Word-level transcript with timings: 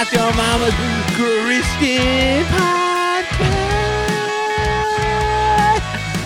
Not 0.00 0.12
Your 0.14 0.32
Mama's 0.32 0.72
Christian 1.14 2.42
Podcast. 2.46 3.36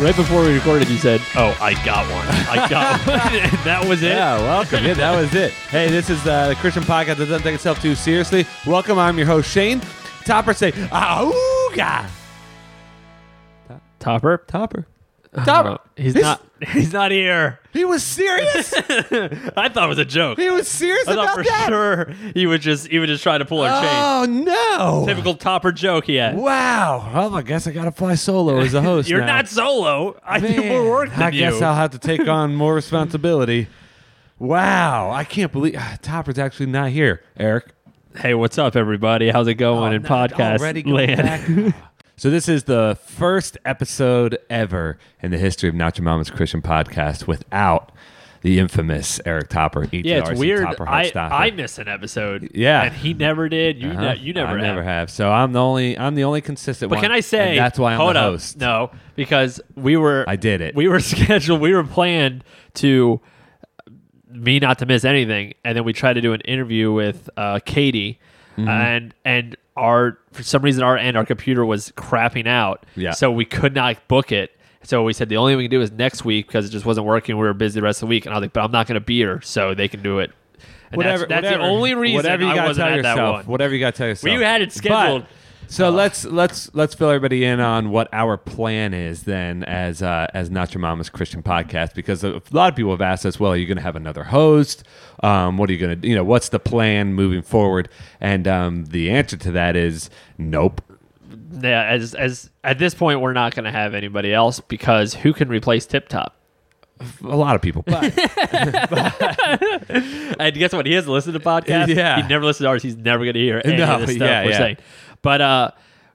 Right 0.01 0.15
before 0.15 0.43
we 0.45 0.55
recorded, 0.55 0.89
you 0.89 0.97
said, 0.99 1.21
"Oh, 1.35 1.59
I 1.61 1.75
got 1.85 2.09
one. 2.09 2.25
I 2.49 2.69
got 2.71 3.01
one." 3.05 3.19
that 3.65 3.85
was 3.89 4.01
it. 4.05 4.11
Yeah, 4.11 4.39
welcome. 4.39 4.85
Yeah, 4.85 4.95
that 4.95 5.17
was 5.21 5.35
it. 5.35 5.51
Hey, 5.71 5.91
this 5.91 6.09
is 6.09 6.25
uh, 6.25 6.51
the 6.51 6.55
Christian 6.55 6.85
podcast 6.85 7.17
that 7.17 7.27
doesn't 7.27 7.43
take 7.43 7.57
itself 7.57 7.83
too 7.83 7.97
seriously. 7.97 8.47
Welcome. 8.65 8.97
I'm 8.97 9.19
your 9.19 9.27
host, 9.27 9.51
Shane. 9.51 9.83
Topper 10.25 10.55
say, 10.55 10.71
Auga. 10.71 12.09
Topper. 13.99 14.45
Topper. 14.47 14.87
Topper. 15.45 15.69
Oh, 15.71 15.79
he's 15.97 16.15
This- 16.15 16.23
not. 16.23 16.41
He's 16.73 16.93
not 16.93 17.11
here. 17.11 17.61
He 17.73 17.85
was 17.85 18.03
serious? 18.03 18.73
I 19.57 19.69
thought 19.69 19.85
it 19.85 19.89
was 19.89 19.99
a 19.99 20.05
joke. 20.05 20.39
he 20.39 20.49
was 20.51 20.69
serious 20.69 21.07
I 21.09 21.15
thought 21.15 21.25
about 21.25 21.37
for 21.37 21.43
that? 21.45 21.67
sure 21.69 22.05
he 22.35 22.47
would 22.47 22.61
just 22.61 22.87
he 22.89 22.99
would 22.99 23.09
just 23.09 23.23
try 23.23 23.37
to 23.39 23.45
pull 23.45 23.61
our 23.63 23.83
chain. 23.83 23.91
Oh, 23.93 24.25
no. 25.05 25.07
Typical 25.07 25.35
Topper 25.35 25.73
joke 25.73 26.05
he 26.07 26.15
had. 26.17 26.37
Wow. 26.37 27.11
Well, 27.13 27.35
I 27.35 27.43
guess 27.43 27.67
I 27.67 27.73
got 27.73 27.85
to 27.85 27.93
fly 27.93 28.15
solo 28.15 28.59
as 28.61 28.75
a 28.75 28.83
host 28.83 29.09
You're 29.11 29.21
now. 29.21 29.27
not 29.37 29.49
solo. 29.49 30.19
I 30.25 30.41
do 30.41 30.49
Man, 30.49 30.69
more 30.69 30.91
work 30.91 31.11
than 31.11 31.23
I 31.23 31.31
guess 31.31 31.59
you. 31.61 31.67
I'll 31.67 31.75
have 31.75 31.91
to 31.91 31.99
take 31.99 32.27
on 32.29 32.55
more 32.55 32.75
responsibility. 32.75 33.67
Wow, 34.39 35.11
I 35.11 35.25
can't 35.25 35.53
believe 35.53 35.75
ah, 35.79 35.97
Topper's 36.03 36.39
actually 36.39 36.67
not 36.67 36.91
here, 36.91 37.23
Eric. 37.37 37.73
hey, 38.17 38.35
what's 38.35 38.59
up, 38.59 38.77
everybody? 38.77 39.31
How's 39.31 39.47
it 39.49 39.55
going 39.55 39.93
in 39.93 40.05
Oh, 40.05 40.09
no, 40.09 40.15
podcast 40.29 40.59
already 40.61 40.83
going 40.83 41.17
land? 41.17 41.23
back. 41.73 41.75
So 42.17 42.31
this 42.31 42.49
is 42.49 42.65
the 42.65 42.97
first 43.07 43.59
episode 43.65 44.39
ever 44.49 44.99
in 45.23 45.31
the 45.31 45.39
history 45.39 45.69
of 45.69 45.75
Not 45.75 45.99
Your 45.99 46.05
Mama's 46.05 46.31
Christian 46.31 46.63
podcast 46.63 47.27
without 47.27 47.91
the 48.43 48.59
infamous 48.59 49.21
Eric 49.25 49.49
Topper. 49.49 49.89
yeah, 49.91 50.19
it's 50.29 50.39
weird. 50.39 50.65
Topper 50.67 50.87
I, 50.87 51.11
I 51.17 51.51
miss 51.51 51.79
an 51.79 51.89
episode. 51.89 52.51
Yeah. 52.55 52.83
and 52.85 52.95
he 52.95 53.15
never 53.15 53.49
did. 53.49 53.79
You 53.79 53.89
Uh-huh. 53.91 54.13
ne- 54.15 54.19
you 54.21 54.33
never 54.35 54.51
I 54.51 54.53
have. 54.53 54.61
never 54.61 54.83
have. 54.83 55.11
So 55.11 55.33
I'm 55.33 55.53
the 55.53 55.61
only 55.63 55.99
I'm 55.99 56.15
the 56.15 56.25
only 56.25 56.43
consistent 56.43 56.91
But 56.91 56.97
one. 56.97 57.03
can 57.05 57.11
I 57.13 57.21
say 57.21 57.51
and 57.51 57.59
that's 57.59 57.79
why 57.79 57.93
I'm 57.93 57.99
hold 58.01 58.17
the 58.17 58.21
up. 58.21 58.25
host. 58.33 58.59
No, 58.59 58.91
because 59.17 59.63
we 59.77 59.97
were 59.97 60.25
I 60.29 60.37
did 60.37 60.61
it. 60.61 60.75
We 60.75 60.89
were 60.89 61.01
scheduled. 61.01 61.61
We 61.63 61.73
were 61.73 61.85
planned 61.85 62.45
to 62.75 63.21
me 64.31 64.59
not 64.59 64.79
to 64.81 64.87
miss 64.87 65.05
anything, 65.05 65.55
and 65.65 65.77
then 65.77 65.85
we 65.85 65.93
tried 65.95 66.15
to 66.15 66.21
do 66.21 66.33
an 66.35 66.41
interview 66.43 66.93
with 66.93 67.29
uh, 67.37 67.61
Katie, 67.65 68.19
Mm-hmm. 68.59 68.69
and 68.69 69.15
and 69.25 69.57
our 69.77 70.19
for 70.33 70.43
some 70.43 70.63
reason 70.63 70.83
our 70.83 70.97
end 70.97 71.17
our 71.17 71.25
computer 71.27 71.65
was 71.65 71.93
crapping 71.97 72.47
out, 72.47 72.85
Yeah. 72.97 73.13
so 73.13 73.31
we 73.31 73.45
could 73.45 73.75
not 73.75 74.07
book 74.09 74.31
it. 74.33 74.51
So 74.83 75.03
we 75.03 75.13
said 75.15 75.29
the 75.31 75.37
only 75.39 75.53
thing 75.53 75.59
we 75.59 75.65
can 75.65 75.71
do 75.71 75.81
is 75.81 75.91
next 75.93 76.25
week 76.25 76.47
because 76.47 76.67
it 76.67 76.71
just 76.71 76.85
wasn't 76.85 77.07
working. 77.07 77.37
We 77.39 77.47
were 77.47 77.55
busy 77.55 77.81
the 77.81 77.85
rest 77.85 78.03
of 78.03 78.09
the 78.09 78.11
week, 78.11 78.27
and 78.27 78.35
I 78.35 78.39
was 78.39 78.43
like, 78.43 78.53
but 78.53 78.63
I'm 78.65 78.71
not 78.71 78.87
going 78.87 78.95
to 78.97 79.01
be 79.05 79.17
here, 79.17 79.41
so 79.41 79.75
they 79.75 79.89
can 79.89 80.03
do 80.03 80.19
it. 80.19 80.31
And 80.91 80.99
whatever. 80.99 81.21
that's, 81.27 81.29
that's 81.31 81.45
whatever, 81.47 81.63
the 81.65 81.69
only 81.71 81.95
reason 81.95 82.17
Whatever 82.17 82.43
you 82.45 82.49
I 82.51 82.55
gotta 82.55 82.69
wasn't 82.69 82.87
tell 82.89 82.99
at 82.99 83.03
that 83.03 83.09
yourself. 83.17 83.37
one. 83.37 83.45
Whatever 83.47 83.75
you 83.75 83.81
got 83.81 83.95
to 83.95 83.99
tell 83.99 84.07
yourself. 84.09 84.35
We 84.39 84.43
had 84.45 84.61
it 84.63 84.73
scheduled. 84.73 85.23
But- 85.23 85.31
so 85.69 85.91
let's 85.91 86.25
let's 86.25 86.73
let's 86.75 86.95
fill 86.95 87.11
everybody 87.11 87.45
in 87.45 87.61
on 87.61 87.91
what 87.91 88.09
our 88.13 88.37
plan 88.37 88.95
is 88.95 89.25
then 89.25 89.65
as 89.65 90.03
uh, 90.03 90.27
as 90.35 90.51
Not 90.51 90.75
Your 90.75 90.81
Mama's 90.81 91.09
Christian 91.09 91.43
podcast 91.43 91.95
because 91.95 92.25
a 92.25 92.41
lot 92.53 92.71
of 92.71 92.77
people 92.77 92.91
have 92.93 93.01
asked 93.01 93.27
us, 93.27 93.39
well, 93.41 93.53
are 93.53 93.57
you 93.57 93.67
going 93.67 93.77
to 93.77 93.83
have 93.83 93.97
another 93.97 94.25
host? 94.25 94.85
Um, 95.23 95.57
what 95.59 95.71
are 95.71 95.73
you 95.73 95.79
going 95.79 96.01
to 96.01 96.09
you 96.09 96.15
know 96.15 96.25
what's 96.25 96.49
the 96.51 96.59
plan 96.59 97.15
moving 97.15 97.43
forward? 97.43 97.89
And 98.21 98.47
um, 98.49 98.85
the 98.87 99.11
answer 99.11 99.37
to 99.39 99.51
that 99.53 99.77
is 99.77 100.11
nope. 100.39 100.81
Yeah, 101.61 101.85
as 101.85 102.15
as 102.15 102.51
at 102.63 102.79
this 102.79 102.95
point, 102.95 103.21
we're 103.21 103.33
not 103.33 103.55
going 103.55 103.65
to 103.65 103.73
have 103.73 103.95
anybody 103.95 104.33
else 104.33 104.61
because 104.61 105.15
who 105.15 105.33
can 105.33 105.49
replace 105.49 105.87
Tip 105.87 106.09
Top? 106.09 106.37
A 107.25 107.37
lot 107.37 107.57
of 107.57 107.63
people, 107.63 107.83
but 107.87 108.05
And 110.39 110.55
guess 110.55 110.73
what? 110.73 110.87
He 110.87 110.93
hasn't 110.93 111.13
listened 111.13 111.35
to 111.35 111.41
podcasts. 111.41 111.89
Yeah. 111.89 112.23
He 112.23 112.29
never 112.29 112.45
listened 112.45 112.67
to 112.67 112.69
ours. 112.69 112.83
He's 112.83 112.97
never 112.97 113.25
going 113.25 113.35
to 113.35 113.41
hear 113.41 113.61
any 113.65 113.79
No, 113.79 113.97
of 113.97 114.07
the 114.07 114.15
stuff 114.15 114.29
yeah, 114.29 114.45
we're 114.45 114.51
yeah. 114.51 114.59
saying. 114.59 114.77
But 115.25 115.41
uh, 115.41 115.71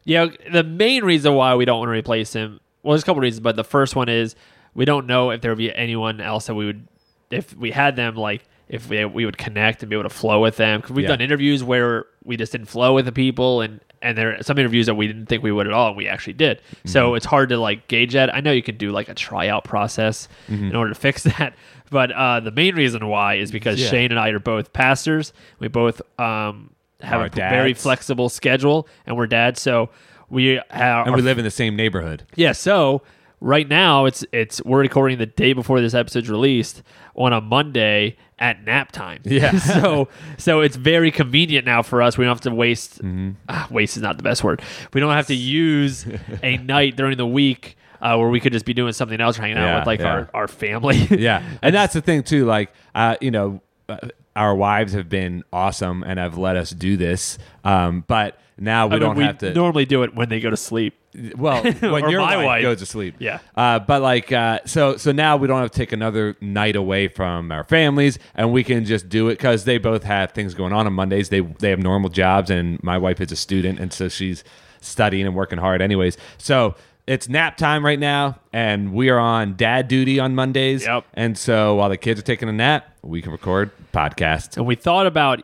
yeah, 0.06 0.28
the 0.54 0.64
main 0.64 1.04
reason 1.04 1.34
why 1.34 1.56
we 1.56 1.66
don't 1.66 1.80
want 1.80 1.90
to 1.90 1.94
replace 1.94 2.32
him, 2.32 2.62
well, 2.84 2.94
there's 2.94 3.04
a 3.04 3.06
couple 3.06 3.22
reasons, 3.22 3.42
but 3.42 3.58
the 3.58 3.64
first 3.66 3.96
one 3.98 4.08
is 4.08 4.36
we 4.74 4.86
don't 4.86 5.06
know 5.08 5.32
if 5.32 5.42
there 5.42 5.52
would 5.52 5.58
be 5.58 5.76
anyone 5.76 6.22
else 6.22 6.46
that 6.48 6.56
we 6.56 6.66
would, 6.66 6.88
if 7.30 7.54
we 7.58 7.72
had 7.72 7.98
them, 7.98 8.16
like 8.16 8.46
if 8.70 8.88
we 8.88 9.04
we 9.04 9.26
would 9.26 9.38
connect 9.38 9.84
and 9.84 9.90
be 9.90 9.96
able 9.98 10.08
to 10.08 10.16
flow 10.16 10.40
with 10.40 10.56
them. 10.56 10.80
Because 10.80 10.96
we've 10.96 11.04
Yeah. 11.04 11.10
done 11.10 11.22
interviews 11.22 11.64
where 11.64 12.06
we 12.24 12.38
just 12.38 12.52
didn't 12.54 12.68
flow 12.68 12.94
with 12.94 13.04
the 13.06 13.12
people, 13.12 13.60
and 13.62 13.82
and 14.02 14.18
there 14.18 14.38
are 14.38 14.44
some 14.44 14.58
interviews 14.58 14.86
that 14.86 14.96
we 14.96 15.08
didn't 15.08 15.26
think 15.26 15.44
we 15.44 15.52
would 15.52 15.68
at 15.68 15.74
all, 15.74 15.90
and 15.90 15.98
we 15.98 16.08
actually 16.08 16.34
did. 16.34 16.60
Mm-hmm. 16.60 16.88
So 16.88 17.16
it's 17.16 17.26
hard 17.26 17.50
to 17.50 17.58
like 17.58 17.88
gauge 17.90 18.14
that. 18.14 18.34
I 18.34 18.40
know 18.40 18.52
you 18.54 18.64
can 18.64 18.78
do 18.78 18.92
like 18.92 19.10
a 19.10 19.14
tryout 19.14 19.64
process 19.66 20.30
Mm-hmm. 20.48 20.66
in 20.70 20.76
order 20.76 20.94
to 20.94 21.00
fix 21.08 21.24
that. 21.24 21.56
But 21.92 22.12
uh, 22.12 22.40
the 22.40 22.52
main 22.52 22.76
reason 22.76 23.08
why 23.08 23.36
is 23.36 23.52
because 23.52 23.82
Yeah. 23.82 23.90
Shane 23.90 24.12
and 24.12 24.20
I 24.20 24.30
are 24.30 24.40
both 24.40 24.72
pastors. 24.72 25.34
We 25.58 25.68
both 25.68 26.02
um, 26.20 26.70
have 27.02 27.22
a 27.22 27.26
a 27.26 27.30
p- 27.30 27.40
very 27.40 27.74
flexible 27.74 28.30
schedule, 28.30 28.88
and 29.06 29.16
we're 29.16 29.28
dads. 29.28 29.62
So 29.62 29.90
we 30.30 30.60
have 30.70 31.08
and 31.08 31.16
we 31.16 31.22
live 31.22 31.38
in 31.38 31.44
the 31.44 31.52
same 31.52 31.76
neighborhood. 31.76 32.26
yeah. 32.36 32.52
So 32.52 33.02
right 33.42 33.68
now 33.68 34.06
it's 34.06 34.26
it's 34.32 34.64
we're 34.64 34.80
recording 34.80 35.18
the 35.18 35.26
day 35.26 35.54
before 35.54 35.82
this 35.82 35.94
episode's 35.94 36.30
released 36.30 36.84
on 37.16 37.34
a 37.34 37.42
Monday 37.42 38.18
at 38.38 38.64
nap 38.64 38.92
time. 38.92 39.22
Yeah. 39.24 39.58
so 39.60 40.08
so 40.38 40.62
it's 40.62 40.76
very 40.76 41.12
convenient 41.12 41.66
now 41.66 41.82
for 41.82 42.02
us. 42.02 42.18
We 42.18 42.26
don't 42.26 42.36
have 42.36 42.42
to 42.42 42.54
waste. 42.54 43.00
Mm-hmm. 43.00 43.32
ah, 43.48 43.68
waste 43.70 43.98
is 43.98 44.04
not 44.04 44.18
the 44.18 44.24
best 44.24 44.44
word. 44.44 44.62
We 44.94 45.02
don't 45.02 45.14
have 45.14 45.28
to 45.28 45.36
use 45.36 46.06
a 46.44 46.58
night 46.64 46.96
during 46.96 47.18
the 47.18 47.28
week. 47.28 47.76
Uh, 48.02 48.16
where 48.16 48.30
we 48.30 48.40
could 48.40 48.54
just 48.54 48.64
be 48.64 48.74
doing 48.74 48.94
something 48.94 49.20
else, 49.20 49.36
hanging 49.36 49.58
out 49.58 49.80
with 49.80 49.86
like 49.86 50.00
yeah. 50.00 50.08
our, 50.08 50.30
our 50.34 50.48
family. 50.48 50.96
yeah 51.12 51.44
and 51.62 51.76
that's 51.76 51.94
the 51.94 52.00
thing 52.00 52.24
too 52.24 52.46
like 52.46 52.72
uh, 52.96 53.18
you 53.20 53.30
know 53.30 53.60
uh, 53.90 53.98
our 54.36 54.56
wives 54.56 54.94
have 54.94 55.10
been 55.10 55.44
awesome 55.52 56.04
and 56.04 56.20
have 56.20 56.38
let 56.38 56.56
us 56.56 56.70
do 56.72 56.98
this 56.98 57.38
um, 57.64 58.04
but 58.08 58.40
now 58.58 58.88
we 58.88 58.92
I 58.96 59.00
mean, 59.00 59.08
don't 59.08 59.16
we 59.18 59.24
have 59.24 59.38
to 59.40 59.54
normally 59.54 59.86
do 59.86 60.04
it 60.04 60.14
when 60.14 60.28
they 60.30 60.40
go 60.42 60.50
to 60.50 60.58
sleep. 60.58 60.94
well 61.38 61.64
when 61.80 62.10
your 62.10 62.22
wife, 62.22 62.46
wife. 62.46 62.62
goes 62.62 62.80
to 62.80 62.86
sleep 62.86 63.16
Yeah. 63.20 63.40
uh, 63.56 63.80
but 63.80 64.02
like 64.02 64.32
uh, 64.32 64.60
so 64.66 64.98
so 64.98 65.12
now 65.12 65.38
we 65.38 65.48
don't 65.48 65.62
have 65.62 65.72
to 65.72 65.78
take 65.78 65.92
another 65.94 66.36
night 66.42 66.76
away 66.76 67.08
from 67.08 67.52
our 67.52 67.64
families 67.64 68.20
and 68.36 68.52
we 68.52 68.64
can 68.64 68.86
just 68.86 69.08
do 69.10 69.30
it 69.30 69.36
because 69.38 69.64
they 69.66 69.78
both 69.78 70.04
have 70.04 70.32
things 70.34 70.54
going 70.54 70.74
on 70.74 70.86
on 70.88 70.94
mondays 70.94 71.30
they 71.30 71.40
they 71.40 71.70
have 71.70 71.80
normal 71.80 72.10
jobs 72.10 72.50
and 72.50 72.82
my 72.84 72.98
wife 72.98 73.22
is 73.22 73.32
a 73.32 73.36
student 73.38 73.80
and 73.80 73.92
so 73.94 74.08
she's 74.10 74.44
studying 74.82 75.26
and 75.26 75.36
working 75.36 75.58
hard 75.60 75.82
anyways 75.82 76.18
so 76.38 76.76
it's 77.10 77.28
nap 77.28 77.58
time 77.58 77.84
right 77.84 78.00
now 78.00 78.40
and 78.54 78.94
we 78.94 79.10
are 79.10 79.18
on 79.20 79.56
dad 79.56 79.88
duty 79.88 80.20
on 80.20 80.36
mondays 80.36 80.86
Yep. 80.86 81.06
and 81.16 81.38
so 81.38 81.76
while 81.76 81.90
the 81.90 81.98
kids 81.98 82.20
are 82.20 82.24
taking 82.24 82.48
a 82.50 82.54
nap 82.54 82.86
we 83.02 83.22
can 83.22 83.32
record 83.32 83.72
podcasts 83.92 84.56
And 84.58 84.66
we 84.66 84.76
thought 84.76 85.08
about 85.08 85.42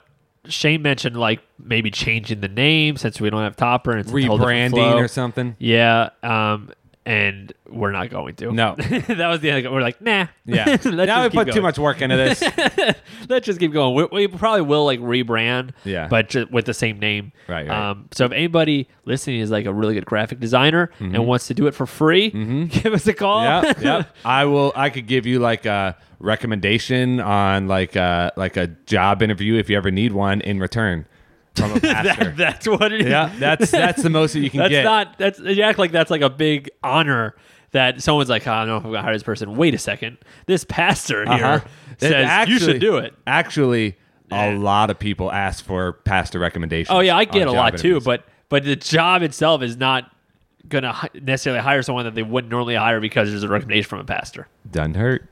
Shane 0.48 0.84
mentioned 0.84 1.18
like 1.18 1.42
maybe 1.58 1.90
changing 1.90 2.42
the 2.42 2.48
name 2.48 2.98
since 2.98 3.20
we 3.20 3.30
don't 3.32 3.42
have 3.42 3.56
Topper 3.56 3.92
and 3.92 4.02
it's 4.02 4.10
a 4.10 4.12
whole 4.28 4.38
different 4.38 4.74
rebranding 4.74 4.92
flow. 4.92 4.98
or 5.00 5.08
something 5.08 5.56
Yeah, 5.60 6.10
um, 6.22 6.72
and 7.06 7.54
we're 7.70 7.92
not 7.92 8.10
going 8.10 8.36
to. 8.36 8.52
No. 8.52 8.76
that 8.78 9.28
was 9.28 9.40
the 9.40 9.52
end. 9.52 9.72
We're 9.72 9.82
like, 9.82 10.02
nah. 10.02 10.28
yeah 10.46 10.78
now 10.86 11.24
we 11.24 11.30
put 11.30 11.52
too 11.54 11.62
much 11.62 11.78
work 11.78 12.02
into 12.02 12.16
this 12.16 12.42
Let's 13.30 13.46
just 13.46 13.60
keep 13.60 13.74
going. 13.74 13.96
We, 13.96 14.28
we 14.28 14.28
probably 14.28 14.62
will 14.62 14.86
like 14.86 15.00
rebrand. 15.00 15.72
Yeah. 15.84 16.08
but 16.08 16.30
just 16.30 16.52
with 16.52 16.66
the 16.66 16.74
same 16.74 17.00
name. 17.00 17.32
Right, 17.48 17.68
right. 17.68 17.90
Um, 17.90 18.10
so 18.12 18.26
if 18.26 18.32
anybody 18.32 18.90
listening 19.06 19.40
is 19.40 19.52
like 19.52 19.66
a 19.66 19.74
really 19.74 19.94
good 19.94 20.06
graphic 20.06 20.40
designer 20.40 20.92
and 21.00 21.26
wants 21.28 21.48
to 21.48 21.54
do 21.54 21.68
it 21.68 21.74
for 21.76 21.86
free, 21.86 22.30
give 22.68 22.94
us 22.94 23.08
a 23.08 23.14
call. 23.14 23.44
yeah, 23.44 23.74
yeah. 23.80 24.04
I 24.24 24.46
will. 24.46 24.74
I 24.76 24.90
could 24.90 25.08
give 25.08 25.26
you 25.26 25.40
like 25.40 25.66
a 25.66 25.96
recommendation 26.20 27.20
on 27.20 27.68
like 27.68 27.96
a 27.96 28.32
like 28.36 28.58
a 28.58 28.68
job 28.68 29.22
interview 29.22 29.56
if 29.56 29.70
you 29.70 29.78
ever 29.78 29.92
need 29.92 30.12
one 30.12 30.42
in 30.42 30.60
return 30.60 31.08
from 31.56 31.72
a 31.74 31.80
pastor. 31.80 32.26
That, 32.26 32.38
that's 32.38 32.68
what 32.68 32.92
it 32.92 33.02
is. 33.02 33.08
yeah, 33.08 33.32
that's 33.40 33.72
that's 33.72 34.02
the 34.04 34.10
most 34.10 34.34
that 34.34 34.40
you 34.42 34.50
can 34.50 34.60
get. 34.60 34.70
That's 34.70 34.72
get. 34.72 34.84
not. 34.84 35.18
That's 35.18 35.40
you 35.40 35.64
act 35.64 35.80
like 35.80 35.92
that's 35.92 36.12
like 36.12 36.22
a 36.22 36.30
big 36.30 36.70
honor 36.84 37.36
that 37.72 38.02
someone's 38.02 38.30
like, 38.30 38.48
I 38.48 38.60
don't 38.60 38.68
know 38.68 38.78
if 38.78 38.86
I'm 38.86 38.92
gonna 38.92 39.04
hire 39.04 39.14
this 39.14 39.24
person. 39.24 39.56
Wait 39.56 39.74
a 39.74 39.78
second, 39.78 40.18
this 40.46 40.64
pastor 40.64 41.26
here 41.26 41.46
Uh-huh. 41.46 41.68
says 41.98 42.48
It 42.48 42.50
you 42.50 42.60
should 42.60 42.80
do 42.80 42.98
it. 42.98 43.14
Actually, 43.28 43.96
a 44.32 44.56
lot 44.56 44.90
of 44.90 44.98
people 45.00 45.32
ask 45.32 45.64
for 45.66 45.94
pastor 45.94 46.40
recommendations. 46.40 46.96
Oh 46.96 47.00
yeah, 47.02 47.16
I 47.18 47.26
get 47.26 47.48
a 47.48 47.52
lot 47.52 47.78
too, 47.78 48.00
but 48.02 48.26
but 48.50 48.64
the 48.64 48.76
job 48.76 49.24
itself 49.24 49.62
is 49.62 49.76
not 49.78 50.10
gonna 50.70 51.10
necessarily 51.22 51.62
hire 51.62 51.82
someone 51.84 52.06
that 52.06 52.16
they 52.16 52.24
wouldn't 52.24 52.50
normally 52.52 52.76
hire 52.76 53.00
because 53.00 53.30
there's 53.30 53.44
a 53.44 53.48
recommendation 53.48 53.88
from 53.90 54.00
a 54.00 54.04
pastor. 54.06 54.48
doesn't 54.72 54.96
hurt. 54.96 55.28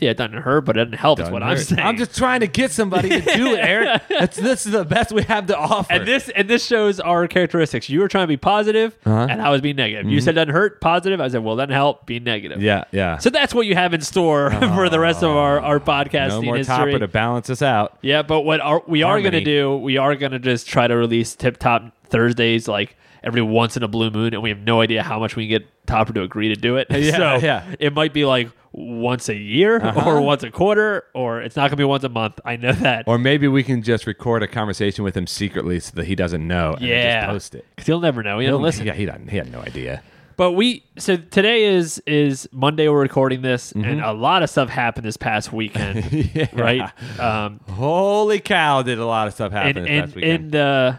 Yeah, 0.00 0.10
it 0.10 0.16
doesn't 0.16 0.38
hurt, 0.38 0.62
but 0.62 0.76
it 0.76 0.84
doesn't 0.84 0.98
help. 0.98 1.18
Is 1.18 1.24
Doesn't 1.24 1.32
what 1.34 1.42
I'm 1.42 1.56
hurt. 1.56 1.66
saying. 1.66 1.80
I'm 1.86 1.96
just 1.96 2.16
trying 2.16 2.40
to 2.40 2.46
get 2.46 2.70
somebody 2.70 3.08
to 3.10 3.20
do 3.20 3.54
it, 3.54 3.58
Eric. 3.58 4.02
That's, 4.08 4.36
this 4.36 4.64
is 4.66 4.72
the 4.72 4.84
best 4.84 5.12
we 5.12 5.22
have 5.24 5.46
to 5.46 5.56
offer. 5.58 5.92
and 5.92 6.06
this 6.08 6.28
and 6.30 6.48
this 6.48 6.64
shows 6.66 7.00
our 7.00 7.28
characteristics. 7.28 7.88
You 7.88 8.00
were 8.00 8.08
trying 8.08 8.24
to 8.24 8.28
be 8.28 8.36
positive, 8.36 8.96
Uh-huh. 9.04 9.26
and 9.28 9.42
I 9.42 9.50
was 9.50 9.60
being 9.60 9.76
negative. 9.76 10.10
You 10.10 10.20
said 10.20 10.34
doesn't 10.36 10.54
hurt, 10.54 10.80
positive. 10.80 11.20
I 11.20 11.28
said, 11.28 11.44
well, 11.44 11.56
doesn't 11.56 11.70
help, 11.70 12.06
be 12.06 12.18
negative. 12.20 12.62
yeah, 12.62 12.84
yeah. 12.92 13.18
So 13.18 13.30
that's 13.30 13.54
what 13.54 13.66
you 13.66 13.74
have 13.74 13.92
in 13.94 14.00
store 14.00 14.50
for 14.74 14.88
the 14.88 14.98
rest 15.00 15.22
of 15.22 15.30
our, 15.36 15.60
our 15.60 15.78
podcast. 15.80 16.28
no 16.30 16.42
more 16.42 16.56
history. 16.56 16.74
topper 16.76 16.98
to 16.98 17.08
balance 17.08 17.50
us 17.50 17.62
out. 17.62 17.98
Yeah, 18.02 18.22
but 18.22 18.40
what 18.42 18.60
are, 18.60 18.82
we 18.86 19.02
are 19.02 19.20
going 19.20 19.32
to 19.32 19.44
do, 19.44 19.76
we 19.76 19.96
are 19.98 20.14
going 20.16 20.32
to 20.32 20.38
just 20.38 20.66
try 20.66 20.86
to 20.86 20.96
release 20.96 21.34
Tip 21.34 21.58
Top 21.58 21.92
Thursdays 22.06 22.66
like 22.68 22.96
every 23.22 23.42
once 23.42 23.76
in 23.76 23.82
a 23.82 23.88
blue 23.88 24.10
moon, 24.10 24.32
and 24.32 24.42
we 24.42 24.48
have 24.48 24.60
no 24.60 24.80
idea 24.80 25.02
how 25.02 25.18
much 25.18 25.36
we 25.36 25.46
can 25.46 25.58
get 25.60 25.86
Topper 25.86 26.12
to 26.14 26.22
agree 26.22 26.48
to 26.48 26.54
do 26.54 26.76
it. 26.76 26.86
Yeah, 27.00 27.16
so 27.38 27.44
yeah. 27.44 27.74
it 27.78 27.92
might 27.92 28.12
be 28.14 28.24
like 28.24 28.48
once 28.72 29.28
a 29.28 29.34
year 29.34 29.80
or 30.06 30.20
once 30.20 30.42
a 30.42 30.50
quarter, 30.50 31.04
or 31.14 31.40
it's 31.42 31.56
not 31.56 31.62
going 31.62 31.70
to 31.72 31.76
be 31.76 31.84
once 31.84 32.04
a 32.04 32.08
month. 32.08 32.38
I 32.44 32.56
know 32.56 32.72
that. 32.72 33.04
Or 33.08 33.18
maybe 33.18 33.48
we 33.48 33.62
can 33.64 33.82
just 33.82 34.06
record 34.06 34.42
a 34.42 34.48
conversation 34.48 35.02
with 35.04 35.16
him 35.16 35.26
secretly 35.26 35.80
so 35.80 35.92
that 35.96 36.06
he 36.06 36.14
doesn't 36.14 36.46
know 36.46 36.74
and 36.74 36.82
yeah, 36.86 37.20
just 37.22 37.30
post 37.32 37.54
it. 37.56 37.66
because 37.74 37.86
he'll 37.86 38.00
never 38.00 38.22
know. 38.22 38.38
He 38.38 38.46
He'll- 38.46 38.58
doesn't 38.58 38.62
listen. 38.62 38.86
Yeah, 38.86 38.94
he 38.94 39.06
doesn't. 39.06 39.28
He 39.28 39.36
had 39.36 39.50
no 39.50 39.60
idea. 39.60 40.02
But 40.36 40.52
we 40.52 40.84
so 40.96 41.16
today 41.18 41.64
is 41.64 42.02
is 42.06 42.48
Monday. 42.50 42.88
We're 42.88 43.00
recording 43.02 43.42
this, 43.42 43.72
and 43.72 44.00
a 44.00 44.12
lot 44.12 44.42
of 44.42 44.48
stuff 44.48 44.70
happened 44.70 45.04
this 45.04 45.18
past 45.18 45.52
weekend, 45.52 46.02
Mm-hmm. 46.04 46.38
Yeah. 46.38 46.46
right? 46.54 47.20
Um, 47.20 47.60
Holy 47.68 48.40
cow! 48.40 48.80
Did 48.82 48.98
a 48.98 49.04
lot 49.04 49.26
of 49.28 49.34
stuff 49.34 49.52
happen 49.52 49.76
in 49.76 49.82
this 49.82 49.90
in, 49.90 50.00
past 50.04 50.14
weekend. 50.16 50.44
in 50.46 50.50
the 50.52 50.98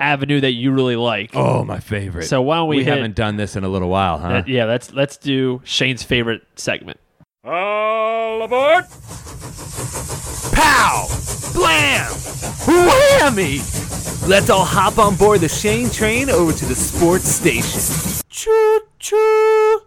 avenue 0.00 0.40
that 0.40 0.52
you 0.52 0.72
really 0.72 0.96
like. 0.96 1.36
oh, 1.36 1.62
my 1.62 1.78
favorite. 1.78 2.24
So 2.24 2.42
why 2.42 2.56
don't 2.56 2.68
we 2.68 2.78
hit- 2.82 2.94
haven't 2.94 3.14
done 3.14 3.36
this 3.36 3.54
in 3.54 3.62
a 3.62 3.68
little 3.68 3.90
while, 3.90 4.18
huh? 4.18 4.28
That- 4.28 4.48
yeah, 4.48 4.64
let's 4.64 4.92
let's 4.92 5.16
do 5.18 5.60
Shane's 5.62 6.02
favorite 6.02 6.42
segment. 6.56 6.98
All 7.42 8.42
aboard! 8.42 8.84
Pow! 10.52 11.06
Blam! 11.54 12.12
Whammy! 12.66 14.28
Let's 14.28 14.50
all 14.50 14.64
hop 14.66 14.98
on 14.98 15.16
board 15.16 15.40
the 15.40 15.48
Shane 15.48 15.88
train 15.88 16.28
over 16.28 16.52
to 16.52 16.64
the 16.66 16.74
sports 16.74 17.26
station. 17.28 17.80
Choo 18.28 18.80
choo! 18.98 19.80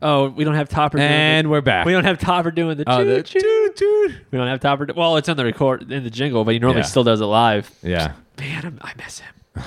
Oh, 0.00 0.30
we 0.34 0.44
don't 0.44 0.54
have 0.54 0.70
Topper. 0.70 0.96
doing 0.96 1.10
And 1.10 1.44
the, 1.44 1.50
we're 1.50 1.60
back. 1.60 1.84
we 1.84 1.92
don't 1.92 2.04
have 2.04 2.18
Topper 2.18 2.50
doing 2.50 2.78
the. 2.78 2.84
Oh, 2.86 3.04
choo 3.04 3.14
the 3.16 3.22
choo. 3.22 3.38
toot, 3.40 3.76
toot. 3.76 4.12
We 4.30 4.38
don't 4.38 4.48
have 4.48 4.60
Topper. 4.60 4.86
Do- 4.86 4.94
well, 4.96 5.16
it's 5.18 5.28
on 5.28 5.36
the 5.36 5.44
record 5.44 5.92
in 5.92 6.04
the 6.04 6.10
jingle, 6.10 6.42
but 6.44 6.54
he 6.54 6.58
normally 6.58 6.80
Yeah. 6.80 6.86
still 6.86 7.04
does 7.04 7.20
it 7.20 7.26
live. 7.26 7.70
Yeah. 7.82 8.12
Man, 8.38 8.64
I'm, 8.64 8.78
I 8.82 8.92
miss 8.96 9.18
him. 9.20 9.62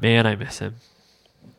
Man, 0.00 0.26
I 0.26 0.34
miss 0.34 0.58
him. 0.58 0.74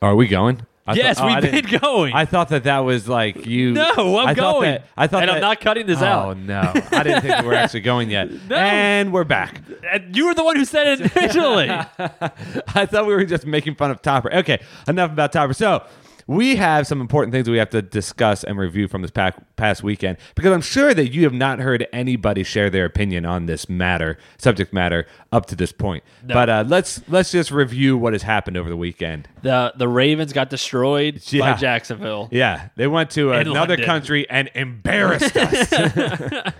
Are 0.01 0.16
we 0.16 0.28
going? 0.28 0.62
I 0.89 0.94
yes, 0.94 1.18
thought- 1.18 1.30
oh, 1.31 1.33
we've 1.36 1.44
didn't- 1.51 1.69
been 1.71 1.80
going. 1.80 2.13
I 2.13 2.25
thought 2.25 2.50
that 2.50 2.63
that 2.63 2.80
was 2.80 3.07
like 3.07 3.45
you. 3.45 3.74
no, 3.74 4.18
I'm 4.18 4.27
I 4.30 4.33
going. 4.33 4.71
That, 4.71 4.86
I 4.97 5.07
thought 5.07 5.21
and 5.24 5.30
that, 5.30 5.36
I'm 5.36 5.41
not 5.41 5.59
cutting 5.62 5.86
this 5.86 6.01
Oh 6.01 6.06
out. 6.06 6.25
Oh 6.30 6.33
no! 6.33 6.59
I 6.91 7.03
didn't 7.03 7.21
think 7.21 7.41
we 7.41 7.47
were 7.47 7.53
actually 7.53 7.81
going 7.81 8.09
yet. 8.09 8.30
No. 8.50 8.56
And 8.56 9.13
we're 9.13 9.24
back. 9.24 9.62
And 9.91 10.15
You 10.15 10.25
were 10.27 10.33
the 10.33 10.44
one 10.44 10.56
who 10.56 10.65
said 10.65 11.00
it 11.00 11.15
initially. 11.15 11.69
I 11.69 12.86
thought 12.86 13.06
we 13.06 13.13
were 13.13 13.24
just 13.25 13.45
making 13.45 13.75
fun 13.75 13.91
of 13.91 14.01
Topper. 14.01 14.33
Okay, 14.33 14.59
enough 14.88 15.12
about 15.12 15.31
Topper. 15.31 15.53
So 15.53 15.83
we 16.30 16.58
have 16.58 16.86
some 16.86 17.02
important 17.02 17.34
things 17.34 17.50
we 17.50 17.58
have 17.58 17.72
to 17.72 17.81
discuss 17.81 18.44
and 18.44 18.56
review 18.56 18.88
from 18.88 19.02
this 19.02 19.10
past 19.10 19.81
weekend 19.81 20.18
because 20.36 20.54
I'm 20.54 20.62
sure 20.62 20.94
that 20.94 21.10
you 21.12 21.24
have 21.24 21.34
not 21.34 21.58
heard 21.58 21.88
anybody 21.92 22.44
share 22.44 22.70
their 22.70 22.86
opinion 22.86 23.26
on 23.26 23.48
this 23.48 23.68
matter, 23.68 24.16
subject 24.38 24.72
matter, 24.72 25.08
up 25.31 25.48
to 25.48 25.56
this 25.56 25.72
point. 25.72 26.04
But 26.24 26.48
uh, 26.48 26.66
let's 26.68 27.02
let's 27.10 27.31
just 27.31 27.50
review 27.50 27.98
what 27.98 28.14
has 28.14 28.22
happened 28.22 28.58
over 28.58 28.70
the 28.70 28.78
weekend. 28.78 29.28
the 29.42 29.74
The 29.76 29.88
Ravens 29.88 30.31
got 30.31 30.52
destroyed 30.52 31.20
Yeah. 31.31 31.54
by 31.54 31.58
Jacksonville. 31.58 32.30
Yeah, 32.32 32.70
they 32.75 32.86
went 32.86 33.10
to 33.12 33.32
In 33.34 33.48
another 33.48 33.70
London. 33.72 33.86
country 33.88 34.30
and 34.30 34.52
embarrassed 34.54 35.36
us. 35.38 35.74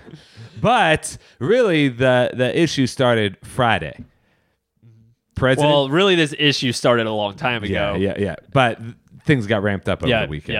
but 0.62 1.18
really, 1.38 1.89
the 1.89 2.31
the 2.33 2.60
issue 2.60 2.88
started 2.88 3.38
Friday. 3.44 4.04
President. 5.36 5.72
Well, 5.72 5.88
really, 5.89 6.15
this 6.15 6.36
issue 6.38 6.74
started 6.74 7.07
a 7.07 7.13
long 7.13 7.36
time 7.36 7.63
ago. 7.63 7.95
yeah, 7.95 7.95
yeah. 7.95 8.15
Yeah. 8.18 8.36
But 8.51 8.77
things 9.25 9.48
got 9.48 9.63
ramped 9.63 9.88
up 9.89 10.01
over 10.04 10.10
Yeah, 10.10 10.25
the 10.25 10.30
weekend. 10.30 10.54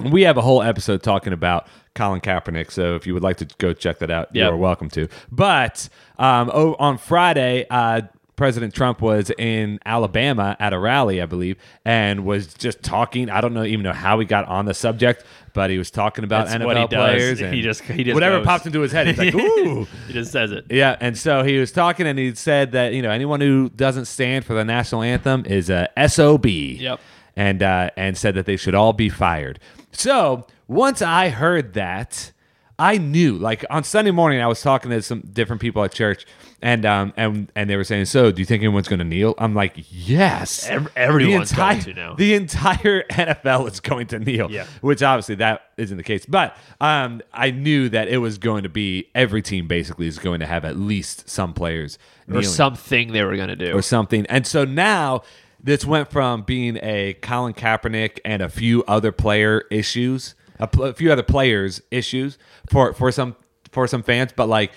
yeah. 0.00 0.08
We 0.10 0.22
have 0.22 0.36
a 0.36 0.40
whole 0.42 0.62
episode 0.62 1.02
talking 1.02 1.32
about 1.32 1.66
Colin 1.94 2.20
Kaepernick, 2.20 2.70
so 2.72 2.96
if 2.96 3.06
you 3.06 3.14
would 3.14 3.22
like 3.22 3.36
to 3.36 3.44
go 3.58 3.72
check 3.72 3.98
that 4.00 4.10
out, 4.10 4.28
Yep. 4.34 4.48
you're 4.48 4.56
welcome 4.56 4.88
to. 4.90 5.06
But 5.30 5.88
um, 6.18 6.50
oh, 6.52 6.74
on 6.78 6.98
Friday, 6.98 7.66
uh, 7.70 8.02
President 8.34 8.74
Trump 8.74 9.00
was 9.02 9.30
in 9.38 9.78
Alabama 9.86 10.56
at 10.58 10.72
a 10.72 10.78
rally, 10.78 11.20
I 11.22 11.26
believe, 11.26 11.56
and 11.84 12.24
was 12.24 12.54
just 12.54 12.82
talking. 12.82 13.28
I 13.30 13.40
don't 13.42 13.52
know 13.52 13.62
even 13.62 13.82
know 13.84 13.92
how 13.92 14.18
he 14.18 14.24
got 14.26 14.46
on 14.46 14.64
the 14.64 14.74
subject, 14.74 15.24
but 15.52 15.70
he 15.70 15.78
was 15.78 15.90
talking 15.90 16.24
about 16.24 16.46
That's 16.46 16.56
NFL 16.62 16.66
what 16.66 16.76
he 16.78 16.86
does. 16.88 16.98
players. 17.14 17.38
He 17.38 17.44
and 17.44 17.62
just- 17.62 17.82
he 17.82 18.02
just 18.02 18.14
whatever 18.14 18.38
goes. 18.38 18.46
pops 18.46 18.66
into 18.66 18.80
his 18.80 18.90
head. 18.90 19.06
He's 19.06 19.18
like, 19.18 19.34
ooh. 19.36 19.86
He 20.08 20.14
just 20.14 20.32
says 20.32 20.50
it. 20.50 20.64
Yeah, 20.70 20.96
and 20.98 21.16
so 21.16 21.44
he 21.44 21.58
was 21.58 21.70
talking, 21.70 22.06
and 22.06 22.18
he 22.18 22.34
said 22.34 22.72
that 22.72 22.94
you 22.94 23.02
know 23.02 23.10
anyone 23.10 23.40
who 23.42 23.68
doesn't 23.68 24.06
stand 24.06 24.44
for 24.46 24.54
the 24.54 24.64
national 24.64 25.02
anthem 25.02 25.44
is 25.46 25.70
a 25.70 25.88
sob. 26.08 26.46
Yep. 26.46 26.98
And 27.36 27.62
uh, 27.62 27.90
and 27.96 28.16
said 28.18 28.34
that 28.34 28.46
they 28.46 28.56
should 28.56 28.74
all 28.74 28.92
be 28.92 29.08
fired. 29.08 29.58
So 29.92 30.46
once 30.68 31.00
I 31.02 31.28
heard 31.30 31.74
that, 31.74 32.32
I 32.78 32.98
knew. 32.98 33.36
Like 33.38 33.64
on 33.70 33.84
Sunday 33.84 34.10
morning, 34.10 34.40
I 34.40 34.46
was 34.46 34.60
talking 34.60 34.90
to 34.90 35.00
some 35.02 35.20
different 35.32 35.60
people 35.62 35.82
at 35.84 35.92
church, 35.92 36.26
and 36.60 36.84
um 36.84 37.12
and 37.16 37.50
and 37.54 37.70
they 37.70 37.76
were 37.76 37.84
saying, 37.84 38.06
"So, 38.06 38.32
do 38.32 38.40
you 38.40 38.46
think 38.46 38.62
anyone's 38.62 38.88
going 38.88 38.98
to 38.98 39.04
kneel?" 39.04 39.34
I'm 39.38 39.54
like, 39.54 39.74
"Yes, 39.90 40.66
Ev- 40.68 40.90
everyone's 40.96 41.50
the 41.50 41.54
entire, 41.56 41.72
going 41.74 41.84
to 41.84 41.94
now. 41.94 42.14
The 42.16 42.34
entire 42.34 43.02
NFL 43.10 43.70
is 43.70 43.80
going 43.80 44.06
to 44.08 44.18
kneel." 44.18 44.50
Yeah. 44.50 44.66
which 44.80 45.02
obviously 45.02 45.36
that 45.36 45.62
isn't 45.76 45.96
the 45.96 46.02
case. 46.02 46.26
But 46.26 46.56
um, 46.80 47.22
I 47.32 47.50
knew 47.50 47.88
that 47.90 48.08
it 48.08 48.18
was 48.18 48.36
going 48.38 48.62
to 48.64 48.68
be 48.68 49.08
every 49.14 49.42
team 49.42 49.68
basically 49.68 50.06
is 50.06 50.18
going 50.18 50.40
to 50.40 50.46
have 50.46 50.64
at 50.64 50.76
least 50.76 51.28
some 51.28 51.52
players 51.54 51.98
Or 52.28 52.32
kneeling 52.34 52.46
something 52.46 53.12
they 53.12 53.22
were 53.24 53.36
going 53.36 53.48
to 53.48 53.56
do. 53.56 53.72
or 53.72 53.82
something. 53.82 54.26
And 54.26 54.46
so 54.46 54.64
now 54.64 55.22
this 55.62 55.84
went 55.84 56.10
from 56.10 56.42
being 56.42 56.78
a 56.82 57.14
Colin 57.22 57.54
Kaepernick 57.54 58.18
and 58.24 58.42
a 58.42 58.48
few 58.48 58.82
other 58.84 59.12
player 59.12 59.64
issues, 59.70 60.34
a, 60.58 60.66
pl- 60.66 60.84
a 60.84 60.92
few 60.94 61.12
other 61.12 61.22
players 61.22 61.80
issues 61.90 62.38
for 62.70 62.92
for 62.94 63.10
some 63.12 63.36
for 63.70 63.86
some 63.86 64.02
fans, 64.02 64.32
but 64.36 64.48
like 64.50 64.70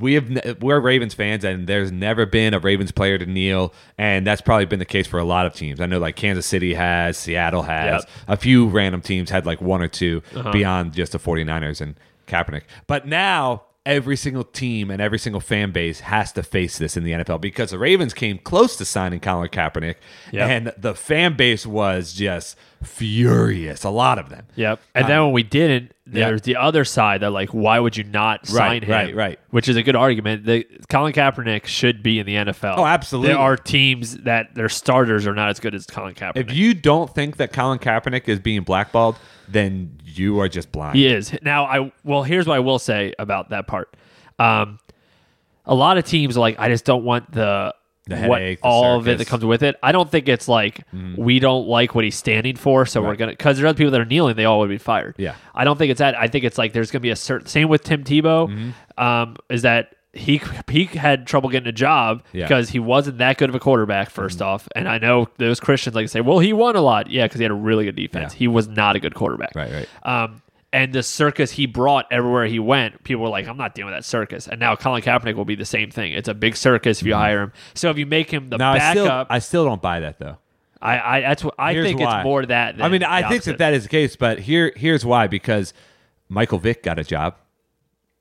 we 0.00 0.14
have 0.14 0.58
we're 0.60 0.80
Ravens 0.80 1.14
fans 1.14 1.44
and 1.44 1.68
there's 1.68 1.92
never 1.92 2.26
been 2.26 2.52
a 2.52 2.58
Ravens 2.58 2.90
player 2.90 3.16
to 3.16 3.24
kneel 3.24 3.72
and 3.96 4.26
that's 4.26 4.40
probably 4.40 4.66
been 4.66 4.80
the 4.80 4.84
case 4.84 5.06
for 5.06 5.20
a 5.20 5.24
lot 5.24 5.46
of 5.46 5.54
teams. 5.54 5.80
I 5.80 5.86
know 5.86 5.98
like 6.00 6.16
Kansas 6.16 6.46
City 6.46 6.74
has, 6.74 7.16
Seattle 7.16 7.62
has, 7.62 8.02
Yep. 8.02 8.10
a 8.26 8.36
few 8.36 8.66
random 8.66 9.02
teams 9.02 9.30
had 9.30 9.46
like 9.46 9.60
one 9.60 9.80
or 9.82 9.86
2 9.88 10.20
Uh-huh. 10.34 10.50
beyond 10.50 10.94
just 10.94 11.12
the 11.12 11.18
49ers 11.18 11.80
and 11.80 11.94
Kaepernick. 12.26 12.62
But 12.88 13.06
now 13.06 13.62
every 13.86 14.16
single 14.16 14.44
team 14.44 14.90
and 14.90 15.00
every 15.00 15.18
single 15.18 15.40
fan 15.40 15.70
base 15.72 16.00
has 16.00 16.32
to 16.32 16.42
face 16.42 16.76
this 16.78 16.96
in 16.98 17.02
the 17.04 17.12
NFL 17.12 17.40
because 17.40 17.70
the 17.70 17.78
Ravens 17.78 18.12
came 18.12 18.36
close 18.38 18.76
to 18.76 18.84
signing 18.84 19.20
Colin 19.20 19.48
Kaepernick 19.48 19.94
Yep. 20.32 20.48
and 20.50 20.72
the 20.76 20.94
fan 20.94 21.34
base 21.34 21.66
was 21.66 22.12
just 22.12 22.56
furious. 22.82 23.82
A 23.84 23.90
lot 23.90 24.18
of 24.18 24.28
them. 24.28 24.46
Yep. 24.56 24.80
And 24.94 25.08
then 25.08 25.18
um, 25.18 25.24
when 25.26 25.32
we 25.32 25.42
didn't, 25.42 25.92
there's 26.06 26.42
the 26.42 26.56
other 26.56 26.84
side 26.84 27.22
that 27.22 27.30
like, 27.30 27.50
why 27.50 27.78
would 27.78 27.96
you 27.96 28.04
not 28.04 28.46
sign 28.46 28.58
Right, 28.58 28.84
him? 28.84 28.90
right, 28.90 29.14
right. 29.14 29.38
Which 29.50 29.68
is 29.68 29.76
a 29.76 29.82
good 29.82 29.96
argument. 29.96 30.44
The 30.44 30.66
Colin 30.88 31.12
Kaepernick 31.12 31.66
should 31.66 32.02
be 32.02 32.18
in 32.18 32.26
the 32.26 32.34
NFL. 32.34 32.74
Oh, 32.78 32.84
absolutely. 32.84 33.28
There 33.28 33.38
are 33.38 33.56
teams 33.56 34.16
that 34.18 34.54
their 34.54 34.68
starters 34.68 35.26
are 35.26 35.34
not 35.34 35.48
as 35.50 35.60
good 35.60 35.74
as 35.74 35.86
Colin 35.86 36.14
Kaepernick. 36.14 36.36
If 36.36 36.52
you 36.52 36.74
don't 36.74 37.12
think 37.14 37.36
that 37.38 37.52
Colin 37.52 37.78
Kaepernick 37.78 38.28
is 38.28 38.40
being 38.40 38.62
blackballed, 38.62 39.16
then 39.50 39.98
you 40.04 40.40
are 40.40 40.48
just 40.48 40.70
blind. 40.72 40.96
He 40.96 41.06
is. 41.06 41.32
Now 41.42 41.64
I 41.64 41.92
well, 42.04 42.22
here's 42.22 42.46
what 42.46 42.54
I 42.56 42.60
will 42.60 42.78
say 42.78 43.14
about 43.18 43.50
that 43.50 43.66
part. 43.66 43.96
Um 44.38 44.78
a 45.66 45.74
lot 45.74 45.98
of 45.98 46.04
teams 46.04 46.36
are 46.36 46.40
like 46.40 46.58
I 46.58 46.68
just 46.68 46.84
don't 46.84 47.04
want 47.04 47.30
the 47.32 47.74
The 48.06 48.16
what 48.26 48.40
headache, 48.40 48.60
the 48.60 48.66
all 48.66 48.96
of 48.98 49.06
it 49.06 49.12
that 49.12 49.18
circus. 49.18 49.30
comes 49.30 49.44
with 49.44 49.62
it. 49.62 49.76
I 49.82 49.92
don't 49.92 50.10
think 50.10 50.28
it's 50.28 50.48
like 50.48 50.80
we 51.16 51.38
don't 51.38 51.68
like 51.68 51.94
what 51.94 52.04
he's 52.04 52.16
standing 52.16 52.56
for, 52.56 52.86
so 52.86 53.02
we're 53.02 53.14
gonna 53.16 53.32
because 53.32 53.56
there's 53.58 53.68
other 53.68 53.76
people 53.76 53.92
that 53.92 54.00
are 54.00 54.04
kneeling, 54.06 54.36
they 54.36 54.46
all 54.46 54.58
would 54.60 54.70
be 54.70 54.78
fired. 54.78 55.14
Yeah. 55.18 55.34
I 55.54 55.64
don't 55.64 55.76
think 55.76 55.90
it's 55.90 55.98
that. 55.98 56.16
I 56.18 56.26
think 56.26 56.44
it's 56.44 56.58
like 56.58 56.72
there's 56.72 56.90
gonna 56.90 57.00
be 57.00 57.10
a 57.10 57.16
certain 57.16 57.46
same 57.46 57.68
with 57.68 57.84
Tim 57.84 58.02
Tebow. 58.04 58.48
Mm-hmm. 58.48 59.02
Um, 59.04 59.36
is 59.48 59.62
that 59.62 59.94
he 60.12 60.40
he 60.68 60.84
had 60.86 61.26
trouble 61.26 61.48
getting 61.50 61.68
a 61.68 61.72
job 61.72 62.22
Yeah. 62.32 62.40
Mm-hmm. 62.44 62.48
because 62.48 62.68
he 62.70 62.78
wasn't 62.78 63.18
that 63.18 63.38
good 63.38 63.48
of 63.48 63.54
a 63.54 63.60
quarterback. 63.60 64.12
1st 64.12 64.40
off, 64.42 64.68
and 64.74 64.88
I 64.88 64.98
know 64.98 65.28
those 65.38 65.60
Christians 65.60 65.94
like 65.94 66.04
to 66.04 66.08
say, 66.08 66.20
well, 66.20 66.38
he 66.40 66.52
won 66.52 66.74
a 66.76 66.80
lot, 66.80 67.10
yeah, 67.10 67.26
because 67.26 67.38
he 67.38 67.44
had 67.44 67.52
a 67.52 67.54
really 67.54 67.84
good 67.84 67.96
defense. 67.96 68.32
Yeah. 68.34 68.38
He 68.38 68.48
was 68.48 68.66
not 68.68 68.96
a 68.96 69.00
good 69.00 69.14
quarterback. 69.14 69.52
Right, 69.54 69.70
right. 69.72 69.88
Um, 70.02 70.42
and 70.72 70.92
the 70.92 71.02
circus 71.02 71.50
he 71.50 71.66
brought 71.66 72.06
everywhere 72.12 72.46
he 72.46 72.58
went, 72.60 73.02
people 73.04 73.22
were 73.24 73.28
like, 73.28 73.48
I'm 73.48 73.56
not 73.56 73.74
dealing 73.74 73.92
with 73.92 73.98
that 73.98 74.04
circus. 74.04 74.46
And 74.46 74.60
now 74.60 74.76
Colin 74.76 75.02
Kaepernick 75.02 75.34
will 75.34 75.44
be 75.44 75.56
the 75.56 75.64
same 75.64 75.90
thing. 75.90 76.12
It's 76.12 76.28
a 76.28 76.34
big 76.34 76.56
circus 76.56 77.00
if 77.00 77.06
you 77.08 77.14
hire 77.14 77.42
him. 77.42 77.52
So 77.74 77.90
if 77.90 77.98
you 77.98 78.06
make 78.06 78.30
him 78.30 78.48
the 78.50 78.56
Now 78.56 78.72
I 78.74 78.92
still 78.92 79.04
backup, 79.06 79.26
I 79.30 79.38
still 79.40 79.64
don't 79.64 79.82
buy 79.82 80.00
that 80.00 80.18
though. 80.20 80.38
I, 80.82 81.16
I, 81.18 81.20
that's 81.22 81.44
what 81.44 81.54
I 81.58 81.72
Here's 81.72 81.86
think 81.86 82.00
why. 82.00 82.18
it's 82.20 82.24
more 82.24 82.46
that. 82.46 82.76
Than 82.76 82.86
I 82.86 82.88
mean, 82.88 83.02
I 83.04 83.28
think 83.28 83.42
that 83.44 83.58
that 83.58 83.74
is 83.74 83.82
the 83.82 83.88
case, 83.88 84.16
but 84.16 84.38
here 84.38 84.72
here's 84.76 85.04
why 85.04 85.26
because 85.26 85.74
Michael 86.28 86.58
Vick 86.58 86.82
got 86.84 86.98
a 86.98 87.04
job. 87.04 87.34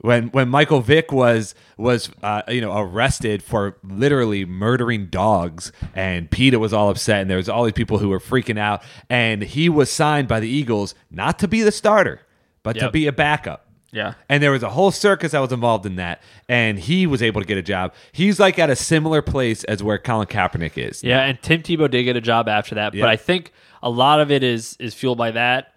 When 0.01 0.29
when 0.29 0.47
Michael 0.47 0.79
Vick 0.79 1.11
was 1.11 1.53
was 1.77 2.09
uh, 2.23 2.43
you 2.47 2.61
know 2.61 2.77
arrested 2.77 3.43
for 3.43 3.77
literally 3.83 4.45
murdering 4.45 5.07
dogs, 5.07 5.73
and 5.93 6.31
PETA 6.31 6.57
was 6.57 6.71
all 6.71 6.89
upset, 6.89 7.21
and 7.21 7.29
there 7.29 7.35
was 7.37 7.49
all 7.49 7.65
these 7.65 7.73
people 7.73 7.97
who 7.97 8.07
were 8.07 8.19
freaking 8.19 8.57
out, 8.57 8.81
and 9.09 9.41
he 9.41 9.67
was 9.67 9.91
signed 9.91 10.29
by 10.29 10.39
the 10.39 10.47
Eagles 10.47 10.95
not 11.11 11.37
to 11.39 11.49
be 11.49 11.61
the 11.63 11.71
starter, 11.71 12.21
but 12.63 12.77
to 12.79 12.89
be 12.91 13.07
a 13.07 13.11
backup. 13.11 13.65
Yeah. 13.91 14.13
And 14.29 14.41
there 14.41 14.51
was 14.51 14.61
a 14.63 14.69
whole 14.69 14.91
circus 14.91 15.31
that 15.31 15.39
was 15.39 15.51
involved 15.51 15.85
in 15.85 15.95
that, 15.97 16.21
and 16.47 16.79
he 16.79 17.05
was 17.07 17.21
able 17.21 17.41
to 17.41 17.47
get 17.47 17.57
a 17.57 17.61
job. 17.63 17.93
He's 18.13 18.39
like 18.39 18.57
at 18.59 18.69
a 18.69 18.75
similar 18.75 19.21
place 19.21 19.63
as 19.65 19.81
where 19.83 19.97
Colin 19.97 20.27
Kaepernick 20.27 20.77
is. 20.77 21.03
Yeah, 21.03 21.21
and 21.23 21.41
Tim 21.41 21.61
Tebow 21.63 21.89
did 21.89 22.03
get 22.03 22.15
a 22.15 22.21
job 22.21 22.47
after 22.47 22.75
that, 22.75 22.93
Yeah. 22.93 23.01
but 23.03 23.09
I 23.09 23.15
think 23.17 23.51
a 23.83 23.89
lot 23.89 24.21
of 24.21 24.31
it 24.31 24.43
is 24.43 24.77
is 24.79 24.93
fueled 24.93 25.17
by 25.17 25.31
that, 25.31 25.73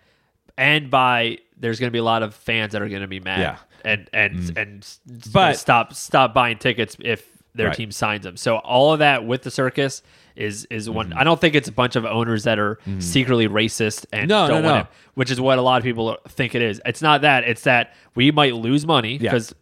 and 0.56 0.90
by 0.90 1.38
there's 1.56 1.80
going 1.80 1.88
to 1.88 1.92
be 1.92 1.98
a 1.98 2.04
lot 2.04 2.22
of 2.22 2.34
fans 2.34 2.72
that 2.72 2.82
are 2.82 2.88
going 2.88 3.02
to 3.02 3.08
be 3.08 3.20
mad, 3.20 3.40
Yeah. 3.40 3.56
Mm. 3.84 3.90
and 3.92 4.10
and 4.12 4.58
and 4.58 4.96
But- 5.32 5.56
stop 5.58 5.94
stop 5.94 6.34
buying 6.34 6.58
tickets 6.58 6.96
if 7.00 7.26
their 7.54 7.66
Right. 7.68 7.76
team 7.76 7.90
signs 7.92 8.24
them. 8.24 8.36
So 8.36 8.56
all 8.58 8.92
of 8.94 9.00
that 9.00 9.26
with 9.26 9.42
the 9.42 9.50
circus 9.50 10.02
is 10.36 10.64
is 10.70 10.88
one. 10.88 11.10
Mm-hmm. 11.10 11.18
I 11.18 11.24
don't 11.24 11.38
think 11.40 11.54
it's 11.54 11.68
a 11.68 11.72
bunch 11.72 11.96
of 11.96 12.06
owners 12.06 12.44
that 12.44 12.58
are 12.58 12.78
secretly 12.98 13.46
racist 13.48 14.06
and 14.12 14.28
No, 14.28 14.48
don't 14.48 14.62
no, 14.62 14.68
want 14.68 14.76
no. 14.76 14.80
him, 14.82 14.86
which 15.14 15.30
is 15.30 15.38
what 15.40 15.58
a 15.58 15.62
lot 15.62 15.76
of 15.76 15.84
people 15.84 16.16
think 16.28 16.54
it 16.54 16.62
is. 16.62 16.80
It's 16.86 17.02
not 17.02 17.20
that. 17.20 17.44
It's 17.44 17.62
that 17.64 17.92
we 18.14 18.30
might 18.30 18.54
lose 18.54 18.86
money 18.86 19.12
Yeah. 19.14 19.30
because 19.30 19.54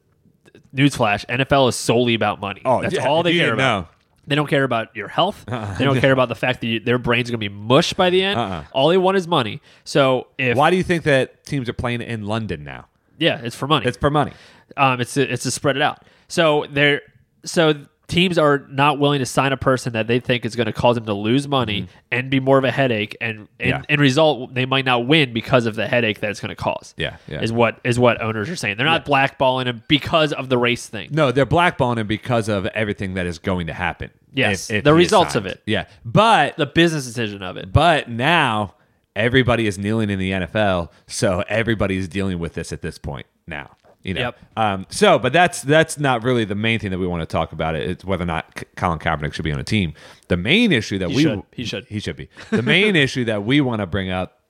newsflash, 0.74 1.24
NFL 1.26 1.68
is 1.68 1.74
solely 1.76 2.14
about 2.14 2.40
money. 2.40 2.62
Oh, 2.64 2.82
that's 2.82 2.94
yeah, 2.94 3.08
all 3.08 3.22
they 3.22 3.36
care 3.36 3.54
about. 3.54 3.82
know. 3.82 3.88
They 4.26 4.36
don't 4.36 4.46
care 4.48 4.62
about 4.62 4.94
your 4.94 5.08
health. 5.08 5.44
They 5.46 5.84
don't 5.84 5.98
care 5.98 6.12
about 6.12 6.28
the 6.28 6.36
fact 6.36 6.60
that 6.60 6.66
you, 6.68 6.78
their 6.78 6.98
brains 6.98 7.28
are 7.28 7.32
going 7.32 7.40
to 7.40 7.48
be 7.50 7.54
mush 7.56 7.94
by 7.94 8.10
the 8.10 8.22
end. 8.22 8.38
Uh-uh. 8.38 8.64
All 8.72 8.88
they 8.88 8.98
want 8.98 9.16
is 9.16 9.26
money. 9.26 9.60
So 9.82 10.28
if 10.38 10.56
Why 10.56 10.70
do 10.70 10.76
you 10.76 10.84
think 10.84 11.02
that 11.04 11.44
teams 11.44 11.68
are 11.68 11.72
playing 11.72 12.00
in 12.02 12.24
London 12.26 12.62
now? 12.62 12.86
Yeah, 13.20 13.40
it's 13.44 13.54
for 13.54 13.68
money. 13.68 13.86
It's 13.86 13.96
for 13.96 14.10
money. 14.10 14.32
Um, 14.76 15.00
it's 15.00 15.14
to, 15.14 15.22
it's 15.22 15.44
to 15.44 15.50
spread 15.52 15.76
it 15.76 15.82
out. 15.82 16.04
So 16.26 16.66
they're 16.70 17.02
so 17.44 17.74
teams 18.08 18.38
are 18.38 18.66
not 18.68 18.98
willing 18.98 19.20
to 19.20 19.26
sign 19.26 19.52
a 19.52 19.56
person 19.56 19.92
that 19.92 20.08
they 20.08 20.18
think 20.18 20.44
is 20.44 20.56
going 20.56 20.66
to 20.66 20.72
cause 20.72 20.96
them 20.96 21.06
to 21.06 21.14
lose 21.14 21.46
money 21.46 21.86
and 22.10 22.28
be 22.28 22.40
more 22.40 22.58
of 22.58 22.64
a 22.64 22.70
headache, 22.72 23.16
and 23.20 23.38
and, 23.38 23.46
Mm-hmm. 23.60 23.68
Yeah. 23.68 23.82
and 23.88 24.00
result 24.00 24.52
they 24.54 24.66
might 24.66 24.84
not 24.84 25.06
win 25.06 25.32
because 25.32 25.66
of 25.66 25.76
the 25.76 25.86
headache 25.86 26.18
that 26.20 26.30
it's 26.30 26.40
going 26.40 26.48
to 26.48 26.56
cause. 26.56 26.92
Yeah, 26.96 27.18
yeah. 27.28 27.40
is 27.40 27.52
what 27.52 27.78
is 27.84 27.98
what 28.00 28.20
owners 28.20 28.50
are 28.50 28.56
saying. 28.56 28.76
They're 28.78 28.86
not 28.86 29.04
blackballing 29.06 29.66
him 29.66 29.82
because 29.86 30.32
of 30.32 30.48
the 30.48 30.58
race 30.58 30.86
thing. 30.88 31.10
No, 31.12 31.30
they're 31.30 31.46
blackballing 31.46 31.98
him 31.98 32.08
because 32.08 32.48
of 32.48 32.66
everything 32.66 33.14
that 33.14 33.26
is 33.26 33.38
going 33.38 33.68
to 33.68 33.72
happen. 33.72 34.10
Yes, 34.32 34.70
if- 34.70 34.78
if 34.78 34.84
the 34.84 34.94
results 34.94 35.34
signed. 35.34 35.46
of 35.46 35.52
it. 35.52 35.62
Yeah, 35.66 35.86
but 36.04 36.56
The 36.56 36.66
business 36.66 37.04
decision 37.06 37.42
of 37.42 37.56
it. 37.56 37.72
but 37.72 38.08
now 38.08 38.74
everybody 39.16 39.66
is 39.66 39.78
kneeling 39.78 40.10
in 40.10 40.18
the 40.18 40.30
NFL, 40.32 40.90
so 41.06 41.44
everybody 41.48 41.96
is 41.96 42.08
dealing 42.08 42.38
with 42.38 42.54
this 42.54 42.72
at 42.72 42.82
this 42.82 42.98
point 42.98 43.26
now. 43.46 43.76
You 44.02 44.14
know. 44.14 44.20
Yep. 44.20 44.38
Um, 44.56 44.86
so, 44.88 45.18
but 45.18 45.32
that's 45.32 45.60
that's 45.60 45.98
not 45.98 46.22
really 46.22 46.46
the 46.46 46.54
main 46.54 46.78
thing 46.78 46.90
that 46.90 46.98
we 46.98 47.06
want 47.06 47.20
to 47.20 47.26
talk 47.26 47.52
about. 47.52 47.74
It. 47.76 47.88
It's 47.88 48.04
whether 48.04 48.22
or 48.22 48.26
not 48.26 48.62
Colin 48.76 48.98
Kaepernick 48.98 49.34
should 49.34 49.44
be 49.44 49.52
on 49.52 49.60
a 49.60 49.64
team. 49.64 49.92
The 50.28 50.38
main 50.38 50.72
issue 50.72 50.98
that 50.98 51.10
He 51.10 51.16
we 51.16 51.22
should. 51.22 51.42
He 51.52 51.64
should. 51.64 51.84
he 51.86 52.00
should 52.00 52.16
be. 52.16 52.30
The 52.50 52.62
main 52.62 52.96
issue 52.96 53.26
that 53.26 53.44
we 53.44 53.60
want 53.60 53.80
to 53.80 53.86
bring 53.86 54.10
up 54.10 54.40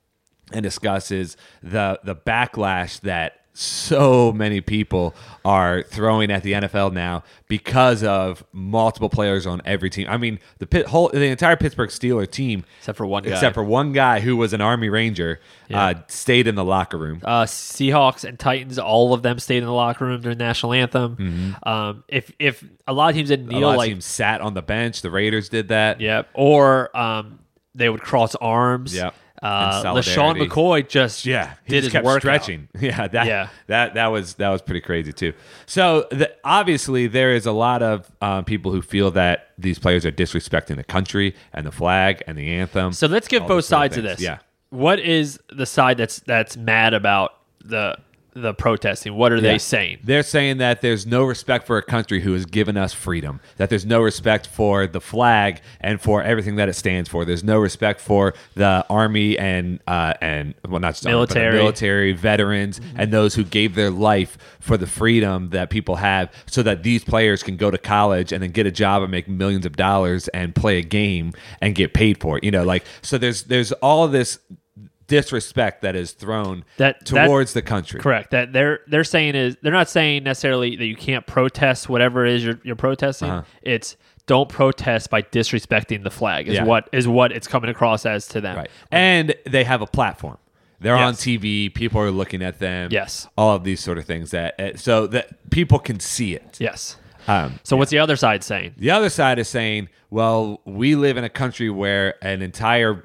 and 0.53 0.63
discuss 0.63 1.11
is 1.11 1.37
the 1.63 1.99
the 2.05 2.15
backlash 2.15 3.01
that 3.01 3.40
so 3.61 4.33
many 4.33 4.61
people 4.63 5.15
are 5.45 5.83
throwing 5.83 6.31
at 6.31 6.43
the 6.43 6.53
NFL 6.53 6.93
now 6.93 7.23
because 7.47 8.03
of 8.03 8.43
multiple 8.53 9.09
players 9.11 9.47
on 9.47 9.61
every 9.65 9.91
team. 9.91 10.07
I 10.09 10.17
mean, 10.17 10.39
the 10.59 10.67
pit, 10.67 10.87
whole 10.87 11.09
the 11.11 11.27
entire 11.27 11.57
Pittsburgh 11.57 11.91
Steelers 11.91 12.31
team, 12.31 12.65
Except 12.79 12.97
for 12.97 13.05
one 13.07 13.23
guy. 13.23 13.33
except 13.33 13.55
for 13.55 13.63
one 13.63 13.93
guy 13.93 14.21
who 14.21 14.37
was 14.37 14.53
an 14.55 14.61
Army 14.63 14.89
Ranger, 14.89 15.41
Yeah. 15.69 15.85
uh, 15.87 15.95
stayed 16.09 16.47
in 16.47 16.55
the 16.55 16.65
locker 16.65 16.97
room. 16.97 17.21
Uh, 17.23 17.45
Seahawks 17.45 18.25
and 18.25 18.39
Titans, 18.39 18.79
all 18.79 19.13
of 19.13 19.23
them 19.23 19.39
stayed 19.39 19.59
in 19.59 19.65
the 19.67 19.73
locker 19.73 20.07
room 20.07 20.21
during 20.23 20.39
national 20.39 20.73
anthem. 20.73 21.57
Um, 21.63 22.05
if 22.09 22.33
if 22.39 22.65
a 22.87 22.93
lot 22.95 23.11
of 23.11 23.17
teams 23.17 23.29
didn't 23.29 23.47
Mm-hmm. 23.47 23.57
A 23.57 23.59
kneel, 23.59 23.69
lot 23.69 23.73
of 23.75 23.79
like 23.79 23.89
teams 23.91 24.05
sat 24.07 24.41
on 24.41 24.55
the 24.55 24.63
bench. 24.63 25.03
The 25.03 25.11
Raiders 25.11 25.49
did 25.51 25.69
that. 25.69 26.01
Yep. 26.01 26.29
Or 26.35 26.97
um, 26.97 27.41
they 27.75 27.89
would 27.89 28.01
cross 28.01 28.35
arms. 28.37 28.95
Yep. 28.95 29.15
Uh, 29.43 29.83
LeSean. 29.95 30.37
McCoy 30.49 30.87
just 30.89 31.25
Yeah, 31.25 31.55
he 31.65 31.75
did 31.75 31.85
just 31.85 31.97
his 31.97 32.05
workout. 32.05 32.21
stretching. 32.23 32.69
Yeah, 32.81 33.09
that, 33.09 33.27
Yeah. 33.27 33.49
that 33.69 33.95
that 33.95 34.09
was 34.09 34.35
that 34.35 34.49
was 34.51 34.61
pretty 34.63 34.81
crazy 34.83 35.13
too. 35.13 35.33
So 35.67 36.07
the, 36.11 36.31
obviously 36.45 37.07
there 37.07 37.33
is 37.33 37.47
a 37.47 37.53
lot 37.53 37.83
of 37.83 38.11
um, 38.21 38.45
people 38.45 38.71
who 38.73 38.83
feel 38.83 39.11
that 39.13 39.51
these 39.59 39.79
players 39.79 40.05
are 40.05 40.13
disrespecting 40.13 40.77
the 40.77 40.85
country 40.85 41.35
and 41.53 41.67
the 41.67 41.73
flag 41.73 42.23
and 42.27 42.37
the 42.37 42.51
anthem. 42.51 42.93
So 42.93 43.07
let's 43.07 43.29
give 43.29 43.47
both 43.47 43.65
sides 43.65 43.97
of 43.97 44.05
things. 44.05 44.19
this. 44.19 44.25
Yeah. 44.25 44.39
What 44.71 44.99
is 45.01 45.41
the 45.51 45.67
side 45.67 45.97
that's 45.99 46.21
that's 46.21 46.57
mad 46.57 46.93
about 46.95 47.35
the 47.65 47.97
the 48.35 48.55
protesting? 48.55 49.15
What 49.15 49.33
are 49.33 49.37
Yeah. 49.37 49.43
they 49.53 49.59
saying? 49.59 49.99
They're 50.05 50.23
saying 50.23 50.59
that 50.59 50.81
there's 50.83 51.07
no 51.07 51.25
respect 51.25 51.67
for 51.67 51.79
a 51.79 51.83
country 51.83 52.21
who 52.21 52.33
has 52.33 52.47
given 52.47 52.77
us 52.77 52.93
freedom. 52.93 53.41
That 53.57 53.71
there's 53.71 53.85
no 53.87 54.01
respect 54.01 54.47
for 54.47 54.87
the 54.87 55.01
flag 55.01 55.61
and 55.81 56.01
for 56.01 56.23
everything 56.23 56.57
that 56.57 56.69
it 56.69 56.75
stands 56.75 57.09
for. 57.09 57.25
There's 57.25 57.43
no 57.45 57.59
respect 57.59 58.01
for 58.01 58.35
the 58.55 58.85
army 58.89 59.39
and 59.39 59.81
uh, 59.87 60.15
and 60.21 60.55
well, 60.69 60.81
not 60.81 60.93
just 60.95 61.07
army, 61.07 61.19
but 61.19 61.29
the 61.31 61.35
Military. 61.35 61.57
military 61.59 62.13
veterans 62.13 62.81
and 62.97 63.13
those 63.13 63.35
who 63.35 63.45
gave 63.45 63.75
their 63.75 63.91
life 63.91 64.39
for 64.61 64.77
the 64.77 64.87
freedom 64.87 65.51
that 65.51 65.71
people 65.71 65.97
have, 65.97 66.31
so 66.47 66.63
that 66.63 66.83
these 66.83 67.03
players 67.03 67.43
can 67.43 67.57
go 67.57 67.71
to 67.71 67.79
college 67.79 68.33
and 68.33 68.43
then 68.43 68.51
get 68.51 68.67
a 68.67 68.71
job 68.71 69.03
and 69.03 69.11
make 69.11 69.29
millions 69.29 69.67
of 69.67 69.77
dollars 69.77 70.29
and 70.29 70.55
play 70.55 70.79
a 70.79 70.83
game 70.83 71.33
and 71.61 71.75
get 71.75 71.95
paid 71.95 72.21
for 72.21 72.39
it. 72.39 72.45
You 72.45 72.51
know, 72.51 72.63
like 72.65 72.85
so. 73.03 73.19
There's 73.19 73.43
there's 73.45 73.73
all 73.73 74.07
this 74.09 74.39
disrespect 75.11 75.83
that 75.83 75.95
is 75.95 76.13
thrown 76.13 76.65
That- 76.79 77.05
that- 77.07 77.27
towards 77.27 77.53
the 77.53 77.61
country. 77.63 78.01
Correct. 78.01 78.31
That 78.31 78.53
they're 78.55 78.81
they're 78.87 79.05
saying 79.05 79.35
is 79.35 79.57
they're 79.61 79.73
not 79.73 79.91
saying 79.91 80.23
necessarily 80.25 80.77
that 80.77 80.87
you 80.87 80.97
can't 80.97 81.27
protest 81.27 81.89
whatever 81.91 82.25
it 82.25 82.33
is 82.35 82.45
you're 82.45 82.59
you're 82.63 82.77
protesting. 82.77 83.29
Uh-huh. 83.29 83.43
It's 83.61 83.97
don't 84.27 84.49
protest 84.49 85.11
by 85.11 85.23
disrespecting 85.23 86.05
the 86.05 86.11
flag. 86.11 86.49
Is 86.49 86.55
Yeah. 86.55 86.65
what 86.65 86.89
is 86.93 87.07
what 87.09 87.33
it's 87.33 87.49
coming 87.49 87.69
across 87.69 88.07
as 88.07 88.27
to 88.29 88.41
them. 88.41 88.57
Right. 88.57 88.71
And 88.91 89.35
they 89.45 89.65
have 89.65 89.83
a 89.83 89.87
platform. 89.87 90.39
They're 90.83 90.97
on 90.97 91.13
TV. 91.13 91.69
People 91.75 92.01
are 92.01 92.11
looking 92.11 92.41
at 92.43 92.59
them. 92.59 92.89
Yes. 92.91 93.29
All 93.37 93.55
of 93.57 93.65
these 93.65 93.81
sort 93.81 93.99
of 93.99 94.07
things 94.07 94.31
that 94.31 94.59
uh, 94.59 94.77
so 94.77 95.07
that 95.09 95.51
people 95.51 95.79
can 95.79 96.01
see 96.01 96.35
it. 96.35 96.57
Yes. 96.59 96.97
Um, 97.29 97.59
So 97.65 97.77
what's 97.77 97.91
the 97.91 97.99
other 97.99 98.17
side 98.17 98.43
saying? 98.43 98.75
the 98.79 98.91
other 98.91 99.11
side 99.11 99.39
is 99.39 99.47
saying, 99.49 99.89
well, 100.09 100.61
we 100.65 100.95
live 100.95 101.19
in 101.19 101.25
a 101.25 101.29
country 101.29 101.69
where 101.69 102.15
an 102.25 102.41
entire 102.41 103.05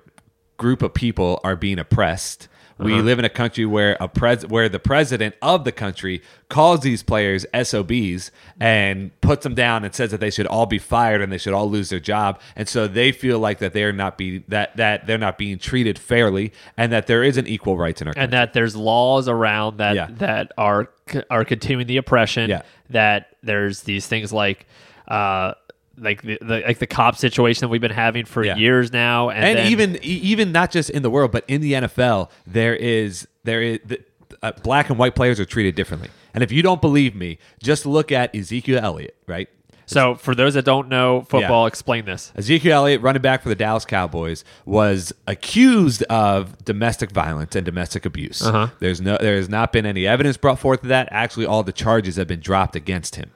group 0.57 0.81
of 0.81 0.93
people 0.93 1.39
are 1.43 1.55
being 1.55 1.79
oppressed. 1.79 2.47
We 2.77 2.91
Uh-huh. 2.91 3.03
live 3.03 3.19
in 3.19 3.25
a 3.25 3.29
country 3.29 3.65
where 3.65 3.95
a 4.01 4.09
pres 4.09 4.45
where 4.47 4.67
the 4.67 4.79
president 4.79 5.35
of 5.41 5.63
the 5.63 5.71
country 5.71 6.21
calls 6.49 6.81
these 6.81 7.03
players 7.03 7.45
SOBs 7.53 8.31
and 8.59 9.11
puts 9.21 9.43
them 9.43 9.55
down 9.55 9.85
and 9.85 9.95
says 9.95 10.11
that 10.11 10.19
they 10.19 10.29
should 10.29 10.45
all 10.45 10.65
be 10.65 10.77
fired 10.77 11.21
and 11.21 11.31
they 11.31 11.37
should 11.37 11.53
all 11.53 11.69
lose 11.69 11.87
their 11.89 12.01
job. 12.01 12.37
And 12.53 12.67
so 12.67 12.85
they 12.85 13.13
feel 13.13 13.39
like 13.39 13.59
that 13.59 13.71
they're 13.71 13.93
not 13.93 14.17
being 14.17 14.43
that 14.49 14.75
that 14.75 15.07
they're 15.07 15.17
not 15.17 15.37
being 15.37 15.57
treated 15.57 15.97
fairly 15.97 16.51
and 16.75 16.91
that 16.91 17.07
there 17.07 17.23
isn't 17.23 17.47
equal 17.47 17.77
rights 17.77 18.01
in 18.01 18.09
our 18.09 18.13
and 18.17 18.33
that 18.33 18.51
there's 18.51 18.75
laws 18.75 19.29
around 19.29 19.77
that 19.77 19.95
Yeah. 19.95 20.07
that 20.17 20.51
are 20.57 20.89
are 21.29 21.45
continuing 21.45 21.87
the 21.87 21.95
oppression. 21.95 22.49
Yeah. 22.49 22.63
That 22.89 23.27
there's 23.41 23.83
these 23.83 24.05
things 24.05 24.33
like 24.33 24.65
uh 25.07 25.53
like 25.97 26.21
the, 26.21 26.37
the 26.41 26.61
like 26.65 26.79
the 26.79 26.87
cop 26.87 27.15
situation 27.15 27.61
that 27.61 27.69
we've 27.69 27.81
been 27.81 27.91
having 27.91 28.25
for 28.25 28.43
Yeah. 28.43 28.55
years 28.55 28.91
now, 28.91 29.29
and, 29.29 29.43
and 29.45 29.57
then- 29.59 29.71
even 29.71 29.99
even 30.03 30.51
not 30.51 30.71
just 30.71 30.89
in 30.89 31.03
the 31.03 31.09
world, 31.09 31.31
but 31.31 31.43
in 31.47 31.61
the 31.61 31.73
NFL, 31.73 32.29
there 32.47 32.75
is 32.75 33.27
there 33.43 33.61
is 33.61 33.79
the, 33.85 34.03
uh, 34.43 34.51
black 34.63 34.89
and 34.89 34.97
white 34.99 35.15
players 35.15 35.39
are 35.39 35.45
treated 35.45 35.75
differently. 35.75 36.09
And 36.33 36.43
if 36.43 36.51
you 36.51 36.61
don't 36.61 36.81
believe 36.81 37.15
me, 37.15 37.37
just 37.63 37.85
look 37.85 38.11
at 38.11 38.35
Ezekiel 38.35 38.79
Elliott, 38.83 39.15
right? 39.27 39.47
so 39.87 40.15
for 40.15 40.33
those 40.33 40.55
that 40.55 40.65
don't 40.65 40.89
know 40.89 41.21
football, 41.29 41.67
explain 41.67 42.05
this. 42.05 42.33
Ezekiel 42.35 42.73
Elliott, 42.77 43.01
running 43.01 43.21
back 43.21 43.43
for 43.43 43.49
the 43.49 43.55
Dallas 43.55 43.85
Cowboys, 43.85 44.43
was 44.65 45.13
accused 45.27 46.01
of 46.03 46.57
domestic 46.65 47.11
violence 47.11 47.55
and 47.55 47.63
domestic 47.63 48.03
abuse. 48.03 48.41
Uh-huh. 48.41 48.69
There's 48.79 48.99
no, 48.99 49.17
there 49.21 49.35
has 49.35 49.47
not 49.47 49.71
been 49.71 49.85
any 49.85 50.07
evidence 50.07 50.37
brought 50.37 50.57
forth 50.57 50.81
of 50.81 50.89
that. 50.89 51.07
Actually, 51.11 51.45
all 51.45 51.61
the 51.61 51.71
charges 51.71 52.15
have 52.15 52.27
been 52.27 52.39
dropped 52.39 52.75
against 52.75 53.15
him. 53.15 53.29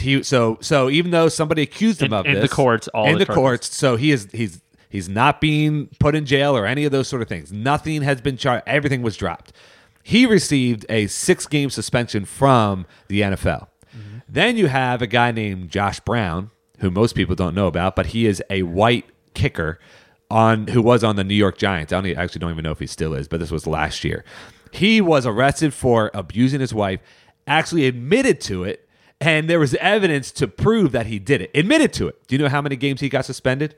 He 0.00 0.22
so 0.22 0.58
so 0.60 0.90
even 0.90 1.10
though 1.10 1.28
somebody 1.28 1.62
accused 1.62 2.00
him 2.02 2.12
In- 2.12 2.18
of 2.20 2.26
in 2.26 2.40
the 2.40 2.48
courts, 2.48 2.88
all 2.88 3.06
in 3.06 3.14
the 3.14 3.20
the, 3.20 3.24
charges. 3.26 3.40
courts, 3.40 3.76
so 3.76 3.96
he 3.96 4.10
is 4.10 4.28
he's 4.32 4.60
he's 4.88 5.08
not 5.08 5.40
being 5.40 5.88
put 5.98 6.14
in 6.14 6.26
jail 6.26 6.56
or 6.56 6.66
any 6.66 6.84
of 6.84 6.92
those 6.92 7.08
sort 7.08 7.22
of 7.22 7.28
things. 7.28 7.52
Nothing 7.52 8.02
has 8.02 8.20
been 8.20 8.36
charged. 8.36 8.64
Everything 8.66 9.02
was 9.02 9.16
dropped. 9.16 9.52
He 10.02 10.26
received 10.26 10.86
a 10.88 11.06
six 11.06 11.46
game 11.46 11.70
suspension 11.70 12.24
from 12.24 12.86
the 13.08 13.20
NFL. 13.20 13.68
Mm-hmm. 13.96 14.18
Then 14.28 14.56
you 14.56 14.66
have 14.68 15.02
a 15.02 15.06
guy 15.06 15.30
named 15.30 15.70
Josh 15.70 16.00
Brown, 16.00 16.50
who 16.78 16.90
most 16.90 17.14
people 17.14 17.34
don't 17.36 17.54
know 17.54 17.66
about, 17.66 17.96
but 17.96 18.06
he 18.06 18.26
is 18.26 18.42
a 18.50 18.62
white 18.62 19.04
kicker 19.34 19.78
on 20.30 20.68
who 20.68 20.80
was 20.80 21.02
on 21.04 21.16
the 21.16 21.24
New 21.24 21.34
York 21.34 21.58
Giants. 21.58 21.92
I 21.92 22.00
don't 22.00 22.16
actually 22.16 22.38
don't 22.38 22.50
even 22.52 22.62
know 22.62 22.70
if 22.70 22.78
he 22.78 22.86
still 22.86 23.14
is, 23.14 23.28
but 23.28 23.40
this 23.40 23.50
was 23.50 23.66
last 23.66 24.04
year. 24.04 24.24
He 24.72 25.00
was 25.00 25.26
arrested 25.26 25.74
for 25.74 26.10
abusing 26.14 26.60
his 26.60 26.72
wife, 26.72 27.00
actually 27.46 27.86
admitted 27.86 28.40
to 28.42 28.64
it, 28.64 28.88
and 29.20 29.48
there 29.50 29.58
was 29.58 29.74
evidence 29.74 30.30
to 30.32 30.48
prove 30.48 30.92
that 30.92 31.06
he 31.06 31.18
did 31.18 31.40
it. 31.42 31.50
Admitted 31.54 31.92
to 31.94 32.08
it. 32.08 32.26
Do 32.26 32.34
you 32.34 32.42
know 32.42 32.48
how 32.48 32.62
many 32.62 32.76
games 32.76 33.00
he 33.00 33.08
got 33.08 33.24
suspended? 33.24 33.76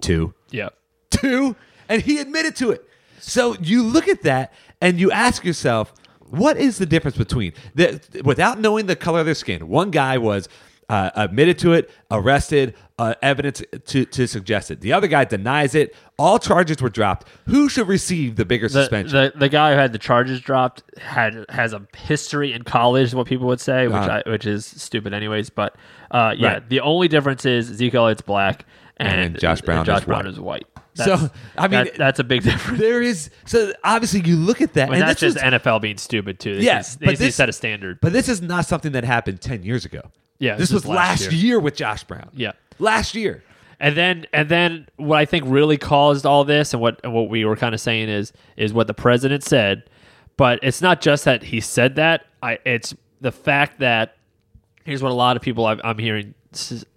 Two 0.00 0.34
Yeah. 0.50 0.68
two, 1.10 1.56
and 1.88 2.02
he 2.02 2.18
admitted 2.18 2.54
to 2.56 2.70
it. 2.70 2.84
So 3.18 3.54
you 3.60 3.82
look 3.82 4.06
at 4.08 4.22
that 4.22 4.52
and 4.80 5.00
you 5.00 5.10
ask 5.10 5.44
yourself, 5.44 5.92
what 6.30 6.56
is 6.58 6.78
the 6.78 6.86
difference 6.86 7.16
between 7.16 7.54
the, 7.74 8.00
without 8.24 8.60
knowing 8.60 8.86
the 8.86 8.94
color 8.96 9.20
of 9.20 9.26
their 9.26 9.34
skin? 9.34 9.68
One 9.68 9.90
guy 9.90 10.18
was 10.18 10.48
uh, 10.88 11.10
admitted 11.14 11.58
to 11.60 11.72
it, 11.74 11.90
arrested, 12.10 12.74
uh, 12.98 13.14
evidence 13.22 13.62
to, 13.86 14.04
to 14.06 14.26
suggest 14.26 14.70
it. 14.70 14.80
The 14.80 14.92
other 14.92 15.06
guy 15.06 15.24
denies 15.24 15.74
it. 15.74 15.94
All 16.18 16.38
charges 16.38 16.80
were 16.80 16.88
dropped. 16.88 17.28
Who 17.46 17.68
should 17.68 17.86
receive 17.88 18.36
the 18.36 18.44
bigger 18.44 18.66
The, 18.68 18.72
suspension? 18.82 19.14
the 19.14 19.32
the 19.38 19.48
guy 19.48 19.72
who 19.72 19.78
had 19.78 19.92
the 19.92 19.98
charges 19.98 20.40
dropped 20.40 20.82
had 20.98 21.44
has 21.50 21.72
a 21.72 21.86
history 21.96 22.52
in 22.52 22.62
college, 22.62 23.08
is 23.08 23.14
what 23.14 23.26
people 23.26 23.46
would 23.48 23.60
say, 23.60 23.86
which 23.86 23.96
Uh-huh. 23.96 24.22
I, 24.26 24.30
which 24.30 24.46
is 24.46 24.66
stupid, 24.66 25.12
anyways. 25.14 25.50
But 25.50 25.76
uh, 26.10 26.34
yeah, 26.36 26.54
Right. 26.54 26.68
the 26.68 26.80
only 26.80 27.06
difference 27.08 27.44
is 27.44 27.66
Zeke 27.66 27.94
Elliott's 27.94 28.22
black 28.22 28.64
and, 28.96 29.20
And 29.20 29.38
Josh 29.38 29.60
Brown 29.60 29.84
Josh 29.84 30.00
is 30.00 30.04
Brown 30.06 30.24
white. 30.24 30.32
is 30.32 30.40
white. 30.40 30.66
So, 30.94 31.30
I 31.56 31.68
mean, 31.68 31.84
that- 31.84 31.94
that's 31.96 32.18
a 32.18 32.24
big 32.24 32.42
difference. 32.42 32.80
there 32.80 33.00
is 33.00 33.30
so 33.44 33.72
obviously 33.84 34.22
you 34.22 34.34
look 34.34 34.60
at 34.60 34.72
that, 34.74 34.88
I 34.88 34.92
mean, 34.92 35.00
and 35.02 35.08
that's 35.08 35.20
just 35.20 35.36
was- 35.36 35.44
NFL 35.44 35.80
being 35.80 35.98
stupid 35.98 36.40
too. 36.40 36.54
Yes, 36.54 36.96
Yeah, 37.00 37.06
but 37.10 37.18
this- 37.18 37.36
set 37.36 37.48
a 37.48 37.52
standard. 37.52 38.00
But 38.02 38.12
this 38.12 38.28
is 38.28 38.42
not 38.42 38.64
something 38.64 38.90
that 38.92 39.04
happened 39.04 39.40
ten 39.40 39.62
years 39.62 39.84
ago. 39.84 40.00
Yeah, 40.38 40.54
this 40.56 40.68
this 40.70 40.74
was 40.74 40.86
last 40.86 41.22
last 41.22 41.32
year. 41.32 41.40
year 41.42 41.60
with 41.60 41.74
Josh 41.76 42.04
Brown. 42.04 42.30
Yeah. 42.34 42.52
last 42.78 43.14
year. 43.14 43.42
And 43.80 43.96
then 43.96 44.26
and 44.32 44.48
then 44.48 44.88
what 44.96 45.18
I 45.18 45.24
think 45.24 45.44
really 45.46 45.76
caused 45.78 46.26
all 46.26 46.44
this 46.44 46.72
and 46.74 46.80
what 46.82 47.00
and 47.04 47.12
what 47.12 47.28
we 47.28 47.44
were 47.44 47.56
kind 47.56 47.74
of 47.74 47.80
saying 47.80 48.08
is 48.08 48.32
is 48.56 48.72
what 48.72 48.86
the 48.88 48.94
president 48.94 49.44
said, 49.44 49.88
but 50.36 50.58
it's 50.62 50.82
not 50.82 51.00
just 51.00 51.24
that 51.24 51.42
he 51.44 51.60
said 51.60 51.94
that. 51.96 52.26
I 52.42 52.58
it's 52.66 52.94
the 53.20 53.30
fact 53.32 53.78
that 53.80 54.16
here's 54.84 55.02
what 55.02 55.12
a 55.12 55.14
lot 55.14 55.36
of 55.36 55.42
people 55.42 55.64
I've, 55.66 55.80
I'm 55.84 55.98
hearing 55.98 56.34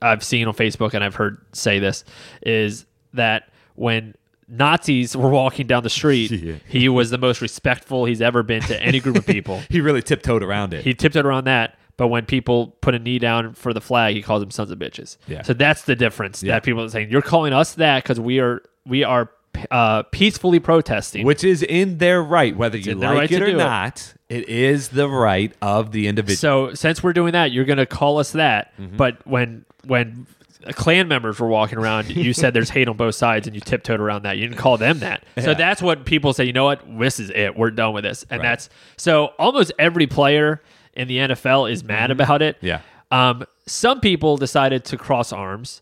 I've 0.02 0.24
seen 0.24 0.48
on 0.48 0.54
Facebook 0.56 0.94
and 0.96 1.04
I've 1.04 1.16
heard 1.16 1.44
say 1.54 1.78
this 1.80 2.04
is 2.42 2.86
that 3.14 3.50
when 3.76 4.16
Nazis 4.48 5.16
were 5.16 5.30
walking 5.30 5.68
down 5.68 5.84
the 5.84 5.90
street, 5.90 6.32
Yeah. 6.32 6.56
he 6.68 6.90
was 6.90 7.10
the 7.10 7.18
most 7.18 7.42
respectful 7.42 8.06
he's 8.06 8.22
ever 8.22 8.44
been 8.44 8.62
to 8.64 8.82
any 8.82 9.00
group 9.00 9.18
of 9.18 9.26
people. 9.28 9.62
He 9.70 9.82
really 9.82 10.02
tiptoed 10.02 10.42
around 10.44 10.74
it. 10.74 10.84
He 10.84 10.94
tiptoed 10.94 11.26
around 11.26 11.44
that. 11.46 11.78
But 12.02 12.08
when 12.08 12.26
people 12.26 12.76
put 12.82 12.96
a 12.96 13.00
knee 13.00 13.20
down 13.20 13.54
for 13.54 13.76
the 13.76 13.80
flag, 13.80 14.16
he 14.16 14.24
calls 14.24 14.42
them 14.42 14.50
sons 14.50 14.72
of 14.72 14.80
bitches. 14.80 15.18
Yeah. 15.28 15.44
So 15.44 15.54
that's 15.54 15.84
the 15.84 15.96
difference. 15.96 16.42
Yeah. 16.42 16.56
That 16.56 16.64
people 16.64 16.82
are 16.82 16.90
saying 16.90 17.12
you're 17.12 17.22
calling 17.22 17.54
us 17.54 17.76
that 17.76 18.02
because 18.02 18.20
we 18.20 18.40
are 18.40 18.64
we 18.88 19.04
are 19.04 19.30
uh, 19.70 20.02
peacefully 20.02 20.60
protesting. 20.60 21.28
which 21.28 21.44
is 21.44 21.62
in 21.62 22.00
their 22.00 22.24
right, 22.24 22.58
whether 22.58 22.76
you 22.76 22.96
like 22.96 23.16
right 23.16 23.32
it 23.32 23.40
or 23.44 23.46
do 23.46 23.52
it. 23.52 23.58
not. 23.58 24.16
It 24.30 24.50
is 24.50 24.90
the 24.90 25.08
right 25.08 25.54
of 25.62 25.92
the 25.92 26.08
individual. 26.08 26.70
so 26.70 26.74
since 26.74 27.04
we're 27.04 27.14
doing 27.14 27.34
that, 27.34 27.52
you're 27.52 27.66
going 27.66 27.78
to 27.78 27.86
call 27.86 28.18
us 28.18 28.32
that. 28.32 28.76
Mm-hmm. 28.80 28.98
But 28.98 29.28
when 29.28 29.66
when 29.86 30.26
Klan 30.72 31.08
members 31.08 31.40
were 31.40 31.50
walking 31.50 31.78
around, 31.78 32.10
you 32.10 32.34
said 32.42 32.56
there's 32.56 32.72
hate 32.72 32.88
on 32.88 32.98
both 32.98 33.14
sides, 33.14 33.46
and 33.46 33.56
you 33.56 33.62
tiptoed 33.62 34.00
around 34.00 34.24
that. 34.24 34.40
You 34.40 34.48
didn't 34.48 34.58
call 34.58 34.78
them 34.78 35.02
that. 35.02 35.24
So 35.40 35.54
that's 35.54 35.84
what 35.84 36.04
people 36.06 36.34
say. 36.34 36.46
You 36.46 36.54
know 36.54 36.66
what? 36.66 36.82
This 36.98 37.20
is 37.20 37.30
it. 37.30 37.56
We're 37.56 37.70
done 37.70 37.94
with 37.94 38.06
this. 38.06 38.26
And 38.32 38.42
Right. 38.42 38.50
that's 38.50 38.70
so 38.98 39.34
almost 39.38 39.72
every 39.78 40.08
player 40.08 40.64
in 40.94 41.08
the 41.08 41.18
NFL 41.18 41.72
is 41.72 41.84
mad 41.84 42.12
about 42.12 42.42
it. 42.42 42.58
Mm-hmm. 42.58 42.66
Yeah. 42.68 42.82
Um, 43.12 43.46
some 43.66 44.00
people 44.00 44.38
decided 44.38 44.86
to 44.86 44.98
cross 44.98 45.34
arms, 45.34 45.82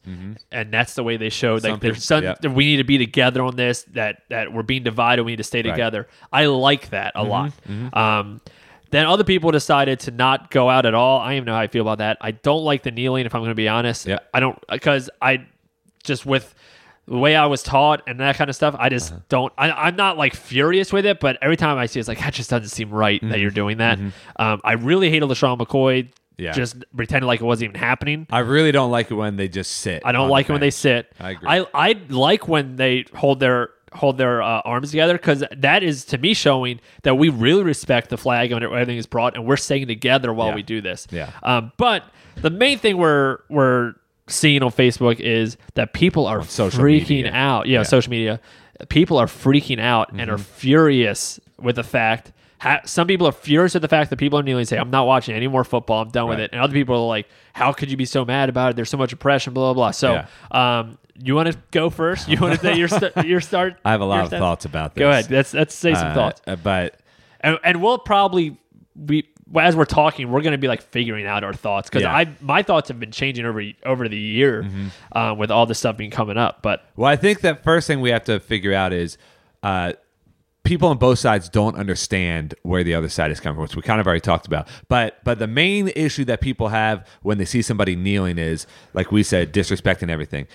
and 0.52 0.74
that's 0.74 0.96
the 0.96 1.04
way 1.04 1.16
they 1.18 1.30
showed 1.30 1.64
like 1.64 1.80
there's 1.80 2.04
some 2.04 2.24
yeah. 2.24 2.36
we 2.48 2.66
need 2.66 2.78
to 2.78 2.84
be 2.84 2.98
together 2.98 3.44
on 3.44 3.56
this. 3.56 3.84
That 3.94 4.24
that 4.30 4.52
we're 4.52 4.64
being 4.64 4.84
divided. 4.84 5.24
We 5.24 5.34
need 5.34 5.38
to 5.38 5.44
stay 5.44 5.62
together. 5.62 6.08
I 6.34 6.48
like 6.48 6.90
that 6.90 7.14
Mm-hmm. 7.16 7.26
a 7.26 7.30
lot. 7.30 8.20
Um, 8.20 8.42
then 8.92 9.06
other 9.06 9.24
people 9.24 9.52
decided 9.52 10.00
to 10.02 10.12
not 10.12 10.50
go 10.50 10.70
out 10.70 10.88
at 10.88 10.96
all. 10.96 11.20
I 11.20 11.26
don't 11.26 11.34
even 11.36 11.46
know 11.46 11.54
how 11.54 11.60
I 11.60 11.68
feel 11.68 11.84
about 11.84 12.00
that. 12.00 12.18
I 12.22 12.32
don't 12.32 12.64
like 12.64 12.82
the 12.82 12.90
kneeling. 12.92 13.28
If 13.28 13.36
I'm 13.36 13.42
going 13.42 13.52
to 13.52 13.56
be 13.56 13.68
honest, 13.68 14.08
Yeah. 14.08 14.18
I 14.34 14.40
don't 14.40 14.58
because 14.68 15.12
I 15.22 15.46
just 16.04 16.26
with 16.26 16.56
the 17.10 17.18
way 17.18 17.36
I 17.36 17.48
was 17.48 17.64
taught 17.64 18.04
and 18.08 18.20
that 18.20 18.36
kind 18.38 18.50
of 18.50 18.56
stuff. 18.56 18.76
I 18.78 18.90
just 18.90 19.12
Uh-huh. 19.12 19.22
don't. 19.30 19.54
I, 19.58 19.72
I'm 19.72 19.96
not 19.96 20.18
like 20.18 20.36
furious 20.36 20.94
with 20.94 21.06
it, 21.06 21.20
but 21.20 21.38
every 21.42 21.58
time 21.58 21.78
I 21.78 21.86
see, 21.88 22.00
it, 22.00 22.02
it's 22.02 22.08
like 22.08 22.20
that 22.20 22.34
just 22.34 22.50
doesn't 22.50 22.70
seem 22.70 22.90
right 22.92 23.20
that 23.30 23.40
you're 23.40 23.50
doing 23.52 23.78
that. 23.80 24.00
Um, 24.38 24.62
I 24.64 24.74
really 24.74 25.10
hated 25.10 25.28
LeSean 25.28 25.58
McCoy. 25.58 26.04
Mm-hmm. 26.04 26.12
Yeah. 26.38 26.54
Just 26.54 26.78
pretending 26.96 27.28
like 27.28 27.42
it 27.42 27.44
wasn't 27.44 27.72
even 27.72 27.82
happening. 27.82 28.26
I 28.32 28.40
really 28.40 28.72
don't 28.72 28.92
like 28.92 29.12
it 29.12 29.16
when 29.16 29.36
they 29.36 29.50
just 29.50 29.72
sit. 29.72 30.04
I 30.06 30.14
don't 30.14 30.30
like 30.30 30.48
it 30.48 30.54
when 30.54 30.62
they 30.62 30.70
sit. 30.72 31.12
I 31.20 31.32
agree. 31.32 31.50
I, 31.50 31.66
I 31.74 31.96
like 32.08 32.48
when 32.48 32.78
they 32.78 33.04
hold 33.14 33.42
their 33.42 33.72
hold 33.92 34.18
their 34.18 34.42
uh, 34.42 34.62
arms 34.64 34.92
together 34.92 35.14
because 35.16 35.44
that 35.58 35.84
is 35.84 36.06
to 36.06 36.18
me 36.18 36.34
showing 36.34 36.80
that 37.02 37.16
we 37.16 37.28
really 37.28 37.64
respect 37.64 38.10
the 38.10 38.18
flag 38.18 38.52
and 38.54 38.64
everything 38.64 38.98
is 38.98 39.08
brought 39.08 39.36
and 39.36 39.46
we're 39.46 39.58
staying 39.58 39.88
together 39.88 40.32
while 40.32 40.50
Yeah. 40.50 40.56
we 40.56 40.64
do 40.64 40.80
this. 40.80 41.08
Yeah. 41.12 41.32
Um, 41.44 41.74
but 41.76 42.04
the 42.38 42.52
main 42.52 42.78
thing 42.80 42.96
we're 42.98 43.40
we're 43.50 43.96
seeing 44.30 44.64
on 44.64 44.72
Facebook 44.72 45.20
is 45.20 45.58
that 45.74 45.94
people 45.94 46.26
are 46.28 46.44
social 46.44 46.82
freaking 46.82 47.10
media. 47.10 47.32
out. 47.34 47.68
Yeah, 47.68 47.80
Yeah. 47.80 47.84
social 47.84 48.10
media. 48.12 48.40
People 48.88 49.18
are 49.18 49.26
freaking 49.28 49.80
out 49.80 50.12
and 50.12 50.30
are 50.30 50.36
Mm-hmm. 50.36 50.44
furious 50.44 51.40
with 51.60 51.76
the 51.76 51.84
fact. 51.84 52.32
Ha- 52.60 52.82
some 52.86 53.08
people 53.08 53.26
are 53.28 53.32
furious 53.34 53.76
at 53.76 53.82
the 53.82 53.88
fact 53.88 54.10
that 54.10 54.18
people 54.18 54.38
are 54.40 54.44
kneeling 54.44 54.62
and 54.62 54.68
say, 54.68 54.78
"I'm 54.78 54.90
not 54.90 55.08
watching 55.08 55.34
any 55.36 55.48
more 55.48 55.64
football. 55.64 56.02
I'm 56.02 56.10
done 56.10 56.28
with 56.30 56.40
it." 56.40 56.52
And 56.54 56.62
other 56.62 56.74
people 56.74 56.96
are 56.96 57.08
like, 57.08 57.28
"How 57.54 57.72
could 57.74 57.90
you 57.90 57.98
be 57.98 58.06
so 58.06 58.24
mad 58.26 58.50
about 58.50 58.72
it? 58.72 58.76
There's 58.76 58.90
so 58.90 58.98
much 58.98 59.12
oppression." 59.14 59.54
Blah 59.54 59.74
blah 59.74 59.86
blah. 59.86 59.92
So, 59.92 60.24
um, 60.52 60.98
you 61.22 61.36
want 61.36 61.52
to 61.52 61.58
go 61.72 61.90
first? 61.90 62.28
You 62.30 62.38
want 62.40 62.56
to 62.56 62.60
say 62.62 62.76
your 62.78 62.88
st- 62.90 63.16
your 63.26 63.40
start? 63.42 63.78
I 63.86 63.92
have 63.92 64.02
a 64.02 64.06
lot 64.06 64.26
of 64.26 64.30
thoughts 64.32 64.66
about 64.66 64.94
this. 64.96 65.00
Go 65.00 65.10
ahead. 65.10 65.32
Let's 65.32 65.54
let's 65.54 65.74
say 65.76 65.94
some 65.94 66.08
Uh, 66.10 66.14
thoughts, 66.14 66.42
but 66.64 67.00
and, 67.42 67.58
and 67.64 67.82
we'll 67.82 67.98
probably 67.98 68.58
we 68.96 69.30
as 69.60 69.76
we're 69.76 69.86
talking, 69.86 70.32
we're 70.32 70.42
going 70.42 70.52
to 70.52 70.58
be 70.58 70.68
like 70.68 70.82
figuring 70.82 71.26
out 71.26 71.44
our 71.44 71.54
thoughts 71.54 71.90
because 71.90 72.04
Yeah. 72.04 72.16
I 72.16 72.28
my 72.42 72.62
thoughts 72.64 72.88
have 72.90 73.00
been 73.00 73.12
changing 73.12 73.46
over 73.46 73.64
over 73.86 74.08
the 74.10 74.18
year 74.18 74.64
Mm-hmm. 74.64 74.88
um, 75.18 75.38
with 75.38 75.50
all 75.52 75.66
this 75.66 75.80
stuff 75.80 75.98
being 75.98 76.12
coming 76.12 76.38
up. 76.38 76.62
But 76.62 76.84
Well, 76.96 77.10
I 77.10 77.16
think 77.16 77.42
that 77.42 77.64
first 77.64 77.88
thing 77.88 78.02
we 78.02 78.10
have 78.12 78.26
to 78.26 78.40
figure 78.40 78.74
out 78.74 78.94
is 78.94 79.18
uh, 79.64 79.94
people 80.64 80.90
on 80.90 80.98
both 80.98 81.18
sides 81.20 81.50
don't 81.50 81.76
understand 81.78 82.54
where 82.64 82.84
the 82.84 82.94
other 82.94 83.10
side 83.10 83.32
is 83.32 83.40
coming 83.40 83.56
from, 83.56 83.64
which 83.64 83.76
we 83.76 83.82
kind 83.82 84.00
of 84.00 84.06
already 84.06 84.20
talked 84.22 84.46
about. 84.46 84.68
But 84.88 85.24
but 85.24 85.40
the 85.40 85.48
main 85.48 85.88
issue 85.96 86.26
that 86.26 86.42
people 86.42 86.68
have 86.70 87.08
when 87.24 87.38
they 87.38 87.46
see 87.46 87.62
somebody 87.62 87.96
kneeling 87.96 88.38
is, 88.38 88.68
like 88.94 89.12
we 89.12 89.24
said, 89.24 89.54
disrespecting 89.54 90.10
everything. 90.10 90.48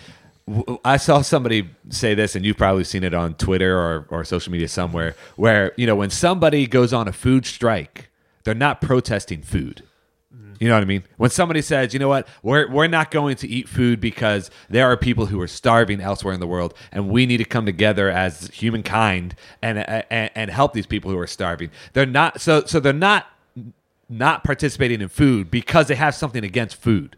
I 0.84 0.98
saw 0.98 1.22
somebody 1.22 1.70
say 1.88 2.14
this, 2.14 2.36
and 2.36 2.44
you've 2.44 2.58
probably 2.58 2.84
seen 2.84 3.02
it 3.02 3.14
on 3.14 3.32
Twitter 3.34 3.78
or, 3.78 4.06
or 4.10 4.24
social 4.24 4.52
media 4.52 4.68
somewhere, 4.68 5.16
where 5.36 5.72
you 5.78 5.86
know 5.86 5.96
when 5.96 6.10
somebody 6.10 6.66
goes 6.66 6.92
on 6.92 7.08
a 7.08 7.12
food 7.14 7.46
strike, 7.46 8.10
they're 8.44 8.54
not 8.54 8.80
protesting 8.80 9.42
food. 9.42 9.82
You 10.60 10.68
know 10.68 10.74
what 10.74 10.82
I 10.82 10.86
mean? 10.86 11.02
When 11.16 11.30
somebody 11.30 11.62
says, 11.62 11.92
you 11.92 11.98
know 11.98 12.08
what, 12.08 12.28
we're, 12.42 12.70
we're 12.70 12.86
not 12.86 13.10
going 13.10 13.36
to 13.36 13.48
eat 13.48 13.68
food 13.68 14.00
because 14.00 14.50
there 14.70 14.86
are 14.90 14.96
people 14.96 15.26
who 15.26 15.40
are 15.40 15.48
starving 15.48 16.00
elsewhere 16.00 16.32
in 16.32 16.40
the 16.40 16.46
world, 16.46 16.74
and 16.92 17.08
we 17.08 17.26
need 17.26 17.38
to 17.38 17.44
come 17.44 17.66
together 17.66 18.08
as 18.08 18.48
humankind 18.48 19.34
and, 19.62 19.78
and 19.78 20.30
and 20.34 20.50
help 20.50 20.72
these 20.72 20.86
people 20.86 21.10
who 21.10 21.18
are 21.18 21.26
starving. 21.26 21.70
They're 21.92 22.06
not 22.06 22.40
so 22.40 22.64
so 22.64 22.78
they're 22.80 22.92
not 22.92 23.26
not 24.08 24.44
participating 24.44 25.00
in 25.00 25.08
food 25.08 25.50
because 25.50 25.88
they 25.88 25.96
have 25.96 26.14
something 26.14 26.44
against 26.44 26.76
food. 26.76 27.16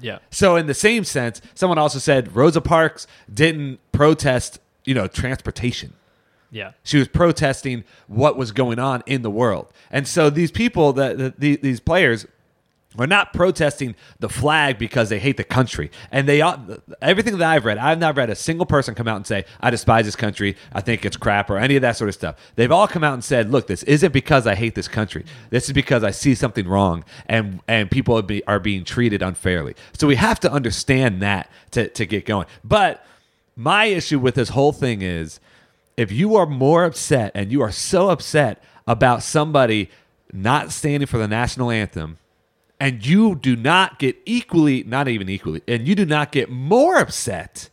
yeah, 0.00 0.18
So 0.30 0.56
in 0.56 0.66
the 0.66 0.74
same 0.74 1.02
sense, 1.04 1.40
someone 1.54 1.78
also 1.78 1.98
said 1.98 2.36
Rosa 2.36 2.60
Parks 2.60 3.06
didn't 3.32 3.80
protest, 3.92 4.60
you 4.84 4.94
know, 4.94 5.08
transportation. 5.08 5.94
Yeah, 6.56 6.72
She 6.84 6.96
was 6.96 7.06
protesting 7.06 7.84
what 8.06 8.38
was 8.38 8.50
going 8.50 8.78
on 8.78 9.02
in 9.04 9.20
the 9.20 9.30
world. 9.30 9.70
And 9.90 10.08
so 10.08 10.30
these 10.30 10.50
people, 10.50 10.94
that 10.94 11.18
the, 11.18 11.34
the, 11.36 11.56
these 11.56 11.80
players, 11.80 12.26
are 12.98 13.06
not 13.06 13.34
protesting 13.34 13.94
the 14.20 14.28
flag 14.30 14.78
because 14.78 15.10
they 15.10 15.18
hate 15.18 15.36
the 15.36 15.44
country. 15.44 15.90
And 16.10 16.26
they 16.26 16.40
everything 17.02 17.36
that 17.36 17.46
I've 17.46 17.66
read, 17.66 17.76
I've 17.76 17.98
not 17.98 18.16
read 18.16 18.30
a 18.30 18.34
single 18.34 18.64
person 18.64 18.94
come 18.94 19.06
out 19.06 19.16
and 19.16 19.26
say, 19.26 19.44
I 19.60 19.68
despise 19.68 20.06
this 20.06 20.16
country, 20.16 20.56
I 20.72 20.80
think 20.80 21.04
it's 21.04 21.18
crap, 21.18 21.50
or 21.50 21.58
any 21.58 21.76
of 21.76 21.82
that 21.82 21.98
sort 21.98 22.08
of 22.08 22.14
stuff. 22.14 22.36
They've 22.54 22.72
all 22.72 22.88
come 22.88 23.04
out 23.04 23.12
and 23.12 23.22
said, 23.22 23.50
look, 23.50 23.66
this 23.66 23.82
isn't 23.82 24.12
because 24.12 24.46
I 24.46 24.54
hate 24.54 24.74
this 24.74 24.88
country. 24.88 25.26
This 25.50 25.66
is 25.66 25.74
because 25.74 26.04
I 26.04 26.10
see 26.10 26.34
something 26.34 26.66
wrong 26.66 27.04
and, 27.26 27.60
and 27.68 27.90
people 27.90 28.16
are, 28.16 28.22
be, 28.22 28.42
are 28.46 28.60
being 28.60 28.82
treated 28.82 29.20
unfairly. 29.20 29.76
So 29.92 30.06
we 30.06 30.16
have 30.16 30.40
to 30.40 30.50
understand 30.50 31.20
that 31.20 31.50
to, 31.72 31.88
to 31.88 32.06
get 32.06 32.24
going. 32.24 32.46
But 32.64 33.04
my 33.56 33.84
issue 33.84 34.18
with 34.18 34.36
this 34.36 34.48
whole 34.48 34.72
thing 34.72 35.02
is 35.02 35.38
if 35.96 36.12
you 36.12 36.36
are 36.36 36.46
more 36.46 36.84
upset 36.84 37.32
and 37.34 37.50
you 37.50 37.62
are 37.62 37.72
so 37.72 38.10
upset 38.10 38.62
about 38.86 39.22
somebody 39.22 39.90
not 40.32 40.72
standing 40.72 41.06
for 41.06 41.18
the 41.18 41.28
national 41.28 41.70
anthem 41.70 42.18
and 42.78 43.06
you 43.06 43.34
do 43.34 43.56
not 43.56 43.98
get 43.98 44.16
equally 44.26 44.82
not 44.84 45.08
even 45.08 45.28
equally 45.28 45.62
and 45.66 45.88
you 45.88 45.94
do 45.94 46.04
not 46.04 46.32
get 46.32 46.50
more 46.50 46.96
upset 46.96 47.68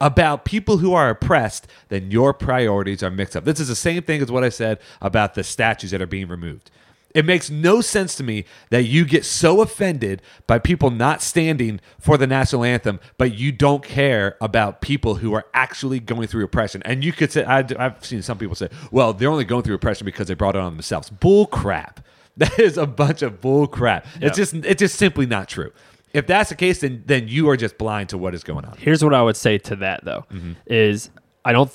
about 0.00 0.44
people 0.44 0.78
who 0.78 0.92
are 0.92 1.10
oppressed 1.10 1.66
then 1.88 2.10
your 2.10 2.34
priorities 2.34 3.02
are 3.02 3.10
mixed 3.10 3.36
up. 3.36 3.44
This 3.44 3.60
is 3.60 3.68
the 3.68 3.76
same 3.76 4.02
thing 4.02 4.20
as 4.20 4.30
what 4.30 4.44
i 4.44 4.48
said 4.48 4.78
about 5.00 5.34
the 5.34 5.44
statues 5.44 5.92
that 5.92 6.02
are 6.02 6.06
being 6.06 6.28
removed 6.28 6.70
it 7.14 7.24
makes 7.24 7.48
no 7.48 7.80
sense 7.80 8.16
to 8.16 8.24
me 8.24 8.44
that 8.70 8.82
you 8.82 9.04
get 9.04 9.24
so 9.24 9.60
offended 9.60 10.20
by 10.46 10.58
people 10.58 10.90
not 10.90 11.22
standing 11.22 11.80
for 11.98 12.18
the 12.18 12.26
national 12.26 12.64
anthem, 12.64 12.98
but 13.18 13.34
you 13.38 13.52
don't 13.52 13.84
care 13.84 14.36
about 14.40 14.80
people 14.80 15.14
who 15.16 15.32
are 15.32 15.46
actually 15.54 16.00
going 16.00 16.26
through 16.26 16.44
oppression. 16.44 16.82
And 16.84 17.04
you 17.04 17.12
could 17.12 17.30
say, 17.30 17.44
I, 17.44 17.64
I've 17.78 18.04
seen 18.04 18.20
some 18.20 18.36
people 18.36 18.56
say, 18.56 18.68
well, 18.90 19.12
they're 19.12 19.30
only 19.30 19.44
going 19.44 19.62
through 19.62 19.76
oppression 19.76 20.04
because 20.04 20.26
they 20.28 20.34
brought 20.34 20.56
it 20.56 20.60
on 20.60 20.74
themselves. 20.74 21.08
Bull 21.10 21.46
crap. 21.46 22.00
That 22.36 22.58
is 22.58 22.76
a 22.76 22.86
bunch 22.86 23.22
of 23.22 23.40
bull 23.40 23.68
crap. 23.68 24.08
It's 24.20 24.36
just, 24.36 24.54
it's 24.54 24.80
just 24.80 24.96
simply 24.96 25.24
not 25.24 25.46
true. 25.48 25.70
If 26.12 26.26
that's 26.26 26.50
the 26.50 26.56
case, 26.56 26.80
then 26.80 27.04
then 27.06 27.28
you 27.28 27.48
are 27.48 27.56
just 27.56 27.78
blind 27.78 28.08
to 28.08 28.18
what 28.18 28.34
is 28.34 28.42
going 28.42 28.64
on. 28.64 28.76
Here's 28.76 29.04
what 29.04 29.14
I 29.14 29.22
would 29.22 29.36
say 29.36 29.56
to 29.58 29.76
that 29.76 30.04
though: 30.04 30.24
Mm-hmm. 30.32 30.52
is 30.66 31.10
I 31.44 31.52
don't 31.52 31.70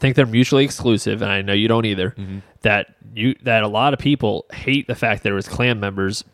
think 0.00 0.16
they're 0.16 0.26
mutually 0.26 0.64
exclusive, 0.64 1.22
and 1.22 1.30
I 1.30 1.42
know 1.42 1.52
you 1.52 1.68
don't 1.68 1.84
either. 1.84 2.10
Mm-hmm. 2.10 2.38
That 2.62 2.94
you 3.14 3.34
that 3.42 3.62
a 3.62 3.68
lot 3.68 3.92
of 3.94 3.98
people 4.00 4.46
hate 4.52 4.86
the 4.86 4.94
fact 4.94 5.22
there 5.22 5.34
was 5.34 5.48
Klan 5.48 5.78
members 5.80 6.24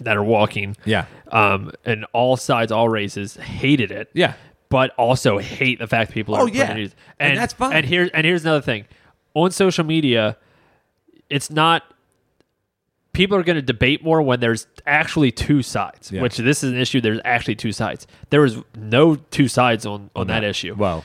that 0.00 0.16
are 0.16 0.22
walking. 0.22 0.76
Yeah. 0.84 1.06
Um, 1.32 1.72
and 1.84 2.06
all 2.12 2.36
sides, 2.36 2.70
all 2.72 2.88
races 2.88 3.34
hated 3.36 3.90
it. 3.90 4.08
Yeah. 4.14 4.34
But 4.68 4.90
also 4.96 5.38
hate 5.38 5.78
the 5.78 5.86
fact 5.86 6.12
people 6.12 6.34
are 6.34 6.42
Oh, 6.42 6.46
yeah. 6.46 6.70
oppressed. 6.70 6.94
And 7.18 7.36
that's 7.38 7.52
fine. 7.54 7.72
And 7.74 7.86
here's 7.86 8.10
and 8.10 8.24
here's 8.26 8.42
another 8.44 8.60
thing. 8.62 8.84
On 9.34 9.50
social 9.50 9.84
media, 9.84 10.36
it's 11.30 11.50
not 11.50 11.82
people 13.12 13.36
are 13.36 13.42
going 13.42 13.56
to 13.56 13.62
debate 13.62 14.04
more 14.04 14.22
when 14.22 14.40
there's 14.40 14.66
actually 14.86 15.32
two 15.32 15.62
sides. 15.62 16.12
Yeah. 16.12 16.22
Which 16.22 16.36
this 16.36 16.62
is 16.62 16.70
an 16.72 16.78
issue. 16.78 17.00
There's 17.00 17.20
actually 17.24 17.56
two 17.56 17.72
sides. 17.72 18.06
There 18.30 18.40
was 18.42 18.58
no 18.76 19.16
two 19.16 19.48
sides 19.48 19.84
on 19.86 20.10
on 20.14 20.26
that 20.28 20.44
issue. 20.44 20.74
Well, 20.78 21.04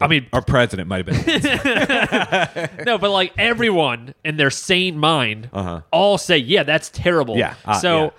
I 0.00 0.06
mean, 0.08 0.26
our 0.32 0.42
president 0.42 0.88
might 0.88 1.06
have 1.06 1.24
been. 1.26 2.70
no, 2.86 2.98
but 2.98 3.10
like 3.10 3.32
everyone 3.38 4.14
in 4.24 4.36
their 4.36 4.50
sane 4.50 4.98
mind 4.98 5.48
Uh-huh. 5.52 5.82
all 5.92 6.18
say, 6.18 6.38
yeah, 6.38 6.62
that's 6.62 6.88
terrible. 6.90 7.36
Yeah, 7.36 7.54
uh, 7.64 7.74
so 7.74 8.04
yeah. 8.04 8.10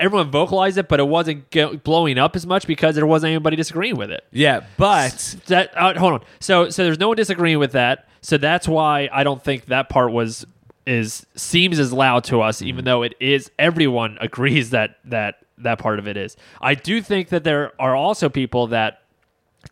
everyone 0.00 0.30
vocalized 0.30 0.78
it, 0.78 0.88
but 0.88 1.00
it 1.00 1.08
wasn't 1.08 1.50
ge- 1.50 1.82
blowing 1.82 2.18
up 2.18 2.36
as 2.36 2.46
much 2.46 2.66
because 2.66 2.94
there 2.94 3.06
wasn't 3.06 3.30
anybody 3.30 3.56
disagreeing 3.56 3.96
with 3.96 4.10
it. 4.10 4.24
Yeah, 4.32 4.64
but 4.76 5.36
That 5.46 5.72
uh, 5.76 5.98
hold 5.98 6.12
on. 6.14 6.20
So 6.40 6.70
so 6.70 6.84
there's 6.84 6.98
no 6.98 7.08
one 7.08 7.16
disagreeing 7.16 7.58
with 7.58 7.72
that. 7.72 8.08
So 8.22 8.36
that's 8.36 8.68
why 8.68 9.08
I 9.12 9.24
don't 9.24 9.42
think 9.42 9.66
that 9.66 9.88
part 9.88 10.12
was 10.12 10.46
is 10.86 11.24
seems 11.36 11.78
as 11.78 11.92
loud 11.92 12.24
to 12.24 12.40
us, 12.40 12.62
even 12.62 12.84
though 12.84 13.02
it 13.02 13.14
is. 13.20 13.50
Everyone 13.58 14.18
agrees 14.20 14.70
that 14.70 14.96
that 15.06 15.36
that 15.58 15.78
part 15.78 15.98
of 15.98 16.08
it 16.08 16.16
is. 16.16 16.36
I 16.60 16.74
do 16.74 17.02
think 17.02 17.28
that 17.28 17.44
there 17.44 17.72
are 17.78 17.94
also 17.94 18.28
people 18.30 18.68
that 18.68 18.99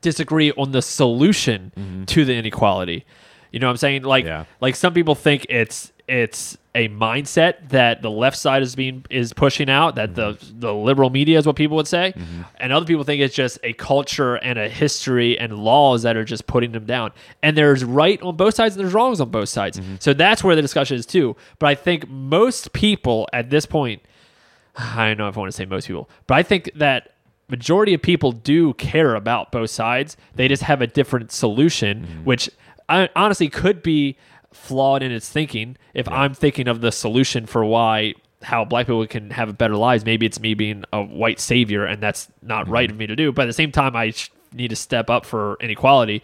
disagree 0.01 0.53
on 0.53 0.72
the 0.72 0.83
solution 0.83 1.72
mm-hmm. 1.77 2.05
to 2.05 2.24
the 2.24 2.35
inequality. 2.35 3.05
You 3.53 3.61
know 3.61 3.66
what 3.66 3.72
I'm 3.72 3.77
saying? 3.79 4.03
Like 4.03 4.24
Yeah. 4.24 4.44
like 4.61 4.77
some 4.77 4.92
people 4.92 5.14
think 5.14 5.46
it's 5.48 5.92
it's 6.07 6.57
a 6.74 6.88
mindset 6.88 7.68
that 7.68 8.01
the 8.01 8.11
left 8.11 8.37
side 8.37 8.62
is 8.62 8.74
being 8.74 9.05
is 9.11 9.33
pushing 9.33 9.68
out 9.68 9.94
that 9.96 10.14
the 10.14 10.33
mm-hmm. 10.33 10.61
the 10.61 10.72
liberal 10.72 11.11
media 11.11 11.38
is 11.38 11.46
what 11.46 11.57
people 11.57 11.77
would 11.77 11.87
say. 11.87 12.12
Mm-hmm. 12.16 12.42
And 12.57 12.72
other 12.72 12.87
people 12.87 13.05
think 13.05 13.20
it's 13.20 13.35
just 13.35 13.59
a 13.62 13.72
culture 13.74 14.37
and 14.37 14.59
a 14.59 14.68
history 14.68 15.38
and 15.38 15.59
laws 15.59 16.03
that 16.03 16.16
are 16.16 16.24
just 16.24 16.46
putting 16.46 16.72
them 16.72 16.87
down. 16.87 17.12
And 17.42 17.57
there's 17.57 17.85
right 17.85 18.20
on 18.22 18.37
both 18.37 18.55
sides 18.55 18.77
and 18.77 18.85
there's 18.85 18.94
wrongs 18.94 19.20
on 19.20 19.31
both 19.31 19.48
sides. 19.48 19.81
So 20.01 20.12
that's 20.14 20.44
where 20.44 20.55
the 20.57 20.62
discussion 20.62 20.96
is 20.96 21.07
too. 21.07 21.37
But 21.59 21.68
i 21.68 21.74
think 21.74 22.09
most 22.09 22.72
people 22.72 23.29
at 23.33 23.51
this 23.51 23.66
point 23.66 24.03
I 24.77 25.09
don't 25.09 25.18
know 25.18 25.29
if 25.29 25.37
I 25.37 25.40
want 25.40 25.53
to 25.53 25.57
say 25.57 25.64
most 25.64 25.87
people, 25.87 26.09
but 26.27 26.37
I 26.37 26.42
think 26.42 26.70
that 26.77 27.14
majority 27.49 27.95
of 27.95 28.03
people 28.03 28.33
do 28.33 28.75
care 28.75 29.15
about 29.15 29.51
both 29.51 29.71
sides. 29.71 30.17
They 30.35 30.49
just 30.49 30.63
have 30.63 30.81
a 30.83 30.87
different 30.87 31.33
solution, 31.33 32.07
mm. 32.07 32.25
which 32.25 32.51
I, 32.89 33.09
honestly 33.17 33.49
could 33.49 33.83
be 33.83 34.17
flawed 34.53 35.03
in 35.03 35.13
its 35.13 35.29
thinking. 35.29 35.77
If 35.95 36.09
I'm 36.09 36.35
thinking 36.35 36.69
of 36.69 36.81
the 36.81 36.93
solution 36.93 37.47
for 37.47 37.65
why 37.65 38.15
how 38.43 38.65
black 38.65 38.87
people 38.87 39.05
can 39.07 39.31
have 39.31 39.59
better 39.59 39.77
lives, 39.77 40.05
maybe 40.05 40.25
it's 40.25 40.39
me 40.39 40.55
being 40.55 40.85
a 40.93 41.03
white 41.03 41.41
savior, 41.41 41.85
and 41.85 42.01
that's 42.03 42.29
not 42.43 42.67
mm. 42.67 42.71
right 42.71 42.91
of 42.91 42.97
me 42.97 43.07
to 43.07 43.17
do. 43.17 43.33
But 43.33 43.43
at 43.43 43.47
the 43.47 43.53
same 43.53 43.73
time, 43.73 43.97
I 43.97 44.11
sh- 44.11 44.31
need 44.53 44.69
to 44.69 44.77
step 44.77 45.11
up 45.11 45.27
for 45.27 45.57
inequality, 45.61 46.23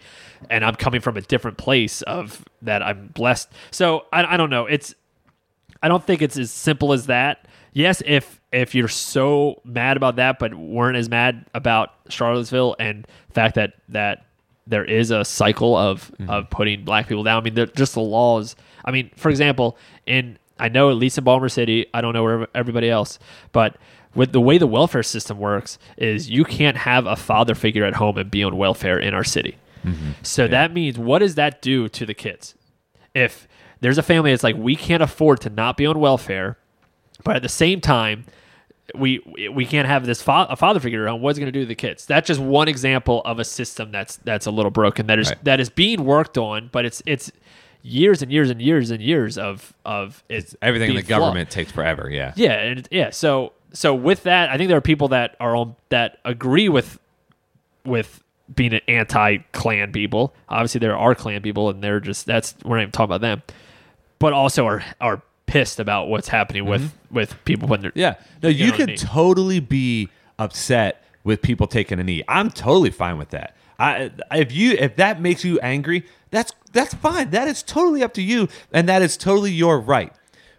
and 0.49 0.63
I'm 0.63 0.75
coming 0.75 1.01
from 1.01 1.17
a 1.17 1.21
different 1.21 1.57
place 1.57 2.01
of 2.03 2.45
that 2.61 2.81
I'm 2.81 3.07
blessed. 3.07 3.49
So 3.71 4.05
I, 4.13 4.35
I 4.35 4.37
don't 4.37 4.49
know. 4.49 4.65
It's 4.65 4.95
I 5.81 5.87
don't 5.87 6.03
think 6.03 6.21
it's 6.21 6.37
as 6.37 6.51
simple 6.51 6.93
as 6.93 7.07
that. 7.07 7.47
Yes, 7.75 8.01
if 8.05 8.41
if 8.51 8.73
you're 8.73 8.87
so 8.87 9.61
mad 9.63 9.97
about 9.97 10.15
that, 10.15 10.39
but 10.39 10.53
weren't 10.55 10.97
as 10.97 11.09
mad 11.09 11.45
about 11.53 11.93
Charlottesville 12.09 12.75
and 12.79 13.05
the 13.27 13.33
fact 13.33 13.55
that 13.55 13.73
that 13.89 14.25
there 14.65 14.83
is 14.83 15.11
a 15.11 15.23
cycle 15.23 15.75
of 15.75 16.11
mm-hmm. 16.13 16.29
of 16.29 16.49
putting 16.49 16.83
black 16.85 17.07
people 17.07 17.23
down. 17.23 17.41
I 17.45 17.49
mean, 17.49 17.69
just 17.75 17.93
the 17.93 17.99
laws. 17.99 18.55
I 18.83 18.91
mean, 18.91 19.11
for 19.17 19.29
example, 19.29 19.77
in 20.07 20.39
I 20.57 20.69
know 20.69 20.89
at 20.89 20.95
least 20.95 21.17
in 21.17 21.23
Baltimore 21.23 21.49
City, 21.49 21.85
I 21.93 22.01
don't 22.01 22.13
know 22.13 22.23
where 22.23 22.47
everybody 22.55 22.89
else, 22.89 23.19
but 23.51 23.77
with 24.15 24.31
the 24.31 24.41
way 24.41 24.57
the 24.57 24.67
welfare 24.67 25.03
system 25.03 25.37
works, 25.37 25.77
is 25.97 26.29
you 26.29 26.45
can't 26.45 26.77
have 26.77 27.05
a 27.05 27.17
father 27.17 27.53
figure 27.53 27.83
at 27.83 27.95
home 27.95 28.17
and 28.17 28.31
be 28.31 28.43
on 28.43 28.57
welfare 28.57 28.97
in 28.97 29.13
our 29.13 29.25
city. 29.25 29.57
Mm-hmm. 29.83 30.11
So 30.23 30.47
that 30.47 30.73
means 30.73 30.97
what 30.97 31.19
does 31.19 31.35
that 31.35 31.61
do 31.61 31.89
to 31.89 32.05
the 32.05 32.13
kids? 32.13 32.55
if 33.15 33.47
there's 33.79 33.97
a 33.97 34.03
family 34.03 34.31
that's 34.31 34.43
like 34.43 34.57
we 34.57 34.75
can't 34.75 35.01
afford 35.01 35.39
to 35.41 35.49
not 35.49 35.77
be 35.77 35.85
on 35.87 35.99
welfare, 35.99 36.57
but 37.25 37.35
at 37.35 37.41
the 37.41 37.49
same 37.49 37.81
time 37.81 38.23
we 38.93 39.19
we 39.51 39.65
can't 39.65 39.87
have 39.87 40.05
this 40.05 40.21
fa- 40.21 40.45
a 40.49 40.55
father 40.55 40.79
figure 40.79 41.03
around. 41.03 41.19
What's 41.21 41.37
going 41.39 41.47
to 41.47 41.51
do 41.51 41.61
to 41.61 41.65
the 41.65 41.75
kids? 41.75 42.05
That's 42.05 42.27
just 42.27 42.39
one 42.39 42.67
example 42.69 43.21
of 43.25 43.39
a 43.39 43.43
system 43.43 43.91
that's 43.91 44.15
that's 44.17 44.45
a 44.45 44.51
little 44.51 44.71
broken. 44.71 45.07
That 45.07 45.19
is 45.19 45.29
Right. 45.29 45.43
that 45.43 45.59
is 45.59 45.69
being 45.69 46.05
worked 46.05 46.37
on, 46.37 46.69
but 46.71 46.85
it's 46.85 47.01
it's 47.05 47.31
years 47.81 48.21
and 48.21 48.31
years 48.31 48.49
and 48.49 48.61
years 48.61 48.91
and 48.91 49.01
years 49.01 49.37
of 49.37 49.73
of 49.85 50.23
it's 50.29 50.55
everything 50.61 50.91
in 50.91 50.95
the 50.95 51.01
flawed. 51.01 51.19
government 51.19 51.49
takes 51.49 51.71
forever. 51.71 52.09
Yeah. 52.09 52.31
Yeah, 52.35 52.53
and 52.61 52.87
yeah. 52.91 53.09
So 53.09 53.53
so 53.73 53.93
with 53.95 54.23
that, 54.23 54.49
I 54.51 54.57
think 54.57 54.67
there 54.69 54.77
are 54.77 54.81
people 54.81 55.07
that 55.09 55.35
are 55.39 55.55
on 55.55 55.75
that 55.89 56.19
agree 56.23 56.69
with 56.69 56.99
with 57.85 58.21
being 58.55 58.73
an 58.75 58.81
anti-Klan 58.87 59.91
people. 59.91 60.33
Obviously, 60.49 60.79
there 60.79 60.95
are 60.95 61.15
Klan 61.15 61.41
people, 61.41 61.69
and 61.71 61.83
they're 61.83 61.99
just 61.99 62.27
that's 62.27 62.55
we're 62.63 62.75
not 62.77 62.83
even 62.83 62.91
talking 62.91 63.05
about 63.15 63.21
them, 63.21 63.41
but 64.19 64.31
also 64.31 64.65
are 64.67 64.83
are 65.01 65.21
pissed 65.55 65.79
about 65.79 66.09
what's 66.09 66.27
happening 66.27 66.65
with 66.65 66.93
with 67.09 67.33
people 67.45 67.69
when 67.69 67.79
they're 67.79 67.91
Mm-hmm. 67.91 67.99
Yeah. 67.99 68.15
No, 68.43 68.49
you 68.49 68.73
can 68.73 68.95
totally 68.95 69.61
be 69.61 70.09
upset 70.37 71.05
with 71.23 71.41
people 71.41 71.65
taking 71.65 71.97
a 71.97 72.03
knee. 72.03 72.23
I'm 72.27 72.49
totally 72.51 72.89
fine 72.89 73.17
with 73.17 73.29
that. 73.29 73.55
I 73.79 74.11
if 74.31 74.51
you 74.51 74.71
if 74.71 74.97
that 74.97 75.21
makes 75.21 75.45
you 75.45 75.57
angry, 75.61 76.05
that's 76.29 76.51
that's 76.73 76.93
fine. 76.95 77.29
That 77.29 77.47
is 77.47 77.63
totally 77.63 78.03
up 78.03 78.13
to 78.15 78.21
you 78.21 78.49
and 78.73 78.89
that 78.89 79.01
is 79.01 79.15
totally 79.15 79.51
your 79.51 79.79
right. 79.79 80.11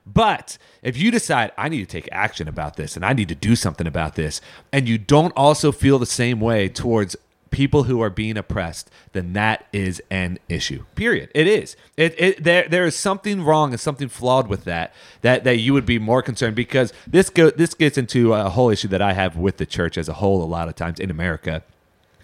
But 0.07 0.57
if 0.83 0.97
you 0.97 1.11
decide 1.11 1.53
I 1.59 1.69
need 1.69 1.81
to 1.81 1.87
take 1.87 2.09
action 2.11 2.49
about 2.49 2.77
this 2.77 2.97
and 2.97 3.05
I 3.05 3.13
need 3.13 3.29
to 3.29 3.35
do 3.35 3.55
something 3.55 3.87
about 3.87 4.15
this 4.15 4.41
and 4.73 4.89
you 4.89 4.97
don't 4.97 5.33
also 5.37 5.73
feel 5.73 5.99
the 5.99 6.07
same 6.07 6.41
way 6.41 6.71
towards 6.71 7.17
people 7.57 7.85
who 7.85 8.03
are 8.03 8.11
being 8.11 8.37
oppressed, 8.37 8.91
then 9.13 9.33
that 9.33 9.65
is 9.73 10.03
an 10.11 10.39
issue. 10.47 10.85
Period. 10.95 11.31
It 11.35 11.47
is. 11.47 11.75
It, 11.97 12.15
it 12.19 12.45
there 12.45 12.69
there 12.69 12.85
is 12.85 12.95
something 12.95 13.43
wrong 13.43 13.73
and 13.73 13.81
something 13.81 14.11
flawed 14.11 14.47
with 14.47 14.65
that 14.65 14.93
that 15.23 15.45
that 15.45 15.57
you 15.57 15.73
would 15.73 15.87
be 15.87 15.99
more 15.99 16.21
concerned 16.21 16.55
because 16.55 16.93
this 17.07 17.31
go 17.31 17.49
this 17.49 17.73
gets 17.73 17.97
into 17.97 18.35
a 18.35 18.51
whole 18.51 18.69
issue 18.69 18.89
that 18.89 19.01
I 19.01 19.15
have 19.15 19.39
with 19.39 19.57
the 19.57 19.65
church 19.65 19.97
as 19.97 20.07
a 20.07 20.13
whole 20.13 20.43
a 20.43 20.45
lot 20.45 20.69
of 20.69 20.75
times 20.75 21.01
in 21.01 21.11
America 21.11 21.63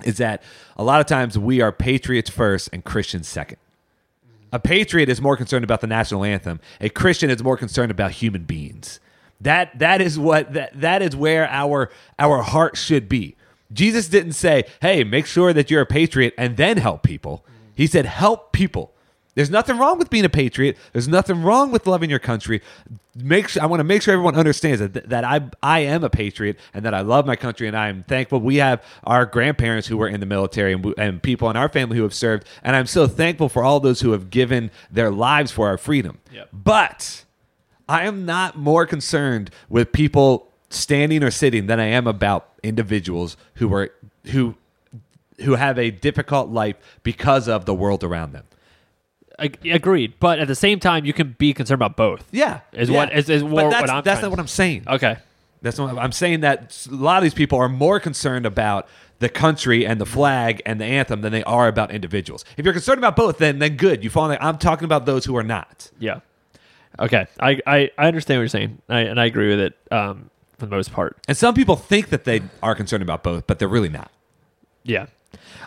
is 0.05 0.19
that 0.19 0.43
a 0.77 0.85
lot 0.85 1.01
of 1.01 1.07
times 1.07 1.39
we 1.39 1.63
are 1.63 1.73
patriots 1.73 2.29
first 2.29 2.69
and 2.71 2.85
Christians 2.85 3.27
second. 3.27 3.57
A 4.53 4.59
patriot 4.59 5.09
is 5.09 5.23
more 5.23 5.39
concerned 5.39 5.65
about 5.65 5.81
the 5.81 5.87
national 5.87 6.25
anthem. 6.25 6.61
A 6.79 6.91
Christian 6.91 7.31
is 7.31 7.43
more 7.43 7.57
concerned 7.57 7.91
about 7.91 8.11
human 8.11 8.45
beings. 8.45 9.01
That 9.41 9.79
that 9.79 10.03
is 10.03 10.19
what 10.19 10.53
that 10.53 10.79
that 10.79 11.01
is 11.01 11.17
where 11.17 11.49
our 11.49 11.91
our 12.19 12.43
heart 12.43 12.77
should 12.77 13.09
be. 13.09 13.35
Jesus 13.73 14.09
didn't 14.09 14.33
say, 14.33 14.65
"Hey, 14.81 15.05
make 15.05 15.27
sure 15.27 15.53
that 15.53 15.71
you're 15.71 15.83
a 15.83 15.87
patriot 15.87 16.35
and 16.37 16.57
then 16.57 16.77
help 16.77 17.03
people." 17.03 17.45
He 17.75 17.87
said, 17.87 18.07
"Help 18.07 18.53
people." 18.53 18.93
There's 19.35 19.51
nothing 19.51 19.79
wrong 19.79 19.99
with 19.99 20.11
being 20.11 20.27
a 20.27 20.29
patriot. 20.29 20.77
There's 20.93 21.09
nothing 21.09 21.43
wrong 21.43 21.73
with 21.73 21.87
loving 21.87 22.11
your 22.11 22.19
country. 22.19 22.61
Make 23.15 23.49
sure, 23.49 23.63
I 23.63 23.67
want 23.67 23.81
to 23.81 23.85
make 23.85 24.03
sure 24.03 24.13
everyone 24.13 24.37
understands 24.37 24.81
that 24.81 25.09
that 25.09 25.25
I 25.25 25.41
I 25.63 25.81
am 25.81 26.05
a 26.05 26.11
patriot 26.11 26.59
and 26.75 26.85
that 26.85 26.93
I 26.93 27.01
love 27.01 27.27
my 27.27 27.37
country 27.37 27.67
and 27.67 27.77
I 27.77 27.89
am 27.89 28.05
thankful. 28.05 28.41
We 28.41 28.57
have 28.57 28.83
our 29.05 29.25
grandparents 29.25 29.89
who 29.89 29.97
were 29.97 30.09
in 30.09 30.21
the 30.21 30.27
military 30.27 30.75
and, 30.75 30.95
and 30.99 31.23
people 31.23 31.49
in 31.49 31.57
our 31.57 31.69
family 31.71 31.97
who 31.97 32.03
have 32.03 32.15
served, 32.15 32.45
and 32.63 32.77
I'm 32.77 32.87
so 32.87 33.07
thankful 33.07 33.49
for 33.49 33.65
all 33.65 33.81
those 33.81 34.01
who 34.01 34.13
have 34.13 34.29
given 34.29 34.71
their 34.91 35.11
lives 35.11 35.51
for 35.51 35.69
our 35.69 35.79
freedom. 35.79 36.19
Yep. 36.31 36.49
But 36.53 37.25
I 37.89 38.05
am 38.05 38.27
not 38.27 38.57
more 38.57 38.85
concerned 38.87 39.51
with 39.71 39.93
people 39.93 40.52
standing 40.73 41.23
or 41.23 41.31
sitting 41.31 41.67
than 41.67 41.79
I 41.81 41.87
am 41.87 42.07
about 42.07 42.49
individuals 42.63 43.37
who 43.55 43.73
are 43.75 43.91
who 44.27 44.55
who 45.41 45.55
have 45.55 45.79
a 45.79 45.91
difficult 45.91 46.51
life 46.51 46.77
because 47.03 47.49
of 47.49 47.65
the 47.65 47.75
world 47.75 48.05
around 48.05 48.33
them. 48.33 48.45
Ag- 49.39 49.59
agreed. 49.67 50.15
But 50.21 50.39
at 50.39 50.47
the 50.47 50.55
same 50.55 50.79
time, 50.79 51.05
you 51.05 51.13
can 51.13 51.35
be 51.39 51.53
concerned 51.53 51.81
about 51.81 51.97
both. 51.97 52.29
Yeah, 52.31 52.61
Is 52.73 52.89
yeah. 52.89 52.97
what- 52.97 53.13
is- 53.13 53.29
is 53.29 53.43
more 53.43 53.69
that's, 53.71 53.81
what 53.81 53.91
I'm 53.91 54.05
that's 54.05 54.23
not 54.23 54.31
what 54.31 54.39
I'm 54.41 54.47
saying. 54.47 54.85
Okay. 54.87 55.17
That's 55.63 55.79
what 55.79 55.97
I'm 55.97 56.13
saying. 56.13 56.41
That 56.41 56.87
a 56.91 56.95
lot 56.95 57.19
of 57.19 57.23
these 57.23 57.35
people 57.35 57.59
are 57.59 57.69
more 57.69 57.99
concerned 58.01 58.47
about 58.47 58.89
the 59.21 59.29
country 59.29 59.87
and 59.87 60.01
the 60.01 60.07
flag 60.07 60.61
and 60.67 60.81
the 60.81 60.85
anthem 60.85 61.21
than 61.23 61.31
they 61.33 61.45
are 61.45 61.69
about 61.69 61.93
individuals. 61.93 62.45
If 62.57 62.65
you're 62.65 62.75
concerned 62.75 62.99
about 62.99 63.15
both, 63.17 63.39
then 63.39 63.59
then 63.61 63.77
good. 63.77 64.03
You 64.05 64.11
fall. 64.11 64.29
the- 64.29 64.45
I'm 64.45 64.59
talking 64.59 64.85
about 64.85 65.07
those 65.07 65.25
who 65.25 65.37
are 65.37 65.45
not. 65.45 65.91
Yeah. 66.01 66.21
Okay. 66.99 67.27
I, 67.41 67.59
I, 67.67 67.91
I 67.97 68.07
understand 68.09 68.39
what 68.39 68.43
you're 68.43 68.49
saying, 68.49 68.79
I, 68.89 69.01
and 69.01 69.21
I 69.21 69.25
agree 69.27 69.49
with 69.49 69.61
it 69.61 69.79
um, 69.91 70.31
for 70.63 70.67
the 70.67 70.77
most 70.77 70.93
part. 70.93 71.17
And 71.27 71.37
some 71.37 71.57
people 71.57 71.75
think 71.75 72.11
that 72.11 72.23
they 72.23 72.41
are 72.63 72.77
concerned 72.77 73.03
about 73.03 73.25
both, 73.25 73.49
but 73.49 73.59
they're 73.59 73.67
really 73.67 73.89
not. 73.89 74.13
Yeah. 74.85 75.07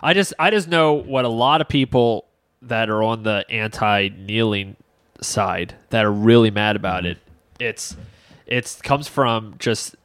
I 0.02 0.14
just 0.14 0.32
I 0.38 0.50
just 0.50 0.68
know 0.68 0.94
what 0.94 1.26
a 1.26 1.28
lot 1.28 1.60
of 1.60 1.68
people 1.68 2.24
that 2.62 2.88
are 2.88 3.02
on 3.02 3.22
the 3.22 3.44
anti 3.50 4.08
kneeling 4.08 4.76
side 5.20 5.74
that 5.90 6.06
are 6.06 6.12
really 6.12 6.50
mad 6.50 6.76
about 6.76 7.04
it. 7.04 7.18
It's 7.60 7.94
it's 8.46 8.80
comes 8.80 9.06
from 9.06 9.56
just 9.58 9.96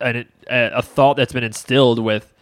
an, 0.00 0.26
a, 0.48 0.70
a 0.76 0.82
thought 0.82 1.18
that's 1.18 1.34
been 1.34 1.44
instilled 1.44 1.98
with 1.98 2.32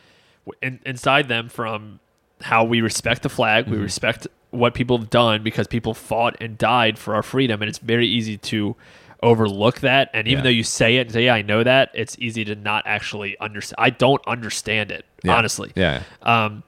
in, 0.63 0.79
inside 0.87 1.27
them 1.27 1.49
from 1.49 1.99
how 2.43 2.63
we 2.63 2.81
respect 2.81 3.23
the 3.23 3.29
flag, 3.29 3.65
Mm-hmm. 3.65 3.75
we 3.75 3.79
respect 3.79 4.29
what 4.51 4.73
people 4.73 4.97
have 4.99 5.11
done 5.11 5.43
because 5.43 5.67
people 5.67 5.95
fought 5.95 6.37
and 6.41 6.57
died 6.57 6.97
for 6.97 7.17
our 7.17 7.25
freedom, 7.25 7.61
and 7.61 7.69
it's 7.69 7.79
very 7.79 8.07
easy 8.07 8.37
to 8.37 8.77
overlook 9.23 9.81
that. 9.81 10.11
And 10.15 10.29
even 10.29 10.39
Yeah. 10.39 10.43
though 10.45 10.49
you 10.51 10.63
say 10.63 10.97
it 10.97 11.03
and 11.03 11.13
say, 11.13 11.25
"Yeah, 11.25 11.35
I 11.35 11.43
know 11.43 11.63
that," 11.65 11.91
it's 11.95 12.17
easy 12.19 12.45
to 12.45 12.55
not 12.55 12.85
actually 12.87 13.37
understand. 13.41 13.77
I 13.79 13.91
don't 13.91 14.23
understand 14.27 14.91
it 14.93 15.05
Yeah. 15.25 15.35
honestly. 15.35 15.73
Yeah. 15.75 16.03
Um, 16.23 16.63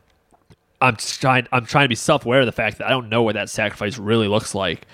I'm 0.80 0.96
trying. 0.96 1.46
I'm 1.52 1.66
trying 1.66 1.84
to 1.84 1.88
be 1.90 1.94
self-aware 1.94 2.40
of 2.40 2.46
the 2.46 2.52
fact 2.52 2.78
that 2.78 2.86
I 2.86 2.90
don't 2.90 3.08
know 3.08 3.22
what 3.22 3.34
that 3.34 3.50
sacrifice 3.50 3.98
really 3.98 4.28
looks 4.28 4.54
like. 4.54 4.86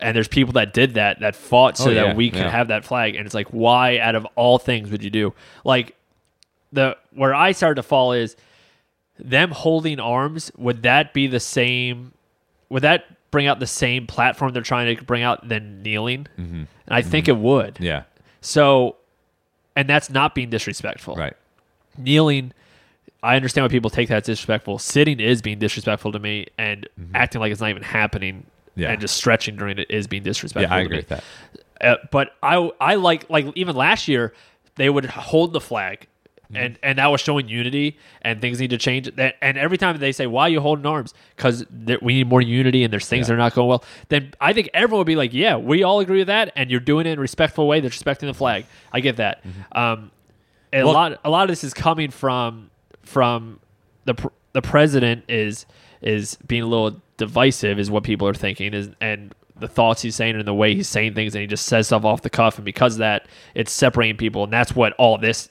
And 0.00 0.14
there's 0.14 0.28
people 0.28 0.52
that 0.54 0.74
did 0.74 0.94
that, 0.94 1.20
that 1.20 1.34
fought 1.34 1.78
so 1.78 1.84
Mm-hmm. 1.84 1.90
Oh, 1.90 1.94
that 1.94 2.06
yeah, 2.08 2.14
we 2.14 2.30
could 2.30 2.42
have 2.46 2.68
that 2.68 2.84
flag. 2.84 3.14
And 3.16 3.24
it's 3.24 3.34
like, 3.34 3.48
why, 3.48 3.98
out 3.98 4.14
of 4.14 4.26
all 4.34 4.58
things, 4.58 4.90
would 4.90 5.02
you 5.02 5.08
do 5.10 5.32
like 5.64 5.94
the 6.72 6.96
where 7.14 7.34
I 7.34 7.52
started 7.52 7.76
to 7.76 7.82
fall 7.82 8.12
is 8.12 8.36
them 9.18 9.52
holding 9.52 9.98
arms. 10.00 10.50
Would 10.58 10.82
that 10.82 11.14
be 11.14 11.26
the 11.26 11.40
same? 11.40 12.12
Would 12.68 12.82
that 12.82 13.04
bring 13.34 13.46
out 13.46 13.58
the 13.60 13.66
same 13.66 14.06
platform 14.06 14.52
they're 14.52 14.62
trying 14.62 14.96
to 14.96 15.04
bring 15.04 15.22
out 15.22 15.46
than 15.48 15.82
kneeling? 15.82 16.26
Mm-hmm. 16.38 16.54
And 16.54 16.68
I 16.88 17.02
think 17.02 17.28
it 17.28 17.36
would. 17.36 17.78
Yeah. 17.80 18.04
So 18.40 18.96
and 19.76 19.88
that's 19.88 20.08
not 20.08 20.34
being 20.34 20.50
disrespectful. 20.50 21.16
Right. 21.16 21.34
Kneeling, 21.98 22.52
I 23.22 23.36
understand 23.36 23.64
why 23.64 23.68
people 23.68 23.90
take 23.90 24.08
that 24.08 24.18
as 24.18 24.22
disrespectful. 24.24 24.78
Sitting 24.78 25.18
is 25.20 25.42
being 25.42 25.58
disrespectful 25.58 26.12
to 26.12 26.18
me, 26.18 26.46
and 26.58 26.88
acting 27.14 27.40
like 27.40 27.52
it's 27.52 27.60
not 27.60 27.70
even 27.70 27.82
happening, 27.82 28.34
Mm-hmm. 28.74 28.80
Yeah. 28.80 28.90
and 28.90 29.00
just 29.00 29.16
stretching 29.16 29.54
during 29.54 29.78
it 29.78 29.88
is 29.88 30.08
being 30.08 30.24
disrespectful. 30.24 30.68
Yeah, 30.68 30.74
I 30.76 30.80
to 30.80 30.84
agree 30.86 30.96
me. 30.96 31.04
with 31.08 31.08
that. 31.10 31.24
Uh, 31.80 31.96
but 32.10 32.34
I 32.42 32.70
I 32.80 32.94
like 32.96 33.30
like 33.30 33.46
even 33.54 33.76
last 33.76 34.08
year 34.08 34.32
they 34.74 34.90
would 34.90 35.04
hold 35.04 35.52
the 35.52 35.60
flag. 35.60 36.08
Mm-hmm. 36.44 36.56
And, 36.56 36.78
and 36.82 36.98
that 36.98 37.06
was 37.06 37.20
showing 37.22 37.48
unity, 37.48 37.98
and 38.22 38.40
things 38.40 38.60
need 38.60 38.70
to 38.70 38.76
change. 38.78 39.08
And 39.18 39.56
every 39.58 39.78
time 39.78 39.96
they 39.98 40.12
say, 40.12 40.26
"Why 40.26 40.42
are 40.42 40.48
you 40.50 40.60
holding 40.60 40.84
arms?" 40.86 41.14
Because 41.36 41.64
we 42.02 42.14
need 42.14 42.28
more 42.28 42.42
unity, 42.42 42.84
and 42.84 42.92
there's 42.92 43.08
things 43.08 43.26
Yeah. 43.26 43.28
that 43.28 43.34
are 43.34 43.44
not 43.44 43.54
going 43.54 43.68
well. 43.68 43.84
Then 44.10 44.34
I 44.40 44.52
think 44.52 44.68
everyone 44.74 44.98
would 44.98 45.06
be 45.06 45.16
like, 45.16 45.32
"Yeah, 45.32 45.56
we 45.56 45.82
all 45.82 46.00
agree 46.00 46.18
with 46.18 46.26
that," 46.26 46.52
and 46.54 46.70
you're 46.70 46.80
doing 46.80 47.06
it 47.06 47.10
in 47.12 47.18
a 47.18 47.20
respectful 47.22 47.66
way. 47.66 47.80
That's 47.80 47.94
respecting 47.94 48.26
the 48.26 48.34
flag. 48.34 48.66
I 48.92 49.00
get 49.00 49.16
that. 49.16 49.42
Um, 49.72 50.10
a 50.72 50.76
Mm-hmm. 50.76 50.84
Well- 50.86 50.92
lot 50.94 51.20
a 51.24 51.30
lot 51.30 51.42
of 51.44 51.48
this 51.48 51.64
is 51.64 51.72
coming 51.72 52.10
from 52.10 52.70
from 53.02 53.60
the 54.04 54.14
pr- 54.14 54.28
the 54.52 54.62
president 54.62 55.24
is 55.28 55.66
is 56.02 56.36
being 56.46 56.62
a 56.62 56.66
little 56.66 57.00
divisive 57.16 57.78
is 57.78 57.90
what 57.90 58.02
people 58.04 58.26
are 58.28 58.34
thinking 58.34 58.74
is 58.74 58.90
and 59.00 59.34
the 59.56 59.68
thoughts 59.68 60.02
he's 60.02 60.16
saying 60.16 60.34
and 60.34 60.46
the 60.48 60.52
way 60.52 60.74
he's 60.74 60.88
saying 60.88 61.14
things 61.14 61.34
and 61.34 61.40
he 61.42 61.46
just 61.46 61.64
says 61.66 61.86
stuff 61.86 62.04
off 62.04 62.22
the 62.22 62.28
cuff 62.30 62.56
and 62.58 62.64
because 62.64 62.94
of 62.94 62.98
that 62.98 63.26
it's 63.54 63.70
separating 63.70 64.16
people 64.16 64.42
and 64.44 64.52
that's 64.52 64.74
what 64.74 64.92
all 64.94 65.16
this 65.16 65.48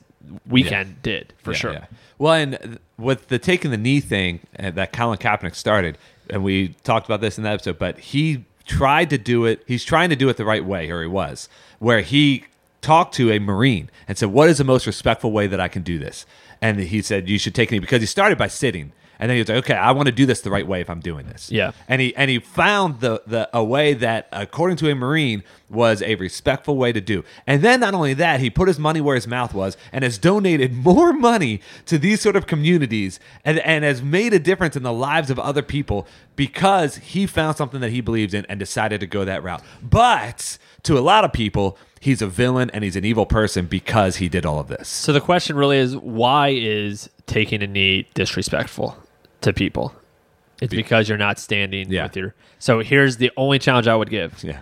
weekend 0.48 1.02
did 1.02 1.34
for 1.38 1.52
Yeah, 1.52 1.58
sure. 1.58 1.74
yeah. 1.74 1.86
Well, 2.18 2.34
and 2.34 2.80
with 2.98 3.28
the 3.28 3.40
taking 3.40 3.72
the 3.72 3.78
knee 3.78 4.00
thing 4.00 4.40
uh, 4.60 4.72
that 4.72 4.94
Colin 4.94 5.18
Kaepernick 5.18 5.56
started, 5.56 5.98
and 6.30 6.44
we 6.44 6.70
talked 6.84 7.06
about 7.06 7.22
this 7.22 7.38
in 7.38 7.44
that 7.44 7.54
episode, 7.54 7.78
but 7.80 7.98
he 8.00 8.46
tried 8.66 9.10
to 9.10 9.18
do 9.18 9.46
it. 9.46 9.64
He's 9.68 9.84
trying 9.84 10.10
to 10.10 10.16
do 10.16 10.30
it 10.30 10.38
the 10.38 10.46
right 10.46 10.64
way, 10.64 10.90
or 10.90 11.02
he 11.02 11.08
was, 11.08 11.50
where 11.80 12.02
he 12.02 12.46
talked 12.82 13.14
to 13.16 13.32
a 13.32 13.40
Marine 13.40 13.90
and 14.08 14.18
said, 14.18 14.30
"What 14.30 14.50
is 14.50 14.58
the 14.60 14.64
most 14.64 14.86
respectful 14.88 15.32
way 15.32 15.48
that 15.48 15.60
I 15.60 15.68
can 15.68 15.82
do 15.84 16.00
this?" 16.00 16.26
And 16.62 16.80
he 16.80 17.02
said, 17.02 17.28
"You 17.28 17.38
should 17.38 17.56
take 17.56 17.72
a 17.72 17.74
knee," 17.74 17.80
because 17.80 18.02
he 18.02 18.08
started 18.08 18.38
by 18.38 18.48
sitting. 18.48 18.94
And 19.24 19.30
then 19.30 19.38
he 19.38 19.40
was 19.40 19.48
like, 19.48 19.60
"Okay, 19.60 19.74
I 19.74 19.92
want 19.92 20.08
to 20.08 20.12
do 20.12 20.26
this 20.26 20.42
the 20.42 20.52
right 20.52 20.68
way 20.68 20.82
if 20.82 20.90
I'm 20.90 21.00
doing 21.00 21.28
this." 21.28 21.50
Yeah. 21.50 21.72
and 21.88 22.02
he 22.02 22.14
and 22.18 22.30
he 22.30 22.40
found 22.40 23.00
the 23.00 23.22
the 23.26 23.50
a 23.54 23.64
way 23.64 23.94
that, 23.94 24.28
according 24.34 24.76
to 24.78 24.90
a 24.90 24.96
Marine, 24.96 25.44
was 25.70 26.02
a 26.02 26.16
respectful 26.16 26.76
way 26.76 26.92
to 26.92 27.00
do. 27.00 27.24
And 27.48 27.62
then 27.62 27.80
not 27.80 27.94
only 27.94 28.14
that, 28.16 28.42
he 28.42 28.50
put 28.50 28.68
his 28.68 28.78
money 28.78 29.00
where 29.00 29.16
his 29.16 29.26
mouth 29.26 29.54
was, 29.54 29.78
and 29.94 30.04
has 30.04 30.18
donated 30.18 30.74
more 30.90 31.14
money 31.14 31.62
to 31.86 31.98
these 31.98 32.20
sort 32.20 32.36
of 32.36 32.48
communities, 32.48 33.18
and 33.46 33.60
and 33.60 33.86
has 33.86 34.02
made 34.02 34.34
a 34.34 34.40
difference 34.40 34.76
in 34.76 34.84
the 34.84 34.92
lives 34.92 35.30
of 35.30 35.40
other 35.40 35.62
people 35.62 36.06
because 36.36 36.98
he 36.98 37.26
found 37.26 37.56
something 37.56 37.80
that 37.80 37.92
he 37.92 38.02
believes 38.02 38.34
in 38.34 38.46
and 38.50 38.60
decided 38.60 39.00
to 39.00 39.08
go 39.08 39.24
that 39.24 39.42
route. 39.42 39.64
But 39.82 40.58
to 40.84 40.98
a 40.98 41.00
lot 41.00 41.24
of 41.24 41.32
people, 41.32 41.78
he's 42.02 42.22
a 42.22 42.28
villain 42.28 42.70
and 42.72 42.84
he's 42.84 42.98
an 42.98 43.06
evil 43.06 43.26
person 43.26 43.68
because 43.68 44.18
he 44.18 44.28
did 44.28 44.46
all 44.46 44.60
of 44.60 44.68
this. 44.68 44.90
So 44.90 45.14
the 45.14 45.22
question 45.22 45.56
really 45.56 45.78
is 45.78 45.96
why 45.96 46.50
is 46.50 47.10
taking 47.26 47.64
a 47.64 47.68
knee 47.68 48.06
disrespectful 48.14 48.98
to 49.44 49.54
people? 49.54 49.94
It's 50.62 50.72
Be- 50.72 50.78
because 50.78 51.08
you're 51.10 51.18
not 51.18 51.40
standing 51.40 51.92
Yeah. 51.92 52.04
with 52.04 52.16
your 52.16 52.36
So 52.60 52.80
here's 52.80 53.18
the 53.18 53.32
only 53.38 53.60
challenge 53.60 53.88
I 53.88 53.96
would 53.96 54.10
give. 54.10 54.44
Yeah. 54.44 54.60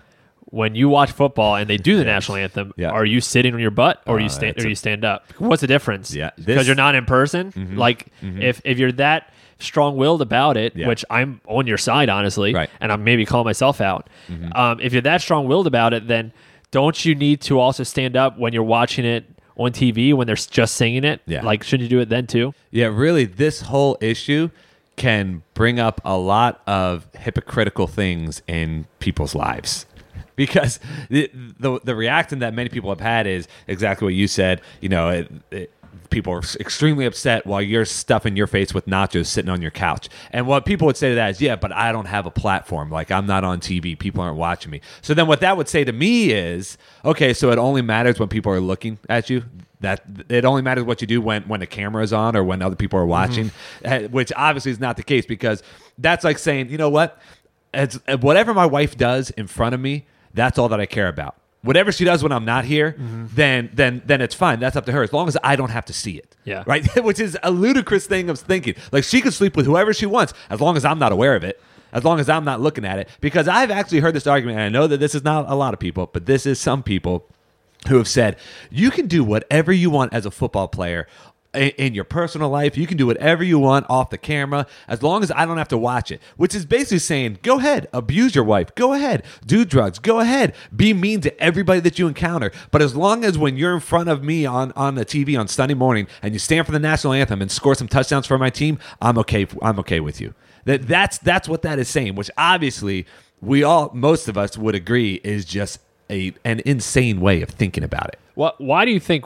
when 0.53 0.75
you 0.75 0.89
watch 0.89 1.09
football 1.11 1.55
and 1.55 1.69
they 1.69 1.77
do 1.77 1.95
the 1.95 2.03
national 2.03 2.35
anthem, 2.37 2.73
Yeah. 2.75 2.89
are 2.89 3.05
you 3.05 3.21
sitting 3.21 3.53
on 3.53 3.61
your 3.61 3.71
butt 3.71 4.01
or 4.05 4.19
Uh, 4.19 4.23
you 4.23 4.27
stand 4.27 4.55
that's 4.55 4.65
or 4.65 4.67
a- 4.67 4.71
you 4.71 4.75
stand 4.75 5.05
up? 5.05 5.23
What's 5.37 5.61
the 5.61 5.67
difference? 5.67 6.13
Yeah, 6.13 6.31
this- 6.35 6.45
because 6.45 6.67
you're 6.67 6.75
not 6.75 6.93
in 6.93 7.05
person. 7.05 7.53
Like 7.77 8.07
if 8.21 8.59
if 8.65 8.77
you're 8.77 8.91
that 8.93 9.31
strong 9.59 9.95
willed 9.95 10.21
about 10.21 10.57
it, 10.57 10.73
Yeah. 10.75 10.87
which 10.89 11.05
I'm 11.09 11.39
on 11.47 11.67
your 11.67 11.77
side 11.77 12.09
honestly, 12.09 12.53
Right. 12.53 12.69
and 12.81 12.91
I'm 12.91 13.03
maybe 13.05 13.25
calling 13.25 13.45
myself 13.45 13.79
out. 13.79 14.09
Um, 14.53 14.79
if 14.81 14.91
you're 14.91 15.03
that 15.03 15.21
strong 15.21 15.47
willed 15.47 15.67
about 15.67 15.93
it, 15.93 16.07
then 16.09 16.33
don't 16.71 17.05
you 17.05 17.15
need 17.15 17.39
to 17.41 17.57
also 17.59 17.83
stand 17.83 18.17
up 18.17 18.37
when 18.37 18.51
you're 18.51 18.63
watching 18.63 19.05
it 19.05 19.23
on 19.55 19.71
TV 19.71 20.11
when 20.13 20.27
they're 20.27 20.35
just 20.35 20.75
singing 20.75 21.05
it? 21.05 21.21
Yeah. 21.27 21.43
Like 21.45 21.63
shouldn't 21.63 21.89
you 21.89 21.95
do 21.97 22.01
it 22.01 22.09
then 22.09 22.27
too? 22.27 22.53
Yeah, 22.71 22.87
really, 22.87 23.23
this 23.23 23.61
whole 23.61 23.97
issue 24.01 24.49
can 24.95 25.43
bring 25.53 25.79
up 25.79 26.01
a 26.03 26.17
lot 26.17 26.61
of 26.67 27.07
hypocritical 27.15 27.87
things 27.87 28.41
in 28.47 28.87
people's 28.99 29.35
lives. 29.35 29.85
Because 30.37 30.79
the, 31.09 31.29
the 31.59 31.79
the 31.83 31.93
reaction 31.93 32.39
that 32.39 32.55
many 32.55 32.69
people 32.69 32.89
have 32.89 33.01
had 33.01 33.27
is 33.27 33.47
exactly 33.67 34.05
what 34.05 34.13
you 34.15 34.27
said. 34.27 34.61
You 34.79 34.89
know, 34.89 35.09
it, 35.09 35.31
it, 35.51 35.73
people 36.11 36.33
are 36.33 36.41
extremely 36.59 37.05
upset 37.05 37.45
while 37.47 37.61
you're 37.61 37.85
stuffing 37.85 38.35
your 38.35 38.45
face 38.45 38.73
with 38.73 38.85
nachos 38.85 39.25
sitting 39.25 39.49
on 39.49 39.61
your 39.61 39.71
couch. 39.71 40.09
And 40.31 40.45
what 40.45 40.65
people 40.65 40.85
would 40.85 40.97
say 40.97 41.09
to 41.09 41.15
that 41.15 41.31
is, 41.31 41.41
yeah, 41.41 41.55
but 41.55 41.71
I 41.71 41.91
don't 41.91 42.05
have 42.05 42.27
a 42.27 42.31
platform. 42.31 42.91
Like 42.91 43.09
I'm 43.09 43.25
not 43.25 43.43
on 43.43 43.59
TV. 43.59 43.97
People 43.97 44.21
aren't 44.21 44.37
watching 44.37 44.71
me. 44.71 44.81
So 45.01 45.13
then 45.13 45.25
what 45.25 45.39
that 45.39 45.57
would 45.57 45.67
say 45.67 45.83
to 45.83 45.91
me 45.91 46.31
is, 46.31 46.77
okay, 47.03 47.33
so 47.33 47.51
it 47.51 47.57
only 47.57 47.81
matters 47.81 48.19
when 48.19 48.29
people 48.29 48.51
are 48.51 48.61
looking 48.61 48.99
at 49.09 49.29
you. 49.29 49.43
That 49.81 50.03
it 50.29 50.45
only 50.45 50.61
matters 50.61 50.83
what 50.85 51.01
you 51.01 51.07
do 51.07 51.21
when 51.21 51.43
when 51.43 51.59
the 51.59 51.67
camera 51.67 52.03
is 52.03 52.13
on 52.13 52.35
or 52.35 52.43
when 52.43 52.61
other 52.61 52.75
people 52.75 52.97
are 52.99 53.05
watching, 53.05 53.51
uh, 53.83 53.99
which 54.03 54.31
obviously 54.35 54.71
is 54.71 54.79
not 54.79 54.95
the 54.97 55.03
case 55.03 55.25
because 55.25 55.61
that's 55.97 56.23
like 56.23 56.37
saying, 56.39 56.69
you 56.69 56.77
know 56.77 56.89
what, 56.89 57.19
it's, 57.73 57.99
uh, 58.07 58.17
whatever 58.17 58.53
my 58.53 58.65
wife 58.65 58.97
does 58.97 59.29
in 59.31 59.47
front 59.47 59.73
of 59.75 59.81
me, 59.81 60.05
that's 60.33 60.57
all 60.59 60.69
that 60.69 60.79
I 60.79 60.85
care 60.85 61.07
about. 61.07 61.35
Whatever 61.63 61.91
she 61.91 62.05
does 62.05 62.23
when 62.23 62.31
I'm 62.31 62.45
not 62.45 62.65
here, 62.65 62.95
then 63.35 63.69
then 63.73 64.01
then 64.05 64.19
it's 64.21 64.33
fine. 64.33 64.59
That's 64.59 64.75
up 64.75 64.85
to 64.87 64.91
her 64.91 65.03
as 65.03 65.13
long 65.13 65.27
as 65.27 65.37
I 65.43 65.55
don't 65.55 65.69
have 65.69 65.85
to 65.85 65.93
see 65.93 66.17
it. 66.17 66.35
Yeah. 66.43 66.63
Right. 66.65 66.83
Which 67.03 67.19
is 67.19 67.37
a 67.43 67.51
ludicrous 67.51 68.07
thing 68.07 68.29
of 68.31 68.39
thinking. 68.39 68.75
Like 68.91 69.03
she 69.03 69.21
could 69.21 69.33
sleep 69.33 69.55
with 69.55 69.67
whoever 69.67 69.93
she 69.93 70.07
wants 70.07 70.33
as 70.49 70.59
long 70.59 70.75
as 70.75 70.85
I'm 70.85 70.97
not 70.97 71.11
aware 71.11 71.35
of 71.35 71.43
it. 71.43 71.61
As 71.93 72.03
long 72.03 72.19
as 72.19 72.29
I'm 72.29 72.45
not 72.45 72.61
looking 72.61 72.85
at 72.85 72.99
it. 72.99 73.09
Because 73.19 73.47
I've 73.47 73.69
actually 73.69 73.99
heard 73.99 74.15
this 74.15 74.25
argument, 74.25 74.57
and 74.57 74.65
I 74.65 74.69
know 74.69 74.87
that 74.87 74.99
this 74.99 75.13
is 75.13 75.23
not 75.23 75.49
a 75.49 75.55
lot 75.55 75.73
of 75.73 75.79
people, 75.79 76.09
but 76.11 76.25
this 76.25 76.45
is 76.45 76.57
some 76.59 76.83
people 76.83 77.27
who 77.87 77.97
have 77.97 78.07
said 78.07 78.37
you 78.69 78.91
can 78.91 79.07
do 79.07 79.23
whatever 79.23 79.71
you 79.71 79.89
want 79.89 80.13
as 80.13 80.25
a 80.25 80.31
football 80.31 80.67
player 80.67 81.07
in, 81.53 81.93
your 81.93 82.03
personal 82.03 82.49
life. 82.49 82.77
You 82.77 82.87
can 82.87 82.97
do 82.97 83.05
whatever 83.05 83.43
you 83.43 83.59
want 83.59 83.85
off 83.89 84.09
the 84.09 84.17
camera 84.17 84.65
as 84.87 85.03
long 85.03 85.23
as 85.23 85.31
I 85.31 85.45
don't 85.45 85.57
have 85.57 85.67
to 85.69 85.77
watch 85.77 86.11
it. 86.11 86.21
Which 86.37 86.55
is 86.55 86.65
basically 86.65 86.99
saying, 86.99 87.39
go 87.41 87.59
ahead, 87.59 87.87
abuse 87.93 88.35
your 88.35 88.43
wife, 88.43 88.73
go 88.75 88.93
ahead, 88.93 89.23
do 89.45 89.65
drugs, 89.65 89.99
go 89.99 90.19
ahead, 90.19 90.55
be 90.75 90.93
mean 90.93 91.21
to 91.21 91.41
everybody 91.41 91.79
that 91.81 91.99
you 91.99 92.07
encounter. 92.07 92.51
But 92.71 92.81
as 92.81 92.95
long 92.95 93.25
as 93.25 93.37
when 93.37 93.57
you're 93.57 93.73
in 93.73 93.81
front 93.81 94.09
of 94.09 94.23
me 94.23 94.45
on 94.45 94.71
on 94.75 94.95
the 94.95 95.05
TV 95.05 95.39
on 95.39 95.47
Sunday 95.47 95.75
morning 95.75 96.07
and 96.21 96.33
you 96.33 96.39
stand 96.39 96.65
for 96.65 96.71
the 96.71 96.79
national 96.79 97.13
anthem 97.13 97.41
and 97.41 97.51
score 97.51 97.75
some 97.75 97.87
touchdowns 97.87 98.27
for 98.27 98.37
my 98.37 98.49
team, 98.49 98.79
I'm 99.01 99.17
okay. 99.19 99.47
I'm 99.61 99.79
okay 99.79 99.99
with 99.99 100.21
you. 100.21 100.33
That 100.65 100.87
that's 100.87 101.17
that's 101.17 101.49
what 101.49 101.63
that 101.63 101.79
is 101.79 101.89
saying. 101.89 102.15
Which 102.15 102.31
obviously 102.37 103.05
we 103.41 103.63
all, 103.63 103.91
most 103.93 104.27
of 104.27 104.37
us 104.37 104.57
would 104.57 104.75
agree, 104.75 105.15
is 105.23 105.45
just 105.45 105.79
a 106.11 106.33
an 106.45 106.61
insane 106.65 107.21
way 107.21 107.41
of 107.41 107.49
thinking 107.49 107.83
about 107.83 108.09
it. 108.09 108.19
What? 108.35 108.59
Why 108.61 108.85
do 108.85 108.91
you 108.91 108.99
think? 108.99 109.25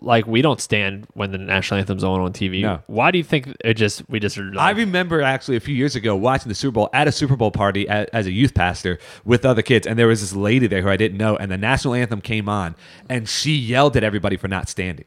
Like 0.00 0.26
we 0.26 0.42
don't 0.42 0.60
stand 0.60 1.06
when 1.14 1.30
the 1.32 1.38
national 1.38 1.80
anthem's 1.80 2.04
on 2.04 2.20
on 2.20 2.32
TV. 2.34 2.60
No. 2.60 2.82
Why 2.88 3.10
do 3.10 3.16
you 3.16 3.24
think 3.24 3.56
it 3.64 3.74
just 3.74 4.02
we 4.10 4.20
just? 4.20 4.36
Are 4.36 4.52
I 4.58 4.72
remember 4.72 5.22
actually 5.22 5.56
a 5.56 5.60
few 5.60 5.74
years 5.74 5.96
ago 5.96 6.14
watching 6.14 6.50
the 6.50 6.54
Super 6.54 6.74
Bowl 6.74 6.90
at 6.92 7.08
a 7.08 7.12
Super 7.12 7.36
Bowl 7.36 7.50
party 7.50 7.88
as, 7.88 8.06
as 8.12 8.26
a 8.26 8.32
youth 8.32 8.52
pastor 8.52 8.98
with 9.24 9.46
other 9.46 9.62
kids, 9.62 9.86
and 9.86 9.98
there 9.98 10.08
was 10.08 10.20
this 10.20 10.34
lady 10.34 10.66
there 10.66 10.82
who 10.82 10.90
I 10.90 10.98
didn't 10.98 11.16
know, 11.16 11.36
and 11.36 11.50
the 11.50 11.56
national 11.56 11.94
anthem 11.94 12.20
came 12.20 12.50
on, 12.50 12.74
and 13.08 13.26
she 13.26 13.52
yelled 13.52 13.96
at 13.96 14.04
everybody 14.04 14.36
for 14.36 14.48
not 14.48 14.68
standing. 14.68 15.06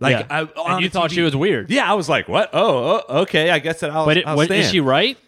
Like, 0.00 0.26
Yeah. 0.28 0.46
I, 0.56 0.74
And 0.74 0.82
you 0.82 0.88
thought 0.88 1.10
TV. 1.10 1.14
she 1.14 1.20
was 1.20 1.36
weird. 1.36 1.70
Yeah, 1.70 1.90
I 1.90 1.94
was 1.94 2.08
like, 2.08 2.26
"What? 2.26 2.50
Oh, 2.54 3.02
oh 3.08 3.20
okay. 3.22 3.50
I 3.50 3.58
guess 3.58 3.80
that 3.80 3.90
I'll." 3.90 4.06
but 4.06 4.16
it, 4.16 4.26
I'll 4.26 4.36
what, 4.36 4.46
stand. 4.46 4.62
is 4.62 4.70
she 4.70 4.80
right? 4.80 5.18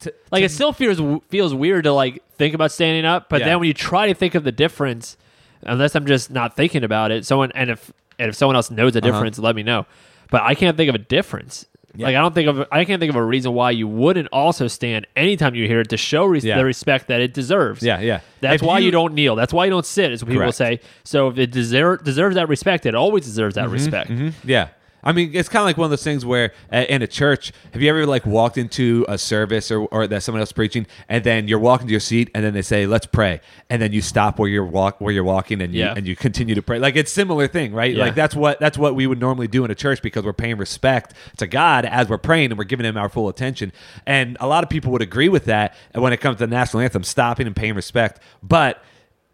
T- 0.00 0.10
Like 0.30 0.42
it 0.42 0.50
still 0.50 0.72
feels 0.72 1.00
feels 1.28 1.54
weird 1.54 1.84
to 1.84 1.92
like 1.92 2.22
think 2.36 2.54
about 2.54 2.70
standing 2.72 3.04
up, 3.04 3.28
but 3.28 3.40
Yeah. 3.40 3.46
then 3.48 3.60
when 3.60 3.66
you 3.68 3.74
try 3.74 4.06
to 4.08 4.14
think 4.14 4.34
of 4.34 4.44
the 4.44 4.52
difference, 4.52 5.16
unless 5.62 5.94
I'm 5.94 6.06
just 6.06 6.30
not 6.30 6.54
thinking 6.54 6.84
about 6.84 7.10
it, 7.10 7.24
someone 7.24 7.50
and 7.54 7.70
if 7.70 7.92
and 8.18 8.28
if 8.28 8.34
someone 8.34 8.56
else 8.56 8.70
knows 8.70 8.92
the 8.92 8.98
Uh-huh. 9.00 9.10
difference, 9.10 9.38
let 9.38 9.56
me 9.56 9.62
know. 9.62 9.86
But 10.30 10.42
I 10.42 10.54
can't 10.54 10.76
think 10.76 10.88
of 10.88 10.94
a 10.94 10.98
difference. 10.98 11.66
Like 11.98 12.14
I 12.14 12.20
don't 12.20 12.34
think 12.34 12.46
of 12.46 12.66
I 12.70 12.84
can't 12.84 13.00
think 13.00 13.08
of 13.08 13.16
a 13.16 13.24
reason 13.24 13.54
why 13.54 13.70
you 13.70 13.88
wouldn't 13.88 14.28
also 14.30 14.68
stand 14.68 15.06
anytime 15.16 15.54
you 15.54 15.66
hear 15.66 15.80
it 15.80 15.88
to 15.88 15.96
show 15.96 16.26
res- 16.26 16.44
Yeah. 16.44 16.58
the 16.58 16.64
respect 16.66 17.08
that 17.08 17.22
it 17.22 17.32
deserves. 17.32 17.82
Yeah, 17.82 18.00
yeah. 18.00 18.20
That's 18.42 18.56
If 18.60 18.66
why 18.68 18.80
you, 18.80 18.86
you- 18.86 18.90
don't 18.90 19.14
kneel. 19.14 19.34
That's 19.34 19.54
why 19.54 19.64
you 19.64 19.70
don't 19.70 19.86
sit. 19.86 20.12
Is 20.12 20.22
what 20.22 20.28
people 20.28 20.42
Correct. 20.42 20.56
say. 20.58 20.80
So 21.04 21.28
if 21.28 21.38
it 21.38 21.50
deserve, 21.52 22.04
deserves 22.04 22.34
that 22.34 22.50
respect, 22.50 22.84
it 22.84 22.94
always 22.94 23.24
deserves 23.24 23.54
that 23.54 23.70
respect. 23.70 24.10
Yeah. 24.44 24.68
I 25.04 25.12
mean, 25.12 25.30
it's 25.34 25.48
kind 25.48 25.60
of 25.60 25.66
like 25.66 25.76
one 25.76 25.84
of 25.84 25.90
those 25.90 26.02
things 26.02 26.24
where 26.26 26.52
uh, 26.72 26.84
in 26.88 27.00
a 27.00 27.06
church, 27.06 27.52
have 27.72 27.80
you 27.80 27.88
ever 27.88 28.06
like 28.06 28.26
walked 28.26 28.58
into 28.58 29.04
a 29.08 29.16
service 29.16 29.70
or, 29.70 29.86
or 29.86 30.06
that 30.08 30.22
someone 30.24 30.40
else 30.40 30.50
preaching, 30.50 30.84
and 31.08 31.22
then 31.22 31.46
you're 31.46 31.60
walking 31.60 31.86
to 31.86 31.90
your 31.92 32.00
seat, 32.00 32.28
and 32.34 32.44
then 32.44 32.54
they 32.54 32.62
say, 32.62 32.86
"Let's 32.86 33.06
pray," 33.06 33.40
and 33.70 33.80
then 33.80 33.92
you 33.92 34.02
stop 34.02 34.38
where 34.38 34.48
you're 34.48 34.64
walk 34.64 35.00
where 35.00 35.12
you're 35.12 35.22
walking, 35.22 35.62
and 35.62 35.72
you 35.72 35.80
Yeah. 35.84 35.94
and 35.96 36.08
you 36.08 36.16
continue 36.16 36.56
to 36.56 36.62
pray. 36.62 36.80
Like 36.80 36.96
it's 36.96 37.12
similar 37.12 37.46
thing, 37.46 37.72
right? 37.72 37.94
Yeah. 37.94 38.04
Like 38.04 38.14
that's 38.16 38.34
what 38.34 38.58
that's 38.58 38.76
what 38.78 38.96
we 38.96 39.06
would 39.06 39.20
normally 39.20 39.46
do 39.46 39.64
in 39.64 39.70
a 39.70 39.74
church 39.76 40.02
because 40.02 40.24
we're 40.24 40.32
paying 40.32 40.56
respect 40.56 41.14
to 41.36 41.46
God 41.46 41.84
as 41.84 42.08
we're 42.08 42.18
praying 42.18 42.50
and 42.50 42.58
we're 42.58 42.64
giving 42.64 42.84
Him 42.84 42.96
our 42.96 43.08
full 43.08 43.28
attention. 43.28 43.72
And 44.06 44.36
a 44.40 44.48
lot 44.48 44.64
of 44.64 44.70
people 44.70 44.90
would 44.92 45.02
agree 45.02 45.28
with 45.28 45.44
that 45.44 45.74
when 45.94 46.12
it 46.12 46.20
comes 46.20 46.38
to 46.38 46.46
the 46.46 46.50
national 46.50 46.82
anthem, 46.82 47.04
stopping 47.04 47.46
and 47.46 47.54
paying 47.54 47.74
respect. 47.74 48.20
But 48.42 48.82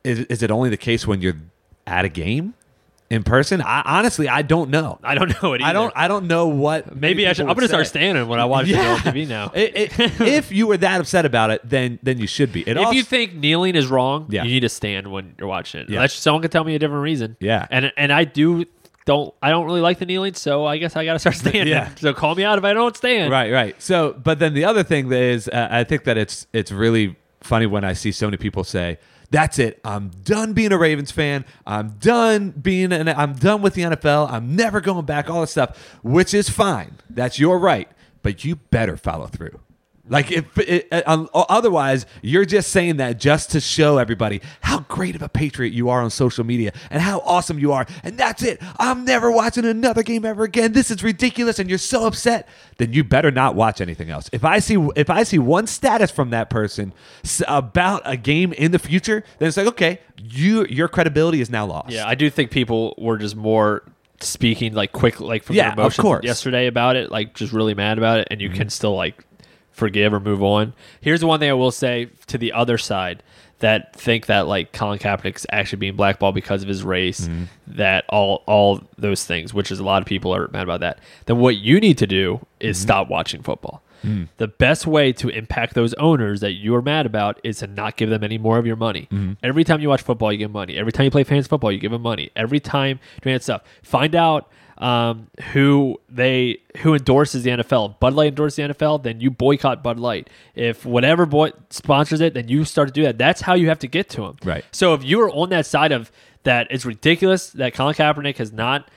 is, 0.05 0.19
is 0.27 0.43
it 0.43 0.51
only 0.51 0.69
the 0.69 0.77
case 0.77 1.07
when 1.07 1.23
you're 1.23 1.37
at 1.87 2.05
a 2.05 2.09
game? 2.11 2.55
In 3.13 3.23
person? 3.23 3.61
I 3.63 3.83
honestly 3.85 4.29
I 4.29 4.43
don't 4.43 4.71
know. 4.71 4.99
I 5.05 5.15
don't 5.15 5.43
know 5.43 5.53
it. 5.53 5.61
Either. 5.63 5.69
I 5.71 5.73
don't 5.73 5.93
I 5.97 6.09
don't 6.09 6.27
know 6.27 6.47
what 6.49 6.97
Maybe 6.97 7.27
I 7.27 7.33
should. 7.33 7.43
people 7.43 7.51
I'm 7.51 7.57
gonna 7.57 7.69
start 7.69 7.87
say. 7.87 7.91
standing 8.01 8.27
when 8.29 8.41
I 8.41 8.45
watch 8.47 8.67
the 8.67 8.73
Yeah. 8.73 8.93
on 8.95 8.99
TV 9.01 9.29
now. 9.29 9.53
If 9.55 10.51
you 10.53 10.67
were 10.67 10.77
that 10.79 11.01
upset 11.01 11.25
about 11.25 11.51
it, 11.51 11.61
then 11.69 11.99
then 12.03 12.19
you 12.19 12.27
should 12.27 12.53
be. 12.53 12.63
It 12.63 12.77
if 12.77 12.93
you 12.93 13.03
think 13.03 13.35
kneeling 13.35 13.77
is 13.77 13.87
wrong, 13.89 14.27
Yeah. 14.31 14.45
you 14.45 14.51
need 14.51 14.61
to 14.61 14.69
stand 14.69 15.11
when 15.13 15.35
you're 15.39 15.49
watching 15.49 15.81
it. 15.83 15.91
Yeah. 15.91 15.97
Unless 15.99 16.15
someone 16.15 16.43
can 16.43 16.51
tell 16.51 16.65
me 16.65 16.75
a 16.75 16.79
different 16.79 17.03
reason. 17.03 17.37
Yeah. 17.41 17.67
And 17.71 17.93
and 17.97 18.13
I 18.13 18.25
do 18.25 18.65
don't 19.05 19.35
I 19.43 19.51
don't 19.51 19.67
really 19.67 19.81
like 19.81 19.99
the 19.99 20.07
kneeling, 20.07 20.35
so 20.35 20.65
I 20.65 20.79
guess 20.79 20.95
I 20.97 21.05
got 21.05 21.15
to 21.15 21.19
start 21.19 21.37
standing. 21.45 21.67
Yeah. 21.69 21.91
So 21.97 22.13
call 22.15 22.35
me 22.35 22.45
out 22.45 22.59
if 22.59 22.65
I 22.65 22.73
don't 22.73 22.97
stand. 22.97 23.31
Right, 23.33 23.51
right. 23.53 23.81
So, 23.83 24.13
but 24.23 24.39
then 24.39 24.55
the 24.55 24.65
other 24.65 24.83
thing 24.85 25.09
that 25.09 25.21
is, 25.21 25.49
uh, 25.49 25.69
I 25.71 25.85
think 25.85 26.05
that 26.05 26.17
it's 26.17 26.47
it's 26.53 26.71
really 26.73 27.17
funny 27.41 27.67
when 27.67 27.83
I 27.85 27.93
see 27.95 28.13
so 28.13 28.27
many 28.29 28.37
people 28.37 28.63
say, 28.63 28.99
"That's 29.33 29.59
it. 29.59 29.81
I'm 29.85 30.11
done 30.23 30.53
being 30.53 30.71
a 30.71 30.79
Ravens 30.79 31.11
fan. 31.11 31.45
I'm 31.67 31.97
done 31.99 32.51
being 32.51 32.93
an. 32.93 33.09
I'm 33.09 33.33
done 33.33 33.63
with 33.63 33.75
the 33.75 33.83
NFL. 33.83 34.31
I'm 34.31 34.55
never 34.55 34.81
going 34.81 35.05
back. 35.05 35.29
All 35.29 35.41
this 35.41 35.51
stuff, 35.51 35.77
which 36.05 36.33
is 36.33 36.49
fine. 36.49 36.99
That's 37.11 37.41
your 37.41 37.59
right, 37.59 37.89
but 38.23 38.45
you 38.45 38.57
better 38.57 38.97
follow 38.97 39.27
through." 39.27 39.59
Like 40.13 40.31
if 40.31 40.59
it, 40.59 40.89
uh, 40.93 41.27
otherwise, 41.35 42.07
you're 42.21 42.45
just 42.45 42.71
saying 42.71 42.99
that 42.99 43.19
just 43.19 43.51
to 43.53 43.61
show 43.61 43.99
everybody 43.99 44.41
how 44.61 44.81
great 44.81 45.15
of 45.17 45.23
a 45.23 45.29
patriot 45.29 45.73
you 45.73 45.89
are 45.89 46.03
on 46.03 46.11
social 46.11 46.45
media 46.45 46.73
and 46.91 47.01
how 47.03 47.21
awesome 47.25 47.59
you 47.59 47.73
are, 47.73 47.87
and 48.05 48.17
that's 48.19 48.43
it. 48.43 48.61
I'm 48.79 49.05
never 49.05 49.31
watching 49.31 49.65
another 49.65 50.03
game 50.03 50.25
ever 50.25 50.45
again. 50.45 50.73
This 50.73 50.91
is 50.91 51.03
ridiculous, 51.03 51.59
and 51.59 51.69
you're 51.69 51.79
so 51.79 52.07
upset. 52.07 52.47
Then 52.79 52.93
you 52.93 53.03
better 53.05 53.31
not 53.31 53.55
watch 53.55 53.81
anything 53.81 54.11
else. 54.11 54.29
If 54.33 54.45
I 54.45 54.59
see 54.59 54.77
if 54.97 55.09
I 55.11 55.23
see 55.23 55.39
one 55.39 55.67
status 55.67 56.11
from 56.11 56.31
that 56.31 56.51
person 56.51 56.93
about 57.49 58.03
a 58.05 58.17
game 58.17 58.53
in 58.53 58.73
the 58.73 58.79
future, 58.79 59.25
then 59.39 59.49
it's 59.49 59.57
like 59.57 59.67
okay, 59.69 60.01
you 60.19 60.67
your 60.67 60.89
credibility 60.89 61.41
is 61.41 61.51
now 61.51 61.67
lost. 61.67 61.91
Yeah, 61.91 62.07
I 62.07 62.15
do 62.15 62.29
think 62.31 62.51
people 62.51 62.95
were 62.99 63.19
just 63.19 63.35
more 63.37 63.83
speaking 64.21 64.73
like 64.75 64.93
quick, 64.93 65.21
like 65.21 65.43
from 65.43 65.57
Yeah, 65.57 65.75
their 65.75 65.85
emotions 65.87 66.25
yesterday 66.25 66.67
about 66.67 66.97
it, 66.97 67.11
like 67.11 67.35
just 67.35 67.53
really 67.53 67.75
mad 67.75 67.99
about 67.99 68.21
it, 68.21 68.29
and 68.31 68.41
you 68.41 68.49
Mm-hmm. 68.49 68.59
can 68.59 68.71
still 68.71 68.95
like 68.95 69.25
forgive 69.73 70.13
or 70.15 70.21
move 70.21 70.43
on. 70.43 70.75
Here's 71.01 71.21
the 71.21 71.27
one 71.27 71.41
thing 71.41 71.51
I 71.51 71.55
will 71.55 71.71
say 71.73 72.09
to 72.29 72.39
the 72.39 72.53
other 72.53 72.79
side 72.79 73.23
that 73.61 73.95
think 73.95 74.27
that 74.27 74.49
like 74.49 74.73
Colin 74.73 74.99
Kaepernick's 74.99 75.47
actually 75.51 75.79
being 75.79 75.95
blackballed 75.97 76.35
because 76.35 76.63
of 76.63 76.69
his 76.69 76.83
race, 76.83 77.23
Mm-hmm. 77.23 77.45
that 77.69 78.05
all 78.09 78.43
all 78.47 78.83
those 78.99 79.25
things, 79.25 79.55
which 79.55 79.71
is 79.71 79.79
a 79.79 79.85
lot 79.85 80.03
of 80.03 80.07
people 80.07 80.35
are 80.35 80.49
mad 80.49 80.65
about 80.65 80.81
that. 80.81 80.99
Then 81.27 81.39
what 81.39 81.57
you 81.57 81.79
need 81.81 81.99
to 81.99 82.07
do 82.07 82.45
is 82.61 82.77
Mm-hmm. 82.77 82.83
stop 82.83 83.09
watching 83.09 83.43
football. 83.43 83.83
Mm. 84.05 84.27
The 84.39 84.49
best 84.49 84.85
way 84.85 85.13
to 85.13 85.29
impact 85.29 85.75
those 85.75 85.95
owners 85.95 86.41
that 86.41 86.55
you 86.55 86.75
are 86.75 86.83
mad 86.83 87.07
about 87.07 87.39
is 87.45 87.59
to 87.59 87.69
not 87.69 87.97
give 87.97 88.11
them 88.11 88.25
any 88.25 88.37
more 88.37 88.59
of 88.59 88.67
your 88.67 88.75
money. 88.75 89.07
Mm-hmm. 89.13 89.35
Every 89.45 89.63
time 89.63 89.81
you 89.81 89.89
watch 89.91 90.03
football, 90.03 90.33
you 90.33 90.39
give 90.39 90.51
money. 90.51 90.77
Every 90.77 90.91
time 90.91 91.05
you 91.05 91.13
play 91.13 91.23
fans 91.23 91.47
football, 91.47 91.71
you 91.71 91.79
give 91.79 91.93
them 91.93 92.03
money. 92.03 92.31
Every 92.35 92.59
time 92.59 92.99
doing 93.21 93.35
that 93.37 93.45
stuff, 93.45 93.63
find 93.85 94.17
out 94.17 94.51
um, 94.83 95.29
who 95.53 96.01
they 96.09 96.59
who 96.79 96.95
endorses 96.95 97.45
the 97.45 97.51
NFL. 97.51 98.01
Bud 98.01 98.15
Light 98.15 98.29
endorses 98.29 98.57
the 98.57 98.63
NFL, 98.75 99.03
then 99.05 99.21
you 99.21 99.31
boycott 99.31 99.83
Bud 99.83 99.99
Light. 99.99 100.29
If 100.57 100.85
whatever 100.85 101.25
boy 101.25 101.53
sponsors 101.71 102.21
it, 102.21 102.35
then 102.35 102.49
you 102.49 102.65
start 102.65 102.89
to 102.89 102.93
do 102.93 103.03
that. 103.05 103.17
That's 103.17 103.43
how 103.43 103.55
you 103.55 103.69
have 103.69 103.79
to 103.79 103.87
get 103.87 104.09
to 104.11 104.23
them. 104.23 104.37
Right. 104.45 104.65
So 104.73 104.93
if 104.95 105.05
you 105.05 105.21
are 105.21 105.31
on 105.31 105.51
that 105.51 105.67
side 105.67 105.93
of 105.93 106.11
that, 106.43 106.67
it's 106.71 106.85
ridiculous 106.85 107.51
that 107.51 107.75
Colin 107.75 107.95
Kaepernick 107.95 108.39
has 108.39 108.53
not 108.53 108.91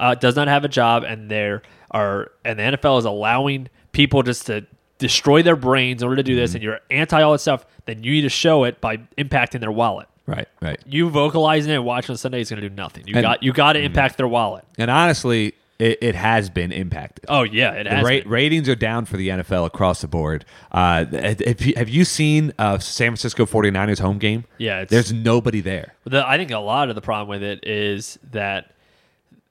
uh, 0.00 0.14
does 0.14 0.36
not 0.36 0.48
have 0.48 0.64
a 0.64 0.68
job, 0.68 1.04
and 1.04 1.30
there 1.30 1.62
are 1.90 2.30
and 2.44 2.58
the 2.58 2.62
NFL 2.62 2.98
is 3.00 3.04
allowing 3.04 3.68
people 3.92 4.22
just 4.22 4.46
to 4.46 4.66
destroy 4.98 5.42
their 5.42 5.56
brains 5.56 6.00
in 6.02 6.08
order 6.08 6.16
to 6.16 6.22
do 6.22 6.32
Mm-hmm. 6.32 6.40
this, 6.40 6.54
and 6.54 6.62
you're 6.62 6.80
anti 6.90 7.20
all 7.20 7.32
this 7.32 7.42
stuff. 7.42 7.66
Then 7.84 8.02
you 8.02 8.12
need 8.12 8.22
to 8.22 8.30
show 8.30 8.64
it 8.64 8.80
by 8.80 8.96
impacting 9.18 9.60
their 9.60 9.70
wallet. 9.70 10.08
Right, 10.26 10.48
right. 10.60 10.80
You 10.86 11.08
vocalizing 11.10 11.72
it 11.72 11.76
and 11.76 11.84
watching 11.84 12.12
on 12.12 12.16
Sunday 12.18 12.40
is 12.40 12.50
going 12.50 12.60
to 12.62 12.68
do 12.68 12.74
nothing. 12.74 13.04
You 13.06 13.14
And- 13.16 13.22
got 13.22 13.42
you 13.42 13.52
got 13.52 13.74
to 13.74 13.80
impact 13.80 14.16
their 14.16 14.28
wallet. 14.28 14.64
And 14.78 14.90
honestly, 14.90 15.54
it, 15.78 15.98
it 16.00 16.14
has 16.14 16.48
been 16.48 16.72
impacted. 16.72 17.26
Oh 17.28 17.42
yeah, 17.42 17.72
it 17.72 17.86
has. 17.86 18.02
ra- 18.04 18.20
ratings 18.24 18.68
are 18.68 18.74
down 18.74 19.04
for 19.04 19.16
the 19.18 19.28
NFL 19.28 19.66
across 19.66 20.00
the 20.00 20.08
board. 20.08 20.44
Uh, 20.72 21.04
if 21.12 21.66
you, 21.66 21.74
have 21.76 21.88
you 21.90 22.04
seen 22.04 22.52
uh, 22.58 22.78
San 22.78 23.08
Francisco 23.10 23.44
49ers 23.44 23.98
home 24.00 24.18
game? 24.18 24.44
Yeah, 24.58 24.76
it's- 24.82 24.90
There's 24.90 25.12
nobody 25.12 25.60
there. 25.60 25.94
The, 26.04 26.26
I 26.26 26.38
think 26.38 26.50
a 26.50 26.58
lot 26.58 26.88
of 26.88 26.94
the 26.94 27.02
problem 27.02 27.28
with 27.28 27.42
it 27.42 27.66
is 27.66 28.18
that 28.32 28.72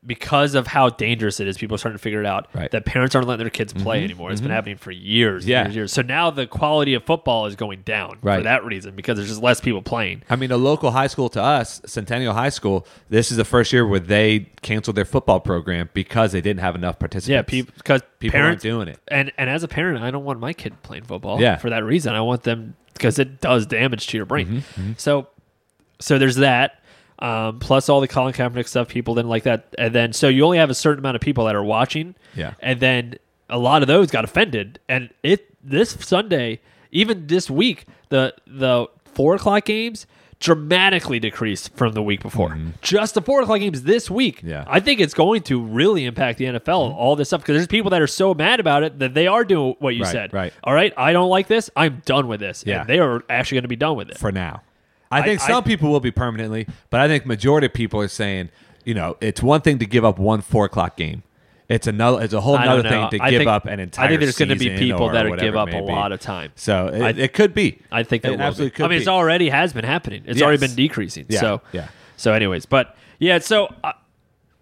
because 0.05 0.55
of 0.55 0.67
how 0.67 0.89
dangerous 0.89 1.39
it 1.39 1.47
is, 1.47 1.57
people 1.57 1.75
are 1.75 1.77
starting 1.77 1.97
to 1.97 2.01
figure 2.01 2.19
it 2.19 2.25
out. 2.25 2.47
Right. 2.53 2.69
That 2.71 2.85
parents 2.85 3.15
aren't 3.15 3.27
letting 3.27 3.43
their 3.43 3.49
kids 3.49 3.73
mm-hmm. 3.73 3.83
play 3.83 4.03
anymore. 4.03 4.31
It's 4.31 4.41
been 4.41 4.49
mm-hmm. 4.49 4.55
happening 4.55 4.77
for 4.77 4.91
years, 4.91 5.47
Yeah. 5.47 5.63
years, 5.63 5.75
years. 5.75 5.93
So 5.93 6.01
now 6.01 6.29
the 6.31 6.47
quality 6.47 6.93
of 6.93 7.03
football 7.03 7.45
is 7.45 7.55
going 7.55 7.81
down 7.81 8.19
for 8.19 8.41
that 8.41 8.63
reason 8.65 8.95
because 8.95 9.17
there's 9.17 9.29
just 9.29 9.41
less 9.41 9.61
people 9.61 9.81
playing. 9.81 10.23
I 10.29 10.35
mean, 10.35 10.51
a 10.51 10.57
local 10.57 10.91
high 10.91 11.07
school 11.07 11.29
to 11.29 11.41
us, 11.41 11.81
Centennial 11.85 12.33
High 12.33 12.49
School, 12.49 12.85
this 13.09 13.31
is 13.31 13.37
the 13.37 13.45
first 13.45 13.73
year 13.73 13.87
where 13.87 13.99
they 13.99 14.51
canceled 14.61 14.95
their 14.95 15.05
football 15.05 15.39
program 15.39 15.89
because 15.93 16.31
they 16.31 16.41
didn't 16.41 16.59
have 16.61 16.75
enough 16.75 16.99
participants. 16.99 17.29
Yeah, 17.29 17.41
people 17.41 17.73
because 17.77 18.01
People 18.19 18.39
aren't 18.39 18.61
doing 18.61 18.87
it. 18.87 18.99
and 19.07 19.31
and 19.37 19.49
as 19.49 19.63
a 19.63 19.67
parent, 19.67 20.03
I 20.03 20.09
don't 20.09 20.23
want 20.23 20.39
my 20.39 20.53
kid 20.53 20.81
playing 20.83 21.03
football. 21.03 21.39
Yeah. 21.39 21.57
for 21.57 21.69
that 21.69 21.83
reason, 21.83 22.13
I 22.13 22.21
want 22.21 22.43
them 22.43 22.75
because 22.93 23.19
it 23.19 23.41
does 23.41 23.65
damage 23.65 24.07
to 24.07 24.17
your 24.17 24.25
brain. 24.25 24.47
Mm-hmm, 24.47 24.57
mm-hmm. 24.57 24.91
So, 24.97 25.27
so 25.99 26.17
there's 26.17 26.37
that. 26.37 26.81
Um, 27.19 27.59
plus 27.59 27.87
all 27.89 28.01
the 28.01 28.07
Colin 28.07 28.33
Kaepernick 28.33 28.67
stuff, 28.67 28.89
people 28.89 29.15
didn't 29.15 29.29
like 29.29 29.43
that, 29.43 29.73
and 29.77 29.95
then 29.95 30.11
so 30.13 30.27
you 30.27 30.43
only 30.43 30.57
have 30.57 30.69
a 30.69 30.75
certain 30.75 30.99
amount 30.99 31.15
of 31.15 31.21
people 31.21 31.45
that 31.45 31.55
are 31.55 31.63
watching. 31.63 32.13
Yeah. 32.35 32.53
and 32.59 32.79
then 32.79 33.15
a 33.49 33.57
lot 33.57 33.81
of 33.81 33.87
those 33.87 34.11
got 34.11 34.23
offended, 34.25 34.79
and 34.89 35.09
it 35.23 35.47
this 35.63 35.91
Sunday, 35.91 36.59
even 36.91 37.27
this 37.27 37.49
week, 37.49 37.85
the 38.09 38.33
the 38.45 38.87
four 39.05 39.35
o'clock 39.35 39.65
games 39.65 40.05
dramatically 40.41 41.17
decreased 41.19 41.73
from 41.75 41.93
the 41.93 42.03
week 42.03 42.21
before. 42.21 42.57
Just 42.81 43.13
the 43.13 43.21
four 43.21 43.41
o'clock 43.41 43.59
games 43.59 43.83
this 43.83 44.11
week. 44.11 44.39
Mm-hmm. 44.39 44.49
Yeah. 44.49 44.65
I 44.67 44.81
think 44.81 44.99
it's 44.99 45.13
going 45.13 45.41
to 45.43 45.61
really 45.61 46.03
impact 46.05 46.37
the 46.37 46.45
NFL. 46.45 46.93
All 46.93 47.15
this 47.15 47.29
stuff 47.29 47.41
because 47.41 47.55
there's 47.55 47.67
people 47.67 47.89
that 47.91 48.01
are 48.01 48.07
so 48.07 48.33
mad 48.33 48.59
about 48.59 48.83
it 48.83 48.99
that 48.99 49.13
they 49.13 49.27
are 49.27 49.45
doing 49.45 49.75
what 49.79 49.95
you 49.95 50.03
Right, 50.03 50.11
said. 50.11 50.33
right. 50.33 50.53
All 50.63 50.73
right, 50.73 50.93
I 50.97 51.13
don't 51.13 51.29
like 51.29 51.47
this. 51.47 51.69
I'm 51.75 52.01
done 52.05 52.27
with 52.27 52.41
this. 52.41 52.63
Yeah. 52.67 52.81
And 52.81 52.89
they 52.89 52.99
are 52.99 53.23
actually 53.29 53.55
going 53.55 53.63
to 53.63 53.69
be 53.69 53.75
done 53.77 53.95
with 53.95 54.09
it. 54.09 54.17
for 54.17 54.31
now. 54.31 54.61
I 55.11 55.21
think 55.21 55.41
I- 55.41 55.47
some 55.47 55.63
people 55.63 55.89
will 55.91 55.99
be 55.99 56.11
permanently, 56.11 56.67
but 56.89 56.99
I 56.99 57.07
think 57.07 57.25
majority 57.25 57.65
of 57.67 57.73
people 57.73 58.01
are 58.01 58.07
saying, 58.07 58.49
you 58.83 58.93
know, 58.93 59.17
it's 59.21 59.41
one 59.41 59.61
thing 59.61 59.79
to 59.79 59.85
give 59.85 60.03
up 60.05 60.19
one 60.19 60.41
four 60.41 60.65
o'clock 60.65 60.97
game. 60.97 61.23
It's 61.67 61.87
another. 61.87 62.21
It's 62.23 62.33
a 62.33 62.41
whole 62.41 62.55
other 62.57 62.83
thing 62.87 63.09
to 63.09 63.17
I 63.23 63.31
give 63.31 63.39
think- 63.39 63.49
up 63.49 63.65
an 63.65 63.79
entire. 63.79 64.05
I 64.05 64.09
think 64.09 64.21
there's 64.21 64.37
going 64.37 64.49
to 64.49 64.55
be 64.55 64.77
people 64.77 65.09
that 65.09 65.39
give 65.39 65.55
up 65.55 65.69
a 65.69 65.79
lot 65.79 66.11
of 66.11 66.19
time. 66.19 66.51
So 66.55 66.87
it, 66.87 67.01
I- 67.01 67.09
it 67.21 67.33
could 67.33 67.55
be. 67.55 67.79
I 67.91 68.03
think 68.03 68.23
it 68.23 68.29
will 68.31 68.41
absolutely 68.41 68.69
be. 68.69 68.75
could 68.75 68.85
I 68.85 68.89
mean, 68.89 68.99
it's 68.99 69.07
already 69.07 69.49
has 69.49 69.73
been 69.73 69.85
happening. 69.85 70.23
It's 70.27 70.41
already 70.41 70.59
been 70.59 70.75
decreasing. 70.75 71.25
Yeah, 71.27 71.39
So 71.39 71.61
yeah. 71.71 71.87
So, 72.17 72.33
anyways, 72.33 72.65
but 72.67 72.95
yeah. 73.19 73.39
So 73.39 73.73
uh, 73.83 73.93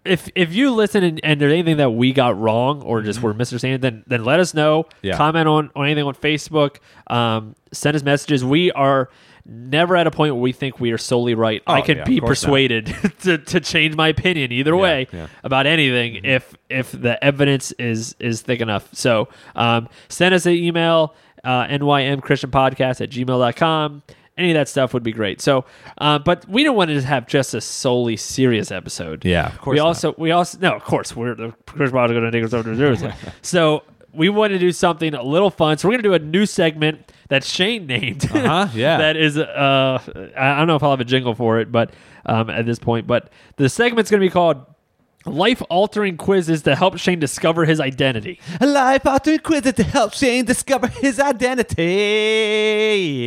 if 0.06 0.30
if 0.36 0.54
you 0.54 0.72
listen 0.72 1.04
and, 1.04 1.20
and 1.26 1.42
there's 1.42 1.52
anything 1.52 1.78
that 1.78 1.90
we 1.92 2.14
got 2.14 2.40
wrong 2.40 2.82
or 2.84 3.02
just 3.02 3.22
we're 3.22 3.34
misunderstanding, 3.34 3.82
then 3.82 4.04
then 4.08 4.24
let 4.24 4.40
us 4.40 4.54
know. 4.54 4.84
Mm-hmm. 4.84 5.08
Yeah. 5.08 5.18
Comment 5.18 5.48
on 5.48 5.72
on 5.76 5.86
anything 5.86 6.06
on 6.06 6.16
Facebook. 6.16 6.78
Um, 7.08 7.56
send 7.74 7.96
us 7.98 8.04
messages. 8.04 8.46
We 8.46 8.72
are. 8.72 9.10
Never 9.46 9.98
at 9.98 10.08
a 10.08 10.12
point 10.12 10.34
where 10.36 10.42
we 10.42 10.54
think 10.54 10.80
we 10.80 10.92
are 10.94 10.98
solely 10.98 11.34
right. 11.36 11.62
I 11.68 11.80
Oh, 11.82 11.84
can 11.84 11.98
yeah, 11.98 12.04
be 12.06 12.22
persuaded 12.22 12.86
to, 13.24 13.38
to 13.38 13.60
change 13.60 13.94
my 13.96 14.08
opinion 14.08 14.54
either 14.54 14.74
way 14.76 15.08
yeah. 15.12 15.28
about 15.44 15.66
anything 15.66 16.14
Mm-hmm. 16.16 16.26
if 16.26 16.56
if 16.70 16.92
the 16.94 17.22
evidence 17.24 17.72
is 17.74 18.16
is 18.20 18.42
thick 18.42 18.62
enough. 18.62 18.88
So 18.94 19.28
um, 19.56 19.90
send 20.08 20.34
us 20.34 20.46
an 20.46 20.54
email, 20.54 21.14
uh, 21.44 21.66
nymchristianpodcast 21.66 23.02
at 23.02 23.10
gmail.com. 23.10 24.04
Any 24.36 24.50
of 24.50 24.56
that 24.56 24.68
stuff 24.68 24.96
would 24.96 25.04
be 25.04 25.12
great. 25.12 25.42
So, 25.42 25.64
uh, 26.00 26.18
but 26.18 26.48
we 26.50 26.64
don't 26.64 26.76
want 26.76 26.88
to 26.88 26.96
just 26.96 27.06
have 27.06 27.28
just 27.28 27.54
a 27.54 27.62
solely 27.62 28.18
serious 28.18 28.72
episode. 28.72 29.24
Yeah, 29.26 29.48
of 29.48 29.60
course 29.60 29.76
We 29.76 29.78
not. 29.78 29.86
also, 29.88 30.16
we 30.18 30.32
also, 30.32 30.58
no, 30.58 30.74
of 30.74 30.84
course, 30.84 31.16
we're 31.16 31.36
the 31.36 31.54
Chris 31.68 31.92
Bob 31.92 32.10
going 32.10 32.24
to 32.24 32.32
take 32.32 32.44
us 32.44 32.52
over 32.54 32.74
to 32.76 33.16
so 33.44 33.84
we 34.13 34.30
want 34.30 34.54
to 34.54 34.60
do 34.60 34.71
something 34.71 35.13
a 35.13 35.23
little 35.23 35.49
fun. 35.49 35.78
So 35.78 35.88
we're 35.88 35.93
going 35.93 36.04
to 36.04 36.10
do 36.10 36.13
a 36.13 36.19
new 36.19 36.45
segment 36.45 37.12
that 37.30 37.43
Shane 37.43 37.88
named. 37.88 38.30
Uh-huh, 38.32 38.67
yeah. 38.73 38.97
that 38.99 39.17
is, 39.17 39.38
uh, 39.38 39.99
I 40.38 40.58
don't 40.58 40.67
know 40.67 40.76
if 40.76 40.84
I'll 40.84 40.91
have 40.91 41.02
a 41.02 41.06
jingle 41.06 41.36
for 41.36 41.60
it, 41.60 41.71
but 41.71 41.91
um, 42.26 42.49
at 42.49 42.65
this 42.65 42.80
point, 42.80 43.08
but 43.08 43.30
the 43.58 43.69
segment's 43.69 44.12
going 44.12 44.21
to 44.21 44.26
be 44.26 44.32
called 44.32 44.65
life 45.26 45.62
altering 45.69 46.17
quizzes 46.17 46.63
to 46.63 46.76
help 46.76 46.97
Shane 46.97 47.19
discover 47.19 47.65
his 47.65 47.80
identity. 47.80 48.39
A 48.60 48.67
life 48.67 49.06
altering 49.06 49.39
quiz 49.39 49.62
to 49.73 49.84
help 49.84 50.13
Shane 50.13 50.45
discover 50.45 50.88
his 50.88 51.19
identity. 51.19 51.84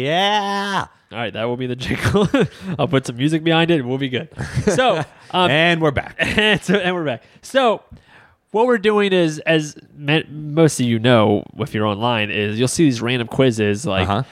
Yeah. 0.04 0.86
All 1.12 1.18
right, 1.18 1.32
that 1.32 1.44
will 1.44 1.56
be 1.56 1.66
the 1.66 1.76
jingle. 1.76 2.28
I'll 2.78 2.88
put 2.88 3.06
some 3.06 3.16
music 3.16 3.44
behind 3.44 3.70
it. 3.70 3.80
and 3.80 3.88
We'll 3.88 3.98
be 3.98 4.08
good. 4.08 4.28
So, 4.64 4.98
um, 5.30 5.50
and 5.50 5.80
we're 5.80 5.92
back. 5.92 6.16
and, 6.18 6.62
so, 6.62 6.74
and 6.74 6.94
we're 6.94 7.04
back. 7.04 7.22
So, 7.42 7.82
what 8.56 8.66
we're 8.66 8.78
doing 8.78 9.12
is, 9.12 9.38
as 9.40 9.76
me- 9.96 10.24
most 10.30 10.80
of 10.80 10.86
you 10.86 10.98
know, 10.98 11.44
if 11.58 11.74
you're 11.74 11.86
online, 11.86 12.30
is 12.30 12.58
you'll 12.58 12.68
see 12.68 12.84
these 12.84 13.00
random 13.02 13.28
quizzes 13.28 13.84
like 13.86 14.08
Uh-huh. 14.08 14.22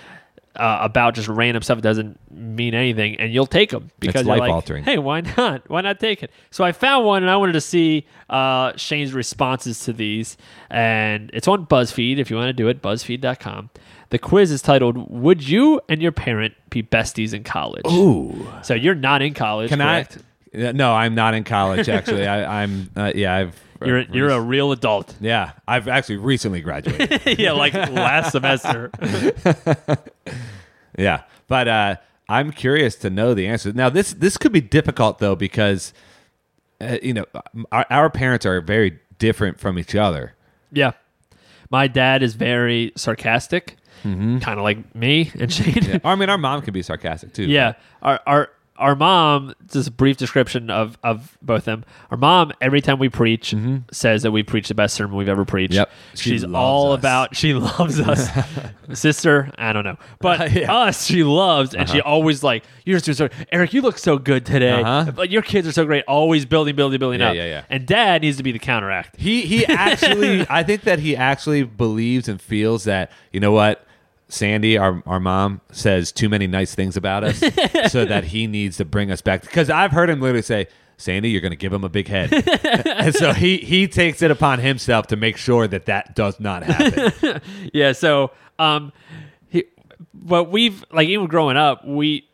uh, 0.57 0.79
about 0.83 1.15
just 1.15 1.29
random 1.29 1.63
stuff 1.63 1.77
that 1.79 1.83
doesn't 1.83 2.19
mean 2.31 2.75
anything, 2.75 3.17
and 3.21 3.33
you'll 3.35 3.47
take 3.47 3.71
them 3.71 3.91
because 4.01 4.25
you're 4.27 4.37
like. 4.37 4.51
Hey, 4.85 4.99
why 4.99 5.21
not? 5.21 5.69
Why 5.69 5.81
not 5.81 6.01
take 6.01 6.23
it? 6.23 6.31
So 6.51 6.65
I 6.65 6.73
found 6.73 7.05
one, 7.05 7.23
and 7.23 7.31
I 7.31 7.37
wanted 7.37 7.53
to 7.55 7.61
see 7.61 8.07
uh, 8.31 8.73
Shane's 8.77 9.13
responses 9.13 9.81
to 9.85 9.93
these, 9.93 10.37
and 10.71 11.31
it's 11.35 11.49
on 11.49 11.67
BuzzFeed. 11.67 12.19
If 12.19 12.31
you 12.31 12.37
want 12.37 12.49
to 12.49 12.53
do 12.53 12.69
it, 12.69 12.81
BuzzFeed.com. 12.83 13.71
The 14.11 14.19
quiz 14.19 14.51
is 14.53 14.63
titled 14.63 15.11
"Would 15.11 15.47
you 15.49 15.81
and 15.89 16.01
your 16.01 16.13
parent 16.13 16.55
be 16.71 16.83
besties 16.83 17.35
in 17.35 17.43
college?" 17.43 17.85
Ooh. 17.91 18.47
So 18.63 18.75
you're 18.75 18.95
not 18.95 19.23
in 19.23 19.35
college, 19.35 19.71
Can 19.71 19.81
correct? 19.81 20.19
Yeah, 20.53 20.71
No, 20.71 20.95
I'm 20.95 21.17
not 21.17 21.35
in 21.35 21.43
college. 21.43 21.89
Actually, 21.89 22.27
I, 22.35 22.63
I'm. 22.63 22.91
Uh, 22.95 23.11
yeah, 23.15 23.35
I've. 23.35 23.61
You're 23.87 24.01
you're 24.01 24.31
a 24.31 24.41
real 24.41 24.73
adult. 24.73 25.15
Yeah, 25.21 25.53
I've 25.67 25.89
actually 25.89 26.19
recently 26.19 26.61
graduated. 26.61 27.39
yeah, 27.39 27.53
like 27.53 27.73
last 27.73 28.33
semester. 28.33 28.91
yeah, 30.99 31.23
but 31.49 31.69
uh, 31.69 31.97
I'm 32.29 32.53
curious 32.53 32.97
to 32.97 33.11
know 33.11 33.33
the 33.35 33.47
answer. 33.47 33.73
Now, 33.73 33.89
this 33.89 34.13
this 34.13 34.37
could 34.37 34.53
be 34.53 34.61
difficult 34.61 35.19
though 35.19 35.35
because 35.35 35.93
uh, 36.81 36.99
you 37.03 37.15
know 37.15 37.25
our, 37.73 37.87
our 37.91 38.11
parents 38.11 38.45
are 38.45 38.61
very 38.61 38.99
different 39.19 39.59
from 39.61 39.79
each 39.79 39.95
other. 39.95 40.35
Yeah. 40.73 40.93
My 41.71 41.87
dad 41.89 42.23
is 42.23 42.35
very 42.35 42.93
sarcastic, 42.97 43.77
kind 44.03 44.47
of 44.47 44.59
like 44.59 44.95
me 44.95 45.33
and 45.39 45.53
Shane. 45.53 46.01
I 46.05 46.15
mean, 46.15 46.29
our 46.29 46.39
mom 46.39 46.61
can 46.63 46.75
be 46.75 46.83
sarcastic 46.83 47.33
too. 47.33 47.45
Yeah. 47.45 47.75
Our 48.03 48.21
our 48.27 48.51
our 48.77 48.97
mom, 48.97 49.55
just 49.71 49.89
a 49.89 49.91
brief 49.93 50.17
description 50.17 50.69
of 50.71 50.99
of 51.03 51.39
both 51.43 51.65
them. 51.65 51.85
Our 52.11 52.17
mom, 52.17 52.53
every 52.61 52.81
time 52.81 52.99
we 52.99 53.09
preach, 53.09 53.55
says 53.93 54.23
that 54.23 54.33
we 54.33 54.43
preach 54.43 54.69
the 54.69 54.75
best 54.75 54.95
sermon 54.95 55.17
we've 55.17 55.29
ever 55.29 55.45
preached. 55.45 55.75
Yep. 55.75 55.91
She 56.15 56.31
She's 56.31 56.45
all 56.45 56.93
us. 56.93 56.99
about 56.99 57.37
she 57.37 57.55
loves 57.55 58.01
us. 58.01 58.29
Sister, 58.93 59.51
I 59.59 59.73
don't 59.73 59.85
know. 59.85 59.97
But 60.21 60.53
Yeah. 60.55 60.73
Uh-huh. 60.73 60.89
us, 60.89 61.07
she 61.07 61.25
loves, 61.25 61.75
and 61.75 61.89
she 61.89 62.01
always 62.01 62.43
like, 62.43 62.65
you're 62.85 62.99
just 62.99 63.19
doing 63.19 63.31
so 63.31 63.45
Eric, 63.53 63.73
you 63.73 63.81
look 63.83 63.99
so 63.99 64.19
good 64.19 64.45
today. 64.47 64.83
Uh-huh. 64.83 65.11
But 65.13 65.31
your 65.31 65.43
kids 65.43 65.67
are 65.69 65.73
so 65.73 65.85
great, 65.85 66.05
always 66.09 66.45
building, 66.45 66.77
building, 66.77 66.99
building 66.99 67.21
Yeah, 67.21 67.31
up. 67.31 67.35
yeah, 67.37 67.45
yeah. 67.47 67.65
And 67.71 67.87
dad 67.87 68.23
needs 68.23 68.37
to 68.39 68.43
be 68.43 68.53
the 68.53 68.59
counteract. 68.59 69.17
He 69.17 69.43
he 69.43 69.65
actually 69.67 70.47
I 70.51 70.63
think 70.63 70.83
that 70.83 70.99
he 70.99 71.17
actually 71.17 71.63
believes 71.63 72.29
and 72.29 72.41
feels 72.41 72.85
that 72.85 73.11
you 73.33 73.41
know 73.41 73.53
what 73.53 73.87
Sandy 74.35 74.77
our 74.77 75.03
our 75.07 75.21
mom 75.21 75.61
says 75.71 76.11
too 76.11 76.29
many 76.29 76.47
nice 76.49 76.75
things 76.75 76.97
about 76.97 77.23
us 77.25 77.39
so 77.93 78.05
that 78.05 78.25
he 78.25 78.47
needs 78.47 78.77
to 78.79 78.85
bring 78.85 79.11
us 79.11 79.21
back. 79.23 79.43
Because 79.43 79.71
I've 79.71 79.93
heard 79.93 80.11
him 80.11 80.21
literally 80.21 80.43
say 80.43 80.67
Sandy 80.97 81.31
you're 81.31 81.41
going 81.41 81.53
to 81.53 81.57
give 81.57 81.73
him 81.73 81.85
a 81.85 81.89
big 81.89 82.09
head. 82.09 82.33
And 82.87 83.15
so 83.15 83.33
he 83.33 83.59
he 83.59 83.87
takes 83.89 84.23
it 84.23 84.31
upon 84.31 84.59
himself 84.61 85.07
to 85.09 85.17
make 85.17 85.37
sure 85.37 85.67
that 85.69 85.87
that 85.87 86.15
does 86.15 86.41
not 86.41 86.63
happen. 86.65 87.41
Yeah, 87.73 87.93
so 87.93 88.31
um 88.59 88.93
he, 89.49 89.65
but 90.13 90.45
we've 90.51 90.85
like 90.91 91.09
even 91.09 91.27
growing 91.27 91.57
up, 91.57 91.87
we 91.87 92.27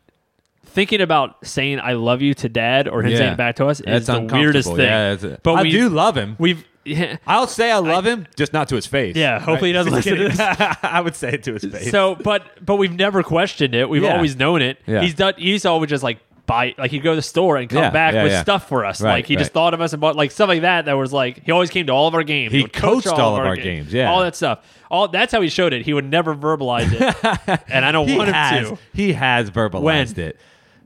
thinking 0.65 1.01
about 1.01 1.45
saying 1.45 1.79
I 1.79 1.93
love 1.93 2.21
you 2.21 2.33
to 2.35 2.49
dad 2.49 2.87
or 2.87 3.01
him 3.03 3.11
Yeah. 3.11 3.17
saying 3.17 3.33
it 3.33 3.37
back 3.37 3.55
to 3.57 3.67
us 3.67 3.81
is 3.81 4.07
the 4.07 4.21
weirdest 4.21 4.69
thing. 4.69 4.79
Yeah, 4.79 5.35
but 5.43 5.53
I 5.53 5.61
we 5.63 5.71
do 5.71 5.89
love 5.89 6.15
him. 6.15 6.35
We've 6.39 6.65
yeah. 6.85 7.17
I'll 7.27 7.47
say 7.47 7.71
I 7.71 7.77
love 7.77 8.05
him 8.05 8.27
just 8.35 8.53
not 8.53 8.69
to 8.69 8.75
his 8.75 8.85
face 8.85 9.15
Yeah, 9.15 9.39
hopefully 9.39 9.69
he 9.69 9.73
doesn't 9.73 9.93
Just 9.93 10.07
listen 10.07 10.31
to 10.31 10.37
kidding. 10.37 10.77
I 10.83 11.01
would 11.01 11.15
say 11.15 11.33
it 11.33 11.43
to 11.43 11.53
his 11.53 11.65
face 11.65 11.91
so 11.91 12.15
but 12.15 12.63
but 12.65 12.75
we've 12.77 12.93
never 12.93 13.23
questioned 13.23 13.75
it. 13.75 13.89
We've 13.89 14.03
Yeah. 14.03 14.15
always 14.15 14.35
known 14.35 14.61
it. 14.61 14.79
Yeah. 14.87 15.01
He's 15.01 15.13
done 15.13 15.33
he's 15.37 15.65
always 15.65 15.89
just 15.89 16.03
like 16.03 16.19
buy 16.47 16.73
like 16.77 16.91
he'd 16.91 17.03
go 17.03 17.11
to 17.11 17.15
the 17.17 17.21
store 17.21 17.57
and 17.57 17.69
come 17.69 17.83
Yeah, 17.83 17.89
back 17.91 18.13
yeah, 18.13 18.23
with 18.23 18.31
yeah. 18.31 18.41
stuff 18.41 18.67
for 18.67 18.83
us. 18.83 18.99
Right, 19.01 19.11
like 19.13 19.25
he 19.27 19.35
just 19.35 19.49
right. 19.49 19.53
thought 19.53 19.73
of 19.73 19.81
us 19.81 19.93
and 19.93 20.01
bought 20.01 20.15
like 20.15 20.31
stuff 20.31 20.47
like 20.49 20.61
that 20.61 20.85
that 20.85 20.93
was 20.93 21.13
like 21.13 21.43
he 21.45 21.51
always 21.51 21.69
came 21.69 21.85
to 21.87 21.93
all 21.93 22.07
of 22.07 22.13
our 22.15 22.23
games. 22.23 22.51
He 22.51 22.61
would 22.63 22.73
coach 22.73 23.03
coached 23.05 23.19
all 23.19 23.37
of 23.37 23.45
our 23.45 23.55
games, 23.55 23.93
yeah. 23.93 24.09
All 24.11 24.21
that 24.21 24.35
stuff. 24.35 24.65
All 24.89 25.07
that's 25.07 25.31
how 25.31 25.39
he 25.41 25.49
showed 25.49 25.71
it. 25.73 25.85
He 25.85 25.93
would 25.93 26.09
never 26.09 26.35
verbalize 26.35 26.91
it. 26.91 27.61
and 27.69 27.85
I 27.85 27.91
don't 27.91 28.07
he 28.07 28.17
want 28.17 28.29
him 28.29 28.33
has, 28.35 28.69
to. 28.69 28.77
He 28.93 29.13
has 29.13 29.49
verbalized 29.49 30.17
When? 30.17 30.19
it. 30.19 30.39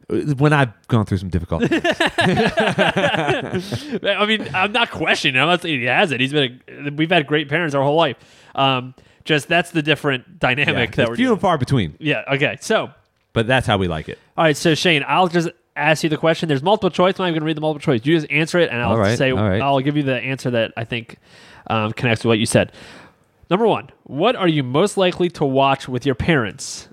When 0.08 0.54
I've 0.54 0.88
gone 0.88 1.06
through 1.06 1.18
some 1.18 1.30
difficult. 1.30 1.64
I 1.72 1.76
mean, 4.28 4.48
I'm 4.54 4.72
not 4.72 4.92
questioning. 4.92 5.42
I'm 5.42 5.48
not 5.48 5.62
saying 5.62 5.80
he 5.80 5.86
has 5.88 6.12
it. 6.12 6.20
He's 6.20 6.34
been. 6.34 6.62
A, 6.70 6.92
we've 6.92 7.10
had 7.10 7.26
great 7.28 7.50
parents 7.50 7.74
our 7.76 7.84
whole 7.84 7.96
life. 7.96 8.18
Um, 8.54 8.94
just 9.24 9.48
that's 9.48 9.72
the 9.72 9.82
different 9.82 10.40
dynamic 10.40 10.92
Yeah, 10.92 10.96
that 10.98 11.10
we're. 11.10 11.16
few 11.16 11.26
doing. 11.26 11.34
and 11.34 11.42
far 11.42 11.58
between, 11.58 11.96
Yeah. 12.00 12.24
Okay. 12.34 12.58
So, 12.62 12.92
but 13.34 13.48
that's 13.48 13.66
how 13.66 13.78
we 13.78 13.88
like 13.88 14.08
it. 14.10 14.20
all 14.38 14.44
right. 14.44 14.56
So 14.56 14.76
Shane, 14.76 15.04
I'll 15.08 15.28
just 15.28 15.50
ask 15.76 16.04
you 16.04 16.10
the 16.10 16.18
question. 16.18 16.48
There's 16.48 16.64
multiple 16.64 16.90
choice. 16.92 17.20
I'm 17.20 17.26
not 17.26 17.32
going 17.32 17.40
to 17.42 17.46
read 17.46 17.58
the 17.58 17.62
multiple 17.62 17.84
choice. 17.94 18.06
You 18.06 18.16
just 18.20 18.32
answer 18.32 18.60
it, 18.60 18.70
and 18.70 18.82
I'll 18.82 18.98
right, 18.98 19.18
say. 19.18 19.32
right. 19.32 19.62
I'll 19.62 19.80
give 19.80 19.98
you 19.98 20.04
the 20.04 20.16
answer 20.18 20.52
that 20.52 20.74
I 20.78 20.84
think 20.84 21.18
um, 21.68 21.92
connects 21.94 22.22
to 22.22 22.28
what 22.28 22.38
you 22.40 22.46
said. 22.46 22.72
Number 23.50 23.68
one, 23.68 23.90
what 24.04 24.36
are 24.36 24.48
you 24.48 24.64
most 24.64 24.98
likely 24.98 25.30
to 25.32 25.46
watch 25.46 25.88
with 25.88 26.06
your 26.06 26.16
parents? 26.16 26.88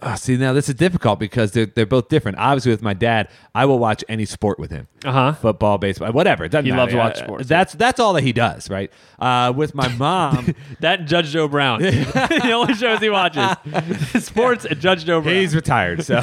Ah, 0.00 0.14
see, 0.14 0.36
now 0.36 0.52
this 0.52 0.68
is 0.68 0.76
difficult 0.76 1.18
because 1.18 1.50
they're, 1.50 1.66
they're 1.66 1.84
both 1.84 2.08
different. 2.08 2.38
Obviously, 2.38 2.70
with 2.70 2.82
my 2.82 2.94
dad, 2.94 3.28
I 3.52 3.64
will 3.64 3.80
watch 3.80 4.04
any 4.08 4.26
sport 4.26 4.58
with 4.60 4.70
him. 4.70 4.86
Uh 5.04 5.10
huh. 5.12 5.32
Football, 5.32 5.78
baseball, 5.78 6.12
whatever. 6.12 6.44
It 6.44 6.50
doesn't 6.52 6.66
He 6.66 6.70
matter. 6.70 6.82
loves 6.82 6.92
to 6.92 6.98
watch 6.98 7.18
Uh, 7.18 7.24
sports, 7.24 7.48
That's 7.48 7.72
that's 7.74 7.98
all 7.98 8.12
that 8.12 8.22
he 8.22 8.32
does, 8.32 8.70
right? 8.70 8.92
Uh, 9.18 9.52
with 9.56 9.74
my 9.74 9.88
mom, 9.96 10.54
That 10.80 11.00
and 11.00 11.08
Judge 11.08 11.30
Joe 11.30 11.48
Brown. 11.48 11.82
the 11.82 12.52
only 12.52 12.74
shows 12.74 13.00
he 13.00 13.10
watches: 13.10 13.44
sports 14.24 14.64
and 14.64 14.80
Judge 14.80 15.04
Joe 15.04 15.20
Brown. 15.20 15.34
he's 15.34 15.54
retired. 15.56 16.04
So, 16.04 16.18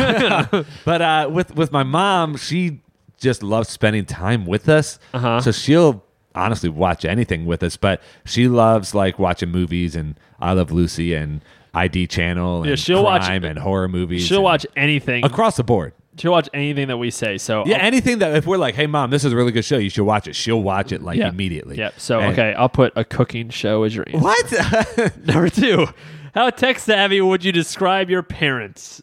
but 0.85 1.01
uh, 1.01 1.29
with 1.31 1.53
with 1.55 1.73
my 1.73 1.83
mom, 1.83 2.37
she 2.37 2.79
just 3.17 3.43
loves 3.43 3.67
spending 3.69 4.05
time 4.05 4.45
with 4.45 4.69
us. 4.69 4.99
Uh-huh. 5.13 5.41
So 5.41 5.51
she'll 5.51 6.01
honestly 6.33 6.69
watch 6.69 7.03
anything 7.05 7.45
with 7.45 7.61
us, 7.63 7.75
but 7.77 8.01
she 8.25 8.47
loves 8.47 8.95
like 8.95 9.19
watching 9.19 9.49
movies 9.51 9.95
and 9.95 10.15
I 10.39 10.51
Love 10.53 10.71
Lucy 10.71 11.13
and 11.13 11.41
ID 11.75 12.07
Channel 12.07 12.61
and 12.61 12.69
Yeah, 12.69 12.75
she'll 12.75 13.03
watch- 13.03 13.23
crime 13.25 13.43
and 13.43 13.59
horror 13.59 13.87
movies. 13.87 14.25
She'll 14.25 14.41
watch 14.43 14.65
anything. 14.75 15.23
across 15.25 15.57
the 15.57 15.63
board. 15.63 15.93
She'll 16.17 16.31
watch 16.31 16.47
anything 16.53 16.87
that 16.87 16.95
we 16.97 17.11
say. 17.11 17.37
So 17.37 17.63
Yeah, 17.65 17.75
I'll- 17.77 17.81
anything 17.87 18.19
that 18.19 18.35
if 18.37 18.45
we're 18.47 18.57
like, 18.57 18.75
"Hey, 18.75 18.87
mom, 18.87 19.09
this 19.09 19.25
is 19.25 19.33
a 19.33 19.35
really 19.35 19.51
good 19.51 19.65
show. 19.65 19.77
You 19.77 19.89
should 19.89 20.05
watch 20.05 20.27
it." 20.27 20.35
She'll 20.35 20.61
watch 20.63 20.93
it 20.93 21.01
like 21.03 21.17
Yeah. 21.17 21.27
immediately. 21.27 21.77
Yep. 21.77 21.95
So 21.97 22.19
And- 22.21 22.31
okay, 22.31 22.53
I'll 22.57 22.69
put 22.69 22.93
a 22.95 23.03
cooking 23.03 23.49
show 23.49 23.83
as 23.83 23.93
your 23.93 24.05
answer. 24.07 24.19
What? 24.23 25.17
Number 25.25 25.49
two, 25.49 25.87
how 26.33 26.49
tech 26.51 26.79
savvy 26.79 27.19
would 27.19 27.43
you 27.43 27.51
describe 27.51 28.09
your 28.09 28.23
parents? 28.23 29.01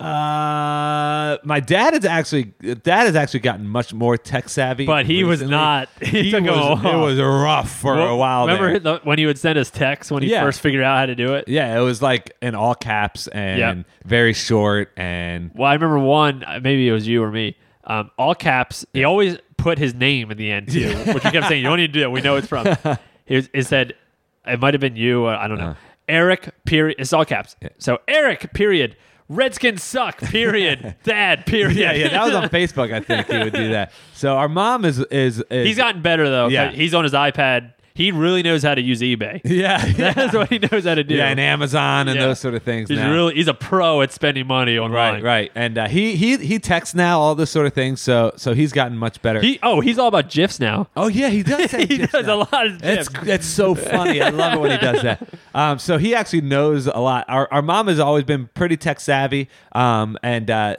Uh, 0.00 1.38
my 1.44 1.60
dad 1.60 1.94
has 1.94 2.04
actually 2.04 2.44
dad 2.82 3.04
has 3.06 3.16
actually 3.16 3.40
gotten 3.40 3.66
much 3.68 3.92
more 3.92 4.16
tech 4.16 4.48
savvy, 4.48 4.86
But 4.86 5.06
he 5.06 5.24
was 5.24 5.42
not. 5.42 5.88
He, 6.00 6.24
He 6.24 6.30
took 6.30 6.44
was, 6.44 6.50
a 6.56 6.74
while. 6.76 7.02
it 7.02 7.04
was 7.04 7.18
rough 7.20 7.70
for 7.70 7.98
a 8.00 8.16
while. 8.16 8.46
Remember 8.46 8.78
there. 8.78 8.94
the- 8.98 9.00
when 9.04 9.18
he 9.18 9.26
would 9.26 9.38
send 9.38 9.58
us 9.58 9.70
texts 9.70 10.10
when 10.10 10.22
he 10.22 10.30
Yeah. 10.30 10.42
first 10.42 10.60
figured 10.60 10.82
out 10.82 10.98
how 10.98 11.06
to 11.06 11.14
do 11.14 11.34
it? 11.34 11.46
Yeah, 11.48 11.78
it 11.78 11.82
was 11.82 12.00
like 12.02 12.32
in 12.42 12.54
all 12.54 12.74
caps 12.74 13.26
and 13.28 13.58
Yep. 13.58 13.86
very 14.06 14.32
short 14.32 14.90
and 14.96 15.50
Well, 15.54 15.68
I 15.70 15.74
remember 15.74 15.98
one. 15.98 16.44
uh, 16.44 16.60
Maybe 16.62 16.88
it 16.88 16.92
was 16.92 17.06
you 17.06 17.22
or 17.22 17.30
me. 17.30 17.56
Um, 17.84 18.10
all 18.18 18.34
caps. 18.34 18.84
He 18.92 19.04
always 19.04 19.38
put 19.56 19.78
his 19.78 19.94
name 19.94 20.30
in 20.30 20.36
the 20.38 20.50
end 20.50 20.70
too, 20.72 20.94
which 21.12 21.24
we 21.24 21.30
kept 21.30 21.48
saying, 21.48 21.62
"You 21.62 21.68
don't 21.68 21.78
need 21.78 21.88
to 21.88 21.92
do 21.92 22.00
that. 22.00 22.10
We 22.10 22.20
know 22.20 22.36
it's 22.36 22.46
from." 22.48 22.66
He, 23.26 23.36
was, 23.36 23.48
he 23.54 23.62
said, 23.62 23.94
"It 24.46 24.58
might 24.60 24.74
have 24.74 24.80
been 24.80 24.96
you. 24.96 25.26
uh, 25.26 25.38
I 25.40 25.46
don't 25.48 25.58
know." 25.58 25.64
Uh-huh. 25.70 25.74
Eric. 26.08 26.50
Period. 26.64 26.96
It's 26.98 27.12
all 27.12 27.24
caps. 27.24 27.54
So 27.78 27.98
Eric. 28.08 28.52
Period. 28.54 28.96
Redskins 29.30 29.82
suck. 29.82 30.18
Period. 30.18 30.96
Dad. 31.04 31.46
Period. 31.46 31.76
yeah, 31.76 31.92
yeah, 31.92 32.08
that 32.08 32.24
was 32.24 32.34
on 32.34 32.48
Facebook. 32.50 32.92
I 32.92 32.98
think 32.98 33.28
he 33.28 33.38
would 33.38 33.52
do 33.52 33.70
that. 33.70 33.92
So 34.12 34.36
our 34.36 34.48
mom 34.48 34.84
is 34.84 34.98
is, 34.98 35.42
is 35.50 35.66
He's 35.68 35.76
gotten 35.76 36.02
better 36.02 36.28
though. 36.28 36.48
Yeah. 36.48 36.72
He's 36.72 36.94
on 36.94 37.04
his 37.04 37.12
iPad. 37.12 37.72
He 37.94 38.12
really 38.12 38.42
knows 38.42 38.62
how 38.62 38.74
to 38.74 38.80
use 38.80 39.00
eBay. 39.00 39.40
yeah, 39.44 39.84
That's 40.14 40.32
what 40.34 40.48
he 40.48 40.58
knows 40.58 40.84
how 40.84 40.94
to 40.94 41.04
do. 41.04 41.14
yeah, 41.16 41.26
and 41.28 41.40
Amazon 41.40 42.08
and 42.08 42.18
Yeah. 42.18 42.26
those 42.28 42.38
sort 42.40 42.54
of 42.54 42.62
things. 42.62 42.88
He's 42.88 42.98
now. 42.98 43.10
really 43.12 43.34
he's 43.34 43.48
a 43.48 43.54
pro 43.54 44.00
at 44.02 44.12
spending 44.12 44.46
money 44.46 44.78
online. 44.78 45.14
Right, 45.14 45.22
right, 45.22 45.52
and 45.54 45.76
uh, 45.76 45.88
he 45.88 46.14
he 46.16 46.36
he 46.38 46.58
texts 46.58 46.94
now 46.94 47.20
all 47.20 47.34
this 47.34 47.50
sort 47.50 47.66
of 47.66 47.72
thing. 47.74 47.96
So 47.96 48.32
so 48.36 48.54
he's 48.54 48.72
gotten 48.72 48.96
much 48.96 49.20
better. 49.22 49.40
He 49.40 49.58
oh 49.62 49.80
he's 49.80 49.98
all 49.98 50.08
about 50.08 50.30
gifs 50.30 50.60
now. 50.60 50.88
oh 50.96 51.08
yeah, 51.08 51.28
he 51.28 51.42
does. 51.42 51.70
He 51.72 51.86
gifs 51.86 52.12
does 52.12 52.26
now. 52.26 52.34
a 52.34 52.36
lot 52.36 52.66
of 52.66 52.82
It's 52.84 53.08
gifs. 53.08 53.26
it's 53.28 53.46
so 53.46 53.74
funny. 53.74 54.22
I 54.22 54.28
love 54.30 54.54
it 54.54 54.60
when 54.60 54.70
he 54.70 54.78
does 54.78 55.02
that. 55.02 55.28
Um, 55.54 55.78
so 55.78 55.98
he 55.98 56.14
actually 56.14 56.42
knows 56.42 56.86
a 56.86 56.98
lot. 56.98 57.24
Our 57.28 57.48
our 57.52 57.62
mom 57.62 57.88
has 57.88 57.98
always 57.98 58.24
been 58.24 58.48
pretty 58.54 58.76
tech 58.76 59.00
savvy. 59.00 59.48
Um, 59.72 60.16
and 60.22 60.50
uh, 60.50 60.76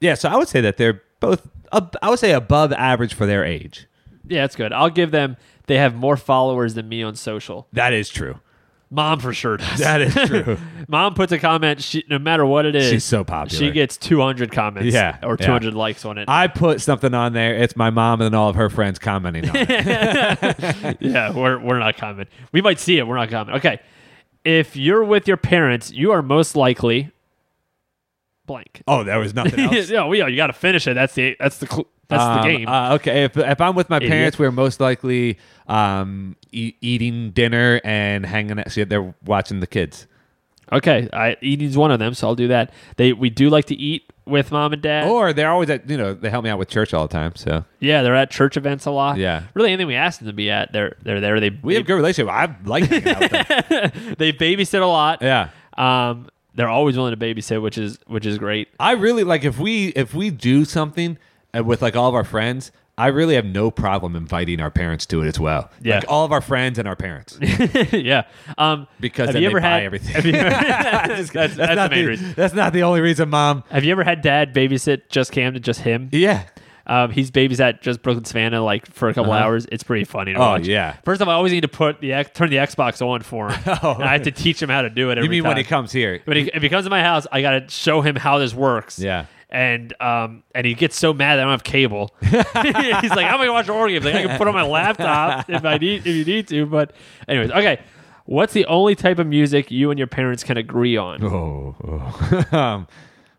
yeah, 0.00 0.14
so 0.14 0.28
I 0.28 0.36
would 0.36 0.48
say 0.48 0.60
that 0.60 0.76
they're 0.76 1.02
both. 1.20 1.48
Ab- 1.72 1.96
I 2.02 2.10
would 2.10 2.18
say 2.18 2.32
above 2.32 2.72
average 2.72 3.14
for 3.14 3.24
their 3.24 3.44
age. 3.44 3.86
Yeah, 4.28 4.42
that's 4.42 4.54
good. 4.56 4.72
I'll 4.72 4.90
give 4.90 5.10
them. 5.10 5.36
They 5.66 5.78
have 5.78 5.94
more 5.94 6.16
followers 6.16 6.74
than 6.74 6.88
me 6.88 7.02
on 7.02 7.14
social. 7.14 7.68
That 7.72 7.92
is 7.92 8.08
true. 8.08 8.40
Mom 8.90 9.20
for 9.20 9.32
sure 9.32 9.56
does. 9.56 9.78
That 9.78 10.02
is 10.02 10.14
true. 10.26 10.58
Mom 10.86 11.14
puts 11.14 11.32
a 11.32 11.38
comment. 11.38 11.82
She, 11.82 12.04
no 12.10 12.18
matter 12.18 12.44
what 12.44 12.66
it 12.66 12.74
is, 12.74 12.90
She's 12.90 13.04
so 13.04 13.24
popular. 13.24 13.58
She 13.58 13.70
gets 13.70 13.96
200 13.96 14.52
comments. 14.52 14.92
Yeah, 14.92 15.16
or 15.22 15.38
yeah. 15.40 15.46
200 15.46 15.72
likes 15.72 16.04
on 16.04 16.18
it. 16.18 16.28
I 16.28 16.46
put 16.46 16.82
something 16.82 17.14
on 17.14 17.32
there. 17.32 17.54
It's 17.54 17.74
my 17.74 17.88
mom 17.88 18.20
and 18.20 18.34
all 18.34 18.50
of 18.50 18.56
her 18.56 18.68
friends 18.68 18.98
commenting 18.98 19.48
on 19.48 19.56
it. 19.56 20.96
yeah, 21.00 21.32
we're 21.32 21.58
we're 21.58 21.78
not 21.78 21.96
commenting. 21.96 22.34
We 22.52 22.60
might 22.60 22.78
see 22.78 22.98
it. 22.98 23.06
We're 23.06 23.16
not 23.16 23.30
commenting. 23.30 23.56
Okay, 23.60 23.80
if 24.44 24.76
you're 24.76 25.04
with 25.04 25.26
your 25.26 25.38
parents, 25.38 25.90
you 25.90 26.12
are 26.12 26.20
most 26.20 26.54
likely 26.54 27.10
blank. 28.44 28.82
oh, 28.86 29.04
there 29.04 29.18
was 29.18 29.32
nothing 29.32 29.58
else. 29.60 29.88
yeah, 29.88 30.04
well, 30.04 30.14
yeah, 30.14 30.26
you 30.26 30.36
got 30.36 30.48
to 30.48 30.52
finish 30.52 30.86
it. 30.86 30.92
That's 30.94 31.14
the 31.14 31.34
that's 31.40 31.56
the 31.58 31.66
cl- 31.66 31.88
that's 32.12 32.22
Um, 32.22 32.36
the 32.42 32.56
game. 32.58 32.68
Uh, 32.68 32.94
okay, 32.94 33.24
if, 33.24 33.36
if 33.36 33.60
I'm 33.60 33.74
with 33.74 33.90
my 33.90 33.96
Idiot. 33.96 34.10
parents, 34.12 34.38
we're 34.38 34.52
most 34.52 34.80
likely 34.80 35.38
um, 35.66 36.36
e- 36.52 36.74
eating 36.80 37.30
dinner 37.30 37.80
and 37.84 38.24
hanging 38.24 38.58
out. 38.58 38.70
See, 38.70 38.84
they're 38.84 39.14
watching 39.24 39.60
the 39.60 39.66
kids. 39.66 40.06
okay, 40.72 41.08
I, 41.12 41.36
eating's 41.42 41.76
one 41.76 41.90
of 41.90 41.98
them, 41.98 42.14
so 42.14 42.28
I'll 42.28 42.34
do 42.34 42.48
that. 42.48 42.72
They 42.96 43.12
we 43.12 43.28
do 43.30 43.50
like 43.50 43.66
to 43.66 43.74
eat 43.74 44.04
with 44.24 44.52
mom 44.52 44.72
and 44.72 44.80
dad. 44.80 45.08
Or 45.08 45.32
they're 45.32 45.50
always 45.50 45.68
at, 45.68 45.90
you 45.90 45.96
know, 45.96 46.14
they 46.14 46.30
help 46.30 46.44
me 46.44 46.50
out 46.50 46.58
with 46.58 46.68
church 46.68 46.94
all 46.94 47.06
the 47.08 47.12
time. 47.12 47.34
So 47.34 47.64
yeah, 47.80 48.02
they're 48.02 48.14
at 48.14 48.30
church 48.30 48.56
events 48.56 48.86
a 48.86 48.90
lot. 48.92 49.18
Yeah. 49.18 49.42
really 49.54 49.70
anything 49.70 49.88
we 49.88 49.96
ask 49.96 50.20
them 50.20 50.28
to 50.28 50.32
be 50.32 50.48
at, 50.50 50.72
they're 50.72 50.96
they're 51.02 51.20
there. 51.20 51.40
They 51.40 51.50
we 51.50 51.74
have 51.74 51.82
a 51.82 51.86
good 51.86 51.96
relationship. 51.96 52.32
I 52.32 52.54
like 52.64 52.84
hanging 52.84 53.08
out 53.08 53.20
with 53.20 53.30
them. 53.32 54.14
they 54.18 54.32
babysit 54.32 54.80
a 54.80 54.86
lot. 54.86 55.20
Yeah. 55.22 55.48
Um, 55.76 56.28
they're 56.54 56.68
always 56.68 56.96
willing 56.96 57.18
to 57.18 57.22
babysit, 57.22 57.60
which 57.60 57.76
is 57.78 57.98
which 58.06 58.24
is 58.26 58.38
great. 58.38 58.68
I 58.78 58.92
really 58.92 59.24
like 59.24 59.42
if 59.44 59.58
we 59.58 59.88
if 59.88 60.14
we 60.14 60.30
do 60.30 60.64
something 60.64 61.18
and 61.54 61.66
with 61.66 61.82
like 61.82 61.96
all 61.96 62.08
of 62.08 62.14
our 62.14 62.24
friends, 62.24 62.72
I 62.98 63.06
really 63.08 63.34
have 63.36 63.46
no 63.46 63.70
problem 63.70 64.14
inviting 64.16 64.60
our 64.60 64.70
parents 64.70 65.06
to 65.06 65.22
it 65.22 65.26
as 65.28 65.40
well. 65.40 65.70
Yeah. 65.82 65.96
like 65.96 66.04
all 66.08 66.24
of 66.24 66.32
our 66.32 66.40
friends 66.42 66.78
and 66.78 66.86
our 66.86 66.96
parents. 66.96 67.38
yeah. 67.92 68.24
Um, 68.58 68.86
Because 69.00 69.28
have 69.28 69.32
then 69.34 69.42
you 69.42 69.48
they 69.48 69.52
ever 69.54 69.60
buy 69.60 69.68
had 69.68 69.82
everything. 69.84 70.14
Have 70.14 70.26
you, 70.26 70.32
that's, 70.32 71.30
that's, 71.32 71.56
the 71.56 71.74
not 71.74 71.90
main 71.90 72.04
the, 72.04 72.10
reason. 72.10 72.34
that's 72.36 72.54
not 72.54 72.72
the 72.72 72.82
only 72.82 73.00
reason, 73.00 73.30
Mom. 73.30 73.64
Have 73.70 73.84
you 73.84 73.92
ever 73.92 74.04
had 74.04 74.20
dad 74.22 74.54
babysit 74.54 75.08
just 75.08 75.32
Camden, 75.32 75.62
just 75.62 75.80
him? 75.80 76.08
Yeah. 76.12 76.44
Um, 76.84 77.12
he's 77.12 77.30
babysat 77.30 77.80
just 77.80 78.02
Brooklyn 78.02 78.24
Savannah 78.24 78.62
like 78.62 78.86
for 78.86 79.08
a 79.08 79.14
couple 79.14 79.32
Uh-huh. 79.32 79.44
hours. 79.44 79.66
It's 79.70 79.84
pretty 79.84 80.04
funny 80.04 80.32
to 80.34 80.38
Oh, 80.38 80.42
watch. 80.42 80.66
yeah. 80.66 80.96
First 81.04 81.22
off, 81.22 81.28
I 81.28 81.32
always 81.32 81.52
need 81.52 81.60
to 81.60 81.68
put 81.68 82.00
the 82.00 82.12
X- 82.12 82.30
turn 82.34 82.50
the 82.50 82.56
Xbox 82.56 83.00
on 83.06 83.20
for 83.22 83.50
him. 83.52 83.60
Oh. 83.82 83.94
And 83.94 84.04
I 84.04 84.12
have 84.14 84.22
to 84.22 84.32
teach 84.32 84.60
him 84.60 84.68
how 84.68 84.82
to 84.82 84.90
do 84.90 85.08
it. 85.10 85.12
Every 85.16 85.24
You 85.26 85.30
mean 85.30 85.42
time. 85.44 85.50
when 85.50 85.56
he 85.58 85.64
comes 85.64 85.92
here? 85.92 86.20
When 86.24 86.36
he, 86.36 86.50
if 86.52 86.60
he 86.60 86.68
comes 86.68 86.84
to 86.84 86.90
my 86.90 87.00
house, 87.00 87.26
I 87.30 87.40
gotta 87.40 87.66
show 87.68 88.00
him 88.00 88.16
how 88.16 88.38
this 88.38 88.52
works. 88.52 88.98
Yeah. 88.98 89.26
And 89.52 89.92
um 90.00 90.42
and 90.54 90.66
he 90.66 90.72
gets 90.74 90.96
so 90.96 91.12
mad 91.12 91.36
that 91.36 91.40
I 91.40 91.42
don't 91.42 91.50
have 91.52 91.62
cable. 91.62 92.10
He's 92.22 92.32
like, 92.32 93.26
I'm 93.26 93.36
gonna 93.36 93.52
watch 93.52 93.66
games? 93.66 94.04
Like, 94.04 94.14
I 94.14 94.22
can 94.26 94.38
put 94.38 94.48
on 94.48 94.54
my 94.54 94.62
laptop 94.62 95.48
if 95.48 95.64
I 95.64 95.76
need 95.76 96.06
if 96.06 96.16
you 96.16 96.24
need 96.24 96.48
to." 96.48 96.66
But 96.66 96.94
anyways, 97.28 97.50
okay. 97.50 97.80
What's 98.24 98.52
the 98.54 98.64
only 98.66 98.94
type 98.94 99.18
of 99.18 99.26
music 99.26 99.70
you 99.70 99.90
and 99.90 99.98
your 99.98 100.06
parents 100.06 100.42
can 100.42 100.56
agree 100.56 100.96
on? 100.96 101.22
Oh, 101.22 101.76
oh. 101.84 102.46
um, 102.56 102.86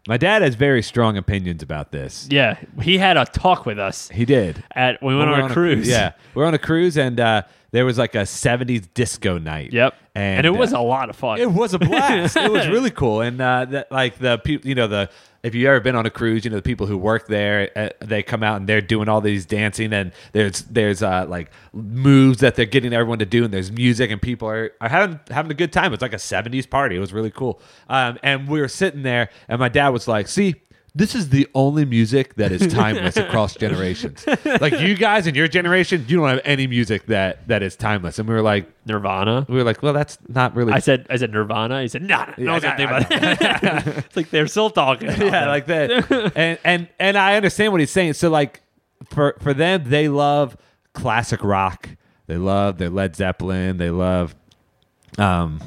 my 0.08 0.18
dad 0.18 0.42
has 0.42 0.56
very 0.56 0.82
strong 0.82 1.16
opinions 1.18 1.64
about 1.64 1.92
this. 1.92 2.28
Yeah, 2.30 2.58
he 2.82 2.98
had 2.98 3.16
a 3.16 3.26
talk 3.26 3.66
with 3.66 3.80
us 3.80 4.10
He 4.10 4.26
did. 4.26 4.62
at 4.76 5.02
we 5.02 5.16
went 5.16 5.30
We're 5.30 5.42
on 5.42 5.50
a 5.52 5.54
cruise. 5.54 5.88
Yeah, 5.88 6.12
we're 6.36 6.46
on 6.46 6.54
a 6.54 6.60
cruise, 6.60 6.98
and 6.98 7.20
uh, 7.20 7.44
there 7.72 7.86
was 7.86 7.98
like 7.98 8.14
a 8.14 8.24
'70s 8.24 8.88
disco 8.94 9.38
night. 9.38 9.72
Yep. 9.72 9.96
and, 10.14 10.40
And, 10.40 10.46
it 10.46 10.60
was 10.60 10.74
uh, 10.74 10.80
a 10.80 10.84
lot 10.84 11.10
of 11.10 11.16
fun. 11.16 11.40
It 11.40 11.50
was 11.50 11.74
a 11.74 11.80
blast. 11.80 12.36
it 12.38 12.52
was 12.52 12.68
really 12.68 12.92
cool, 12.92 13.22
and 13.22 13.40
uh, 13.40 13.66
that 13.66 13.92
like 13.92 14.20
the 14.20 14.38
people, 14.40 14.68
you 14.68 14.76
know, 14.76 14.88
the 14.88 15.10
if 15.44 15.54
you've 15.54 15.68
ever 15.68 15.82
been 15.82 15.96
on 15.96 16.06
a 16.06 16.10
cruise, 16.10 16.46
you 16.46 16.52
know 16.52 16.56
the 16.56 16.62
people 16.64 16.88
who 16.88 16.98
work 16.98 17.28
there, 17.28 17.70
uh, 17.76 17.90
they 18.00 18.24
come 18.24 18.44
out 18.44 18.58
and 18.58 18.68
they're 18.68 18.82
doing 18.82 19.10
all 19.10 19.20
these 19.20 19.46
dancing, 19.46 19.92
and 19.92 20.14
there's 20.32 20.62
there's 20.62 21.04
uh, 21.04 21.26
like 21.28 21.52
moves 21.74 22.40
that 22.40 22.56
they're 22.56 22.66
getting 22.66 22.94
everyone 22.94 23.20
to 23.20 23.26
do, 23.26 23.44
and 23.44 23.54
there's 23.54 23.72
music, 23.72 24.10
and 24.10 24.22
people 24.22 24.48
are, 24.48 24.72
are 24.80 24.90
having 24.90 25.20
having 25.30 25.52
a 25.52 25.56
good 25.56 25.74
time. 25.74 25.92
It's 25.94 26.02
like 26.02 26.14
a 26.14 26.18
'70s 26.18 26.70
party. 26.70 26.96
It 26.96 27.00
was 27.00 27.12
really 27.12 27.32
cool, 27.32 27.62
um, 27.90 28.18
and 28.24 28.48
we 28.48 28.62
were 28.62 28.70
sitting 28.70 29.04
there, 29.04 29.30
and 29.50 29.60
my 29.60 29.70
dad 29.70 29.90
was 29.90 30.08
like, 30.08 30.28
"See." 30.28 30.56
This 30.96 31.16
is 31.16 31.30
the 31.30 31.48
only 31.56 31.86
music 31.86 32.36
that 32.36 32.52
is 32.52 32.68
timeless 32.74 33.18
across 33.18 33.56
generations. 33.56 34.24
Like 34.46 34.80
you 34.80 34.94
guys 34.96 35.26
in 35.26 35.34
your 35.34 35.48
generation, 35.48 36.06
you 36.08 36.18
don't 36.18 36.30
have 36.30 36.42
any 36.46 36.68
music 36.68 37.08
that 37.08 37.48
that 37.48 37.64
is 37.64 37.76
timeless. 37.76 38.20
And 38.20 38.30
we 38.30 38.36
were 38.36 38.44
like, 38.44 38.70
Nirvana. 38.86 39.48
we 39.50 39.56
were 39.56 39.64
like, 39.64 39.82
well, 39.82 39.94
that's 39.94 40.20
not 40.28 40.56
really 40.56 40.72
I 40.72 40.78
said 40.80 41.08
I 41.10 41.16
said 41.16 41.32
Nirvana. 41.32 41.82
He 41.82 41.88
said 41.88 42.04
no, 42.04 42.18
no, 42.18 42.34
no, 42.38 42.56
Yeah, 42.58 42.76
no, 42.78 42.84
about 42.86 43.10
that. 43.10 43.88
it's 44.06 44.16
like 44.16 44.30
they're 44.30 44.46
still 44.46 44.70
talking. 44.70 45.08
yeah, 45.10 45.46
it. 45.46 45.48
like 45.48 45.66
that. 45.66 46.32
and 46.36 46.60
and 46.64 46.88
and 47.00 47.18
I 47.18 47.38
understand 47.38 47.72
what 47.72 47.80
he's 47.80 47.90
saying. 47.92 48.14
So 48.14 48.30
like 48.30 48.62
for 49.10 49.36
for 49.42 49.56
them, 49.56 49.86
they 49.86 50.10
love 50.10 50.56
classic 50.94 51.44
rock. 51.44 51.90
They 52.28 52.38
love 52.38 52.78
their 52.78 52.92
Led 52.92 53.16
Zeppelin. 53.16 53.78
They 53.78 53.90
love 53.90 54.36
um 55.18 55.60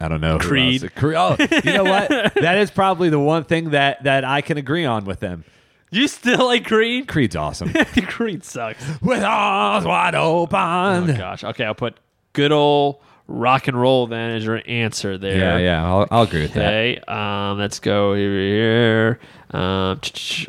I 0.00 0.08
don't 0.08 0.20
know 0.20 0.38
Creed. 0.38 0.90
Oh, 1.02 1.36
you 1.38 1.72
know 1.72 1.84
what? 1.84 2.08
that 2.34 2.58
is 2.58 2.70
probably 2.70 3.10
the 3.10 3.18
one 3.18 3.44
thing 3.44 3.70
that 3.70 4.02
that 4.04 4.24
I 4.24 4.40
can 4.40 4.56
agree 4.56 4.86
on 4.86 5.04
with 5.04 5.20
them. 5.20 5.44
you 5.90 6.08
still 6.08 6.46
like 6.46 6.66
Creed? 6.66 7.06
Creed's 7.06 7.36
awesome. 7.36 7.72
Creed 8.06 8.44
sucks. 8.44 8.82
with 9.02 9.22
arms 9.22 9.84
wide 9.84 10.14
open. 10.14 11.10
Oh 11.10 11.14
gosh. 11.16 11.44
Okay, 11.44 11.64
I'll 11.64 11.74
put 11.74 11.98
good 12.32 12.50
old 12.52 13.00
rock 13.26 13.68
and 13.68 13.80
roll 13.80 14.06
then 14.06 14.30
as 14.30 14.44
your 14.44 14.62
answer 14.66 15.16
there. 15.18 15.36
yeah, 15.38 15.58
yeah, 15.58 15.86
I'll, 15.86 16.08
I'll 16.10 16.22
agree 16.22 16.42
with 16.42 16.54
that. 16.54 16.66
Okay. 16.66 17.00
Um, 17.06 17.58
let's 17.58 17.78
go 17.78 18.14
here. 18.14 19.20
Um, 19.50 20.00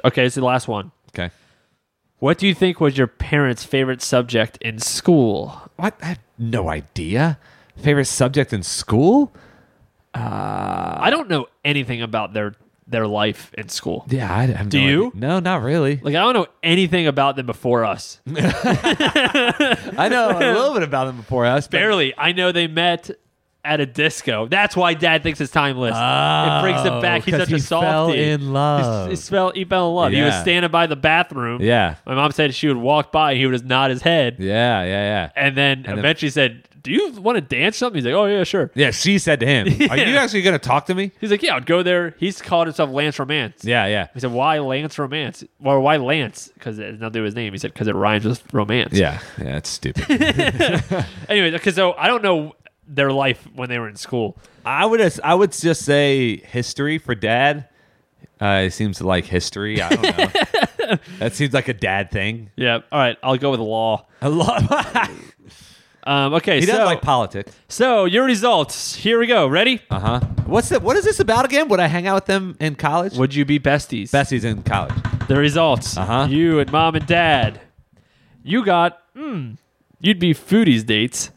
okay, 0.06 0.26
it's 0.26 0.36
the 0.36 0.46
last 0.46 0.68
one. 0.68 0.92
Okay. 1.10 1.30
What 2.20 2.38
do 2.38 2.48
you 2.48 2.54
think 2.54 2.80
was 2.80 2.98
your 2.98 3.08
parents' 3.08 3.64
favorite 3.64 4.02
subject 4.02 4.58
in 4.62 4.80
school? 4.80 5.70
What? 5.76 5.96
I 6.02 6.06
have 6.06 6.20
no 6.38 6.70
idea. 6.70 7.40
Favorite 7.82 8.06
subject 8.06 8.54
in 8.54 8.64
school? 8.64 9.34
Uh, 10.14 10.98
I 11.00 11.10
don't 11.10 11.30
know 11.30 11.48
anything 11.66 12.02
about 12.02 12.34
their 12.34 12.54
their 12.88 13.08
life 13.08 13.54
in 13.54 13.70
school. 13.70 14.06
Yeah, 14.10 14.34
I 14.36 14.46
have 14.48 14.68
Do 14.70 14.82
no 14.82 14.88
you? 14.88 15.08
idea. 15.08 15.20
No, 15.22 15.40
not 15.40 15.62
really. 15.62 15.98
Like 16.04 16.16
I 16.16 16.20
don't 16.20 16.34
know 16.34 16.48
anything 16.62 17.08
about 17.08 17.38
them 17.38 17.46
before 17.46 17.86
us. 17.86 18.20
I 18.28 20.08
know 20.12 20.30
a 20.32 20.40
little 20.54 20.74
bit 20.74 20.84
about 20.84 21.06
them 21.06 21.18
before 21.18 21.46
us. 21.46 21.68
Barely. 21.68 22.14
I 22.18 22.32
know 22.34 22.52
they 22.52 22.68
met 22.68 23.10
at 23.64 23.80
a 23.80 23.86
disco. 23.86 24.48
That's 24.48 24.76
why 24.76 24.96
Dad 24.96 25.22
thinks 25.24 25.40
it's 25.40 25.52
timeless. 25.52 25.96
it 25.96 26.62
brings 26.64 26.82
him 26.86 27.00
back. 27.00 27.24
He's 27.24 27.36
Oh, 27.36 27.38
such 27.40 27.52
a 27.52 27.56
he 27.56 27.60
softie. 27.60 27.88
fell 27.88 28.12
in 28.12 28.52
love. 28.54 29.10
He's, 29.10 29.28
he, 29.28 29.32
fell, 29.32 29.52
he 29.52 29.66
fell 29.66 29.90
in 29.90 29.96
love. 29.96 30.12
He 30.14 30.22
was 30.22 30.34
standing 30.42 30.72
by 30.72 30.88
the 30.88 30.96
bathroom. 30.96 31.62
Yeah, 31.62 31.96
My 32.06 32.16
mom 32.16 32.32
said 32.32 32.54
she 32.56 32.68
would 32.68 32.78
walk 32.78 33.12
by 33.12 33.32
and 33.32 33.40
he 33.40 33.46
would 33.46 33.54
just 33.54 33.66
nod 33.66 33.92
his 33.92 34.02
head. 34.02 34.38
yeah, 34.40 34.84
yeah, 34.84 34.90
yeah. 34.90 35.30
And 35.36 35.56
then 35.56 35.84
then- 35.84 36.00
eventually 36.00 36.32
said, 36.32 36.68
Do 36.84 36.92
you 36.92 37.12
want 37.12 37.36
to 37.36 37.42
dance 37.42 37.78
something? 37.78 37.98
He's 37.98 38.06
like, 38.06 38.14
Oh, 38.16 38.26
yeah, 38.26 38.44
sure. 38.44 38.72
Yeah, 38.74 38.92
she 38.92 39.20
said 39.20 39.40
to 39.42 39.46
him, 39.46 39.68
"Are 39.90 39.98
you 39.98 40.16
actually 40.18 40.42
going 40.42 40.54
to 40.58 40.60
talk 40.60 40.88
to 40.88 40.96
me?" 40.96 41.12
He's 41.22 41.30
like, 41.32 41.44
Yeah, 41.44 41.56
I'd 41.56 41.66
go 41.66 41.84
there. 41.84 42.16
He's 42.18 42.42
called 42.42 42.68
himself 42.68 42.90
Lance 42.90 43.20
Romance. 43.20 43.64
Yeah, 43.64 43.86
yeah, 43.88 44.08
He 44.14 44.20
said, 44.20 44.32
Why 44.32 44.60
Lance 44.60 44.98
Romance? 44.98 45.44
Or 45.64 45.80
why 45.80 45.98
Lance? 45.98 46.50
Because 46.54 46.80
it 46.80 46.86
has 46.92 47.00
nothing 47.00 47.14
to 47.14 47.20
do 47.20 47.24
with 47.24 47.28
his 47.30 47.36
name. 47.36 47.54
He 47.54 47.60
said, 47.60 47.74
Because 47.74 47.88
it 47.88 47.96
rhymes 47.96 48.26
with 48.26 48.52
romance. 48.54 48.94
yeah, 48.94 49.20
yeah. 49.38 49.58
It's 49.58 49.70
stupid. 49.70 50.06
Anyway, 51.30 51.52
because 51.52 51.76
so 51.76 51.94
I 51.94 52.08
don't 52.08 52.22
know 52.24 52.56
their 52.88 53.12
life 53.12 53.48
when 53.56 53.70
they 53.70 53.80
were 53.80 53.88
in 53.88 53.96
school. 53.96 54.38
I 54.66 54.86
would, 54.86 55.20
I 55.24 55.34
would 55.36 55.52
just 55.54 55.86
say 55.86 56.38
history 56.38 56.98
for 56.98 57.16
dad. 57.16 57.68
Uh, 58.42 58.64
it 58.66 58.72
seems 58.72 58.98
to 58.98 59.08
like 59.08 59.26
history. 59.26 59.82
I 59.82 59.90
don't 59.90 60.02
know. 60.18 60.98
that 61.20 61.34
seems 61.34 61.54
like 61.54 61.68
a 61.68 61.74
dad 61.74 62.10
thing. 62.12 62.50
Yeah. 62.56 62.80
All 62.92 63.00
right. 63.00 63.16
I'll 63.22 63.38
go 63.38 63.52
with 63.52 63.60
law. 63.60 64.08
A 64.22 64.30
lot. 64.30 64.64
Um, 66.04 66.34
okay. 66.36 66.60
he 66.60 66.66
so, 66.66 66.74
does 66.74 66.86
like 66.86 67.02
politics. 67.02 67.54
so 67.68 68.06
your 68.06 68.26
results. 68.26 68.96
Here 68.96 69.20
we 69.20 69.28
go. 69.28 69.48
Ready? 69.48 69.82
Uh 69.90 70.00
huh. 70.00 70.20
What's 70.46 70.70
the, 70.70 70.80
What 70.80 70.98
is 70.98 71.06
this 71.06 71.20
about 71.20 71.46
again? 71.46 71.68
Would 71.70 71.80
I 71.80 71.88
hang 71.88 72.08
out 72.08 72.16
with 72.16 72.26
them 72.26 72.58
in 72.60 72.76
college? 72.76 73.16
Would 73.18 73.36
you 73.36 73.46
be 73.46 73.60
besties? 73.60 74.12
Bessie's 74.12 74.44
in 74.44 74.64
college. 74.64 74.96
The 75.28 75.36
results. 75.36 75.96
Uh-huh. 75.98 76.28
You 76.30 76.60
and 76.60 76.72
mom 76.72 76.96
and 76.96 77.06
dad. 77.06 77.62
You 78.44 78.66
got. 78.66 79.02
Hmm. 79.16 79.54
You'd 80.00 80.20
be 80.20 80.34
foodies 80.34 80.86
dates. 80.86 81.32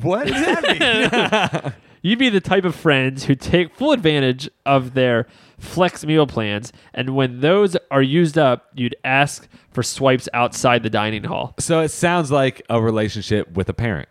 What 0.00 0.26
does 0.26 0.40
that 0.40 1.62
mean? 1.64 1.72
You'd 2.02 2.18
be 2.18 2.28
the 2.28 2.40
type 2.40 2.64
of 2.64 2.74
friends 2.74 3.24
who 3.24 3.34
take 3.34 3.74
full 3.74 3.92
advantage 3.92 4.48
of 4.64 4.94
their 4.94 5.26
flex 5.58 6.04
meal 6.04 6.26
plans, 6.26 6.72
and 6.94 7.14
when 7.16 7.40
those 7.40 7.76
are 7.90 8.02
used 8.02 8.38
up, 8.38 8.66
you'd 8.74 8.96
ask 9.04 9.48
for 9.70 9.82
swipes 9.82 10.28
outside 10.32 10.82
the 10.82 10.90
dining 10.90 11.24
hall. 11.24 11.54
So 11.58 11.80
it 11.80 11.88
sounds 11.90 12.30
like 12.30 12.62
a 12.70 12.80
relationship 12.80 13.52
with 13.56 13.68
a 13.68 13.74
parent. 13.74 14.08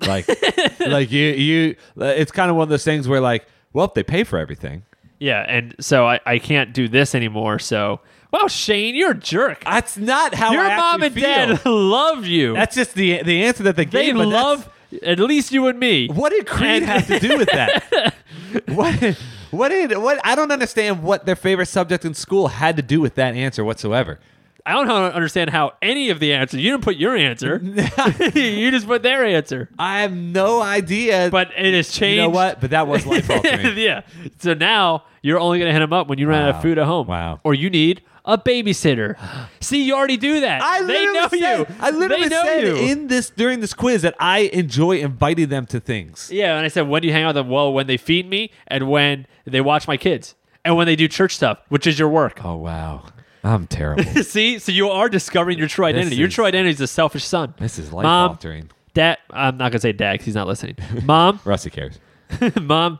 Like, 0.00 0.28
like 0.80 1.10
you, 1.10 1.26
you. 1.32 1.76
It's 1.96 2.32
kind 2.32 2.50
of 2.50 2.56
one 2.56 2.64
of 2.64 2.68
those 2.68 2.84
things 2.84 3.08
where, 3.08 3.20
like, 3.20 3.46
well, 3.72 3.86
if 3.86 3.94
they 3.94 4.02
pay 4.02 4.24
for 4.24 4.38
everything, 4.38 4.84
Yeah, 5.18 5.40
and 5.48 5.74
so 5.80 6.06
I, 6.06 6.20
I 6.26 6.38
can't 6.38 6.72
do 6.74 6.86
this 6.88 7.14
anymore. 7.14 7.58
So, 7.58 8.00
wow, 8.32 8.46
Shane, 8.48 8.94
you're 8.94 9.12
a 9.12 9.14
jerk. 9.18 9.64
that's 9.64 9.96
not 9.96 10.34
how 10.34 10.52
Your 10.52 10.62
I 10.64 10.76
mom 10.76 11.02
and 11.02 11.14
feel. 11.14 11.22
dad 11.24 11.64
love 11.66 12.26
you. 12.26 12.52
That's 12.54 12.76
just 12.76 12.94
the 12.94 13.22
the 13.22 13.44
answer 13.44 13.62
that 13.64 13.76
they 13.76 13.84
they 13.86 14.06
gave. 14.06 14.16
that's- 14.16 14.32
love 14.32 14.68
at 15.02 15.18
least 15.18 15.50
you 15.52 15.66
and 15.66 15.78
me. 15.80 16.08
What 16.08 16.30
did 16.30 16.46
Creed 16.46 16.82
have 16.84 17.06
to 17.08 17.18
do 17.18 17.36
with 17.38 17.48
that? 17.50 18.14
what? 18.68 19.18
What 19.50 19.68
did? 19.68 19.96
What? 19.96 20.20
I 20.24 20.34
don't 20.34 20.50
understand 20.50 21.02
what 21.02 21.24
their 21.26 21.36
favorite 21.36 21.66
subject 21.66 22.04
in 22.04 22.14
school 22.14 22.48
had 22.48 22.76
to 22.76 22.82
do 22.82 23.00
with 23.00 23.14
that 23.14 23.34
answer 23.34 23.64
whatsoever. 23.64 24.18
I 24.66 24.72
don't 24.72 24.90
understand 24.90 25.50
how 25.50 25.74
any 25.80 26.10
of 26.10 26.18
the 26.18 26.32
answers. 26.32 26.60
You 26.60 26.72
didn't 26.72 26.82
put 26.82 26.96
your 26.96 27.16
answer. 27.16 27.60
you 28.34 28.70
just 28.72 28.86
put 28.86 29.02
their 29.04 29.24
answer. 29.24 29.68
I 29.78 30.00
have 30.00 30.12
no 30.12 30.60
idea. 30.60 31.28
But 31.30 31.52
it 31.56 31.72
has 31.72 31.92
changed. 31.92 32.16
you 32.16 32.22
know 32.22 32.30
what? 32.30 32.60
But 32.60 32.70
that 32.70 32.88
was 32.88 33.06
life 33.06 33.30
altering. 33.30 33.76
yeah. 33.78 34.02
So 34.40 34.54
now 34.54 35.04
you're 35.22 35.38
only 35.38 35.58
going 35.60 35.68
to 35.68 35.72
hit 35.72 35.78
them 35.78 35.92
up 35.92 36.08
when 36.08 36.18
you 36.18 36.28
run 36.28 36.42
out 36.42 36.56
of 36.56 36.62
food 36.62 36.78
at 36.78 36.86
home. 36.86 37.06
Wow. 37.06 37.40
Or 37.44 37.54
you 37.54 37.70
need 37.70 38.02
a 38.24 38.36
babysitter. 38.36 39.16
See, 39.60 39.84
you 39.84 39.94
already 39.94 40.16
do 40.16 40.40
that. 40.40 40.60
I 40.60 40.82
they 40.82 40.86
literally 41.06 41.14
know 41.14 41.28
said, 41.28 41.58
you. 41.58 41.76
I 41.80 41.90
literally 41.90 42.28
know 42.28 42.42
said 42.44 42.62
you. 42.64 42.76
in 42.76 43.06
this 43.06 43.30
during 43.30 43.60
this 43.60 43.72
quiz 43.72 44.02
that 44.02 44.16
I 44.18 44.40
enjoy 44.52 44.98
inviting 44.98 45.48
them 45.48 45.66
to 45.66 45.78
things. 45.78 46.28
yeah, 46.32 46.56
and 46.56 46.64
I 46.64 46.68
said, 46.68 46.88
when 46.88 47.02
do 47.02 47.08
you 47.08 47.14
hang 47.14 47.22
out 47.22 47.28
with 47.28 47.36
them? 47.36 47.48
Well, 47.50 47.72
when 47.72 47.86
they 47.86 47.96
feed 47.96 48.28
me 48.28 48.50
and 48.66 48.90
when 48.90 49.28
they 49.44 49.60
watch 49.60 49.86
my 49.86 49.96
kids 49.96 50.34
and 50.64 50.76
when 50.76 50.86
they 50.86 50.96
do 50.96 51.06
church 51.06 51.36
stuff, 51.36 51.58
which 51.68 51.86
is 51.86 52.00
your 52.00 52.08
work. 52.08 52.44
Oh 52.44 52.56
wow, 52.56 53.04
I'm 53.46 53.66
terrible. 53.66 54.02
See, 54.22 54.58
so 54.58 54.72
you 54.72 54.90
are 54.90 55.08
discovering 55.08 55.56
your 55.58 55.68
true 55.68 55.84
identity. 55.84 56.16
your 56.16 56.28
is- 56.28 56.34
true 56.34 56.44
identity 56.44 56.70
is 56.74 56.80
a 56.80 56.86
selfish 56.86 57.24
son. 57.24 57.54
this 57.58 57.78
is 57.78 57.92
life 57.92 58.02
Mom, 58.04 58.30
altering. 58.30 58.70
Dad, 58.94 59.18
I'm 59.30 59.56
not 59.56 59.70
gonna 59.72 59.80
say 59.80 59.92
dad 59.92 60.18
'cause 60.18 60.26
he's 60.26 60.34
not 60.34 60.46
listening. 60.46 60.76
Mom, 61.04 61.38
Rusty 61.44 61.70
cares. 61.70 61.98
mom, 62.60 62.98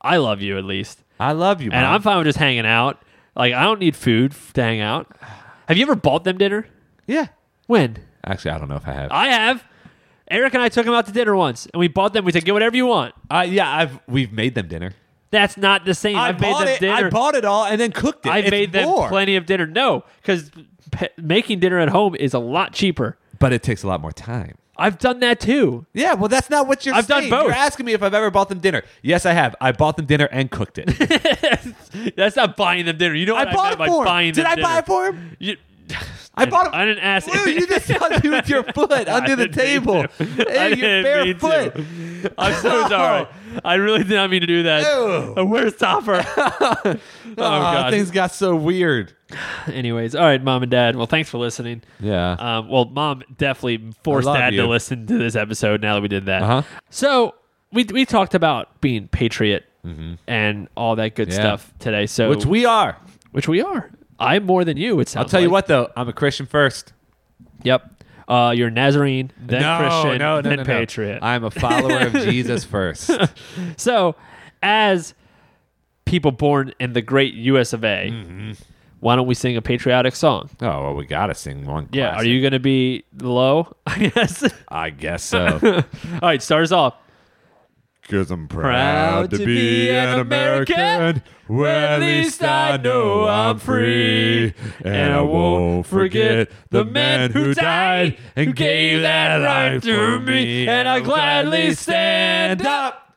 I 0.00 0.16
love 0.16 0.40
you 0.40 0.56
at 0.56 0.64
least, 0.64 1.02
I 1.20 1.32
love 1.32 1.60
you, 1.60 1.70
and 1.72 1.82
Mom. 1.82 1.94
I'm 1.94 2.00
fine 2.02 2.16
with 2.18 2.26
just 2.26 2.38
hanging 2.38 2.64
out. 2.66 3.02
Like 3.36 3.52
I 3.52 3.62
don't 3.64 3.80
need 3.80 3.94
food 3.96 4.32
f- 4.32 4.52
to 4.54 4.62
hang 4.62 4.80
out. 4.80 5.14
Have 5.68 5.76
you 5.76 5.82
ever 5.82 5.94
bought 5.96 6.24
them 6.24 6.38
dinner? 6.38 6.66
yeah. 7.06 7.26
When? 7.66 7.96
Actually, 8.24 8.52
I 8.52 8.58
don't 8.58 8.68
know 8.68 8.76
if 8.76 8.86
I 8.88 8.92
have. 8.92 9.10
I 9.12 9.26
have. 9.28 9.64
Eric 10.30 10.54
and 10.54 10.62
I 10.62 10.68
took 10.68 10.84
them 10.86 10.94
out 10.94 11.06
to 11.06 11.12
dinner 11.12 11.34
once, 11.36 11.66
and 11.66 11.78
we 11.80 11.88
bought 11.88 12.12
them. 12.12 12.24
We 12.24 12.32
said, 12.32 12.44
"Get 12.44 12.52
whatever 12.54 12.76
you 12.76 12.86
want." 12.86 13.14
Uh, 13.30 13.44
yeah, 13.48 13.70
I've 13.70 13.98
we've 14.08 14.32
made 14.32 14.54
them 14.54 14.68
dinner. 14.68 14.92
That's 15.32 15.56
not 15.56 15.84
the 15.84 15.94
same. 15.94 16.16
I 16.16 16.30
made 16.30 16.40
bought 16.40 16.58
them 16.60 16.68
it. 16.68 16.80
dinner. 16.80 17.06
I 17.06 17.10
bought 17.10 17.34
it 17.34 17.44
all 17.44 17.64
and 17.64 17.80
then 17.80 17.90
cooked 17.90 18.26
it. 18.26 18.28
I 18.30 18.38
It's 18.38 18.50
made 18.52 18.70
them 18.72 18.84
more. 18.88 19.08
plenty 19.08 19.34
of 19.34 19.44
dinner. 19.46 19.66
No, 19.66 20.04
because 20.20 20.52
pe- 20.92 21.08
making 21.16 21.58
dinner 21.58 21.80
at 21.80 21.88
home 21.88 22.14
is 22.14 22.32
a 22.34 22.38
lot 22.38 22.72
cheaper. 22.72 23.18
but 23.40 23.52
it 23.52 23.62
takes 23.64 23.82
a 23.82 23.88
lot 23.88 24.00
more 24.00 24.12
time. 24.12 24.56
I've 24.76 24.98
done 24.98 25.20
that 25.20 25.38
too. 25.40 25.84
Yeah, 25.92 26.14
well, 26.14 26.28
that's 26.28 26.48
not 26.48 26.66
what 26.66 26.86
you're 26.86 26.94
I've 26.94 27.06
done 27.06 27.28
both. 27.28 27.44
You're 27.44 27.52
asking 27.52 27.86
me 27.86 27.92
if 27.92 28.02
I've 28.02 28.14
ever 28.14 28.30
bought 28.30 28.48
them 28.48 28.58
dinner. 28.58 28.82
Yes, 29.02 29.26
I 29.26 29.32
have. 29.32 29.54
I 29.60 29.72
bought 29.72 29.96
them 29.96 30.06
dinner 30.06 30.28
and 30.32 30.50
cooked 30.50 30.78
it. 30.78 30.86
That's 32.16 32.36
not 32.36 32.56
buying 32.56 32.86
them 32.86 32.96
dinner. 32.96 33.14
You 33.14 33.26
know 33.26 33.36
I 33.36 33.40
what 33.44 33.48
I, 33.48 33.52
bought 33.54 33.62
meant 33.64 33.74
it 33.74 33.78
by 33.78 33.86
for 33.88 33.98
him. 34.00 34.04
buying 34.06 34.32
Did 34.32 34.44
I 34.46 34.54
dinner. 34.54 34.66
buy 34.68 34.78
it 34.78 34.86
for 34.86 35.06
him? 35.06 35.36
You, 35.38 35.56
I 36.34 36.46
bought 36.46 36.68
it. 36.68 36.74
I 36.74 36.84
didn't 36.86 37.04
ask. 37.04 37.30
Dude, 37.30 37.46
you 37.60 37.66
just 37.66 37.88
touched 37.88 38.24
me 38.24 38.30
with 38.30 38.48
your 38.48 38.62
foot 38.62 39.06
under 39.08 39.36
the 39.36 39.48
table. 39.48 40.06
Hey, 40.18 40.74
your 40.76 41.02
bare 41.02 41.34
foot. 41.34 41.74
to. 41.74 42.32
I'm 42.38 42.54
so 42.62 42.88
sorry. 42.88 43.26
I 43.64 43.74
really 43.74 43.98
did 44.02 44.14
not 44.14 44.30
mean 44.30 44.40
to 44.40 44.46
do 44.46 44.62
that. 44.62 45.36
Ew. 45.36 45.44
Where's 45.44 45.76
Topper? 45.76 46.24
oh 46.36 46.82
Oh, 46.84 47.36
God. 47.36 47.90
things 47.92 48.10
got 48.10 48.32
so 48.32 48.56
weird. 48.56 49.12
Anyways, 49.66 50.14
all 50.14 50.24
right, 50.24 50.42
mom 50.42 50.62
and 50.62 50.70
dad. 50.70 50.96
Well, 50.96 51.06
thanks 51.06 51.28
for 51.28 51.36
listening. 51.38 51.82
Yeah. 52.00 52.32
Um, 52.32 52.68
well, 52.68 52.86
mom 52.86 53.22
definitely 53.36 53.92
forced 54.02 54.26
dad 54.26 54.50
to 54.50 54.66
listen 54.66 55.06
to 55.06 55.18
this 55.18 55.36
episode. 55.36 55.82
Now 55.82 55.96
that 55.96 56.00
we 56.00 56.08
did 56.08 56.26
that, 56.26 56.42
Uh-huh. 56.42 56.62
so 56.90 57.34
we 57.72 57.84
we 57.84 58.04
talked 58.06 58.34
about 58.34 58.80
being 58.80 59.08
patriot 59.08 59.64
and 60.26 60.68
all 60.76 60.96
that 60.96 61.14
good 61.14 61.28
Mm-hmm. 61.28 61.36
Yeah. 61.40 61.56
stuff 61.56 61.72
today. 61.78 62.06
So 62.06 62.30
Which 62.30 62.46
we 62.46 62.64
are. 62.64 62.96
which 63.32 63.48
we 63.48 63.60
are. 63.60 63.90
I'm 64.22 64.44
more 64.44 64.64
than 64.64 64.76
you. 64.76 65.00
It 65.00 65.08
sounds. 65.08 65.24
I'll 65.24 65.28
tell 65.30 65.40
you 65.40 65.50
what, 65.50 65.66
though. 65.66 65.90
I'm 65.96 66.08
a 66.08 66.12
Christian 66.12 66.46
first. 66.46 66.92
Yep. 67.62 68.04
Uh, 68.28 68.52
you're 68.56 68.70
Nazarene, 68.70 69.30
then 69.38 69.60
no, 69.62 69.78
Christian, 69.78 70.18
no, 70.18 70.36
no, 70.36 70.42
then 70.42 70.56
no, 70.58 70.62
no. 70.62 70.64
Patriot. 70.64 71.18
I'm 71.22 71.44
a 71.44 71.50
follower 71.50 71.98
of 72.06 72.12
Jesus 72.24 72.64
first. 72.64 73.10
So, 73.76 74.14
as 74.62 75.12
people 76.04 76.30
born 76.30 76.72
in 76.80 76.92
the 76.92 77.02
great 77.02 77.34
U.S. 77.34 77.72
of 77.72 77.84
A., 77.84 78.10
Mm-hmm. 78.10 78.52
why 79.00 79.16
don't 79.16 79.26
we 79.26 79.34
sing 79.34 79.56
a 79.56 79.62
patriotic 79.62 80.14
song? 80.14 80.48
Oh, 80.60 80.66
well, 80.84 80.94
we 80.94 81.04
got 81.04 81.26
to 81.26 81.34
sing 81.34 81.66
one. 81.66 81.88
Yeah. 81.92 82.14
Are 82.14 82.24
you 82.24 82.40
going 82.40 82.52
to 82.52 82.60
be 82.60 83.04
low? 83.20 83.74
I 83.86 84.06
guess. 84.08 84.44
I 84.68 84.90
guess 84.90 85.22
so. 85.24 85.58
All 85.62 86.18
right. 86.22 86.40
Start 86.40 86.62
us 86.62 86.72
off. 86.72 86.94
Because 88.02 88.30
I'm 88.32 88.48
Proud 88.48 89.30
to 89.30 89.38
be 89.38 89.88
an 89.88 90.18
American. 90.18 91.22
Well, 91.48 91.94
at 91.94 92.00
least 92.00 92.42
I 92.42 92.76
know 92.76 93.28
I'm 93.28 93.58
free. 93.58 94.54
And 94.84 95.12
I 95.12 95.20
won't 95.20 95.86
forget 95.86 96.50
the 96.70 96.84
men 96.84 97.30
who 97.30 97.54
died 97.54 98.18
and 98.34 98.56
gave 98.56 99.02
that 99.02 99.36
right 99.36 99.80
to 99.82 100.18
me. 100.20 100.66
And 100.68 100.88
I'll 100.88 101.02
gladly 101.02 101.74
stand 101.74 102.66
up 102.66 103.14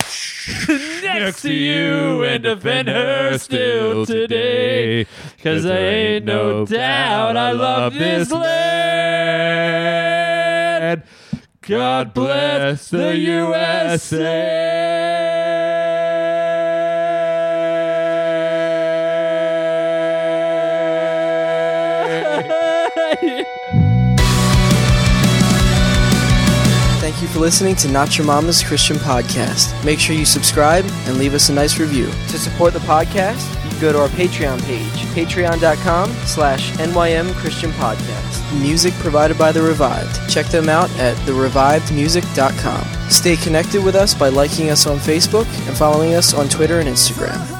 next 0.68 1.42
to 1.42 1.52
you 1.52 2.24
and 2.24 2.42
defend 2.42 2.88
her 2.88 3.36
still 3.38 4.06
today. 4.06 5.04
Cause 5.42 5.64
there 5.64 6.16
ain't 6.16 6.24
no 6.24 6.64
doubt 6.64 7.36
I 7.36 7.52
love 7.52 7.92
this 7.94 8.30
land. 8.30 9.58
God 11.68 12.14
bless 12.14 12.88
the 12.88 13.14
USA. 13.14 14.78
Thank 27.00 27.20
you 27.20 27.28
for 27.28 27.40
listening 27.40 27.76
to 27.76 27.88
Not 27.88 28.16
Your 28.16 28.26
Mama's 28.26 28.62
Christian 28.62 28.96
Podcast. 28.96 29.84
Make 29.84 29.98
sure 29.98 30.16
you 30.16 30.24
subscribe 30.24 30.86
and 30.86 31.18
leave 31.18 31.34
us 31.34 31.50
a 31.50 31.52
nice 31.52 31.78
review. 31.78 32.06
To 32.06 32.38
support 32.38 32.72
the 32.72 32.78
podcast, 32.80 33.46
you 33.50 33.56
can 33.56 33.57
go 33.80 33.92
to 33.92 34.00
our 34.00 34.08
Patreon 34.08 34.62
page, 34.64 35.04
patreon.com 35.14 36.10
slash 36.26 36.72
NYM 36.72 37.32
Christian 37.34 37.70
Podcast. 37.72 38.60
Music 38.60 38.92
provided 38.94 39.38
by 39.38 39.52
The 39.52 39.62
Revived. 39.62 40.30
Check 40.30 40.46
them 40.46 40.68
out 40.68 40.90
at 40.98 41.16
therevivedmusic.com. 41.18 43.10
Stay 43.10 43.36
connected 43.36 43.84
with 43.84 43.94
us 43.94 44.14
by 44.14 44.28
liking 44.28 44.70
us 44.70 44.86
on 44.86 44.98
Facebook 44.98 45.46
and 45.66 45.76
following 45.76 46.14
us 46.14 46.34
on 46.34 46.48
Twitter 46.48 46.80
and 46.80 46.88
Instagram. 46.88 47.57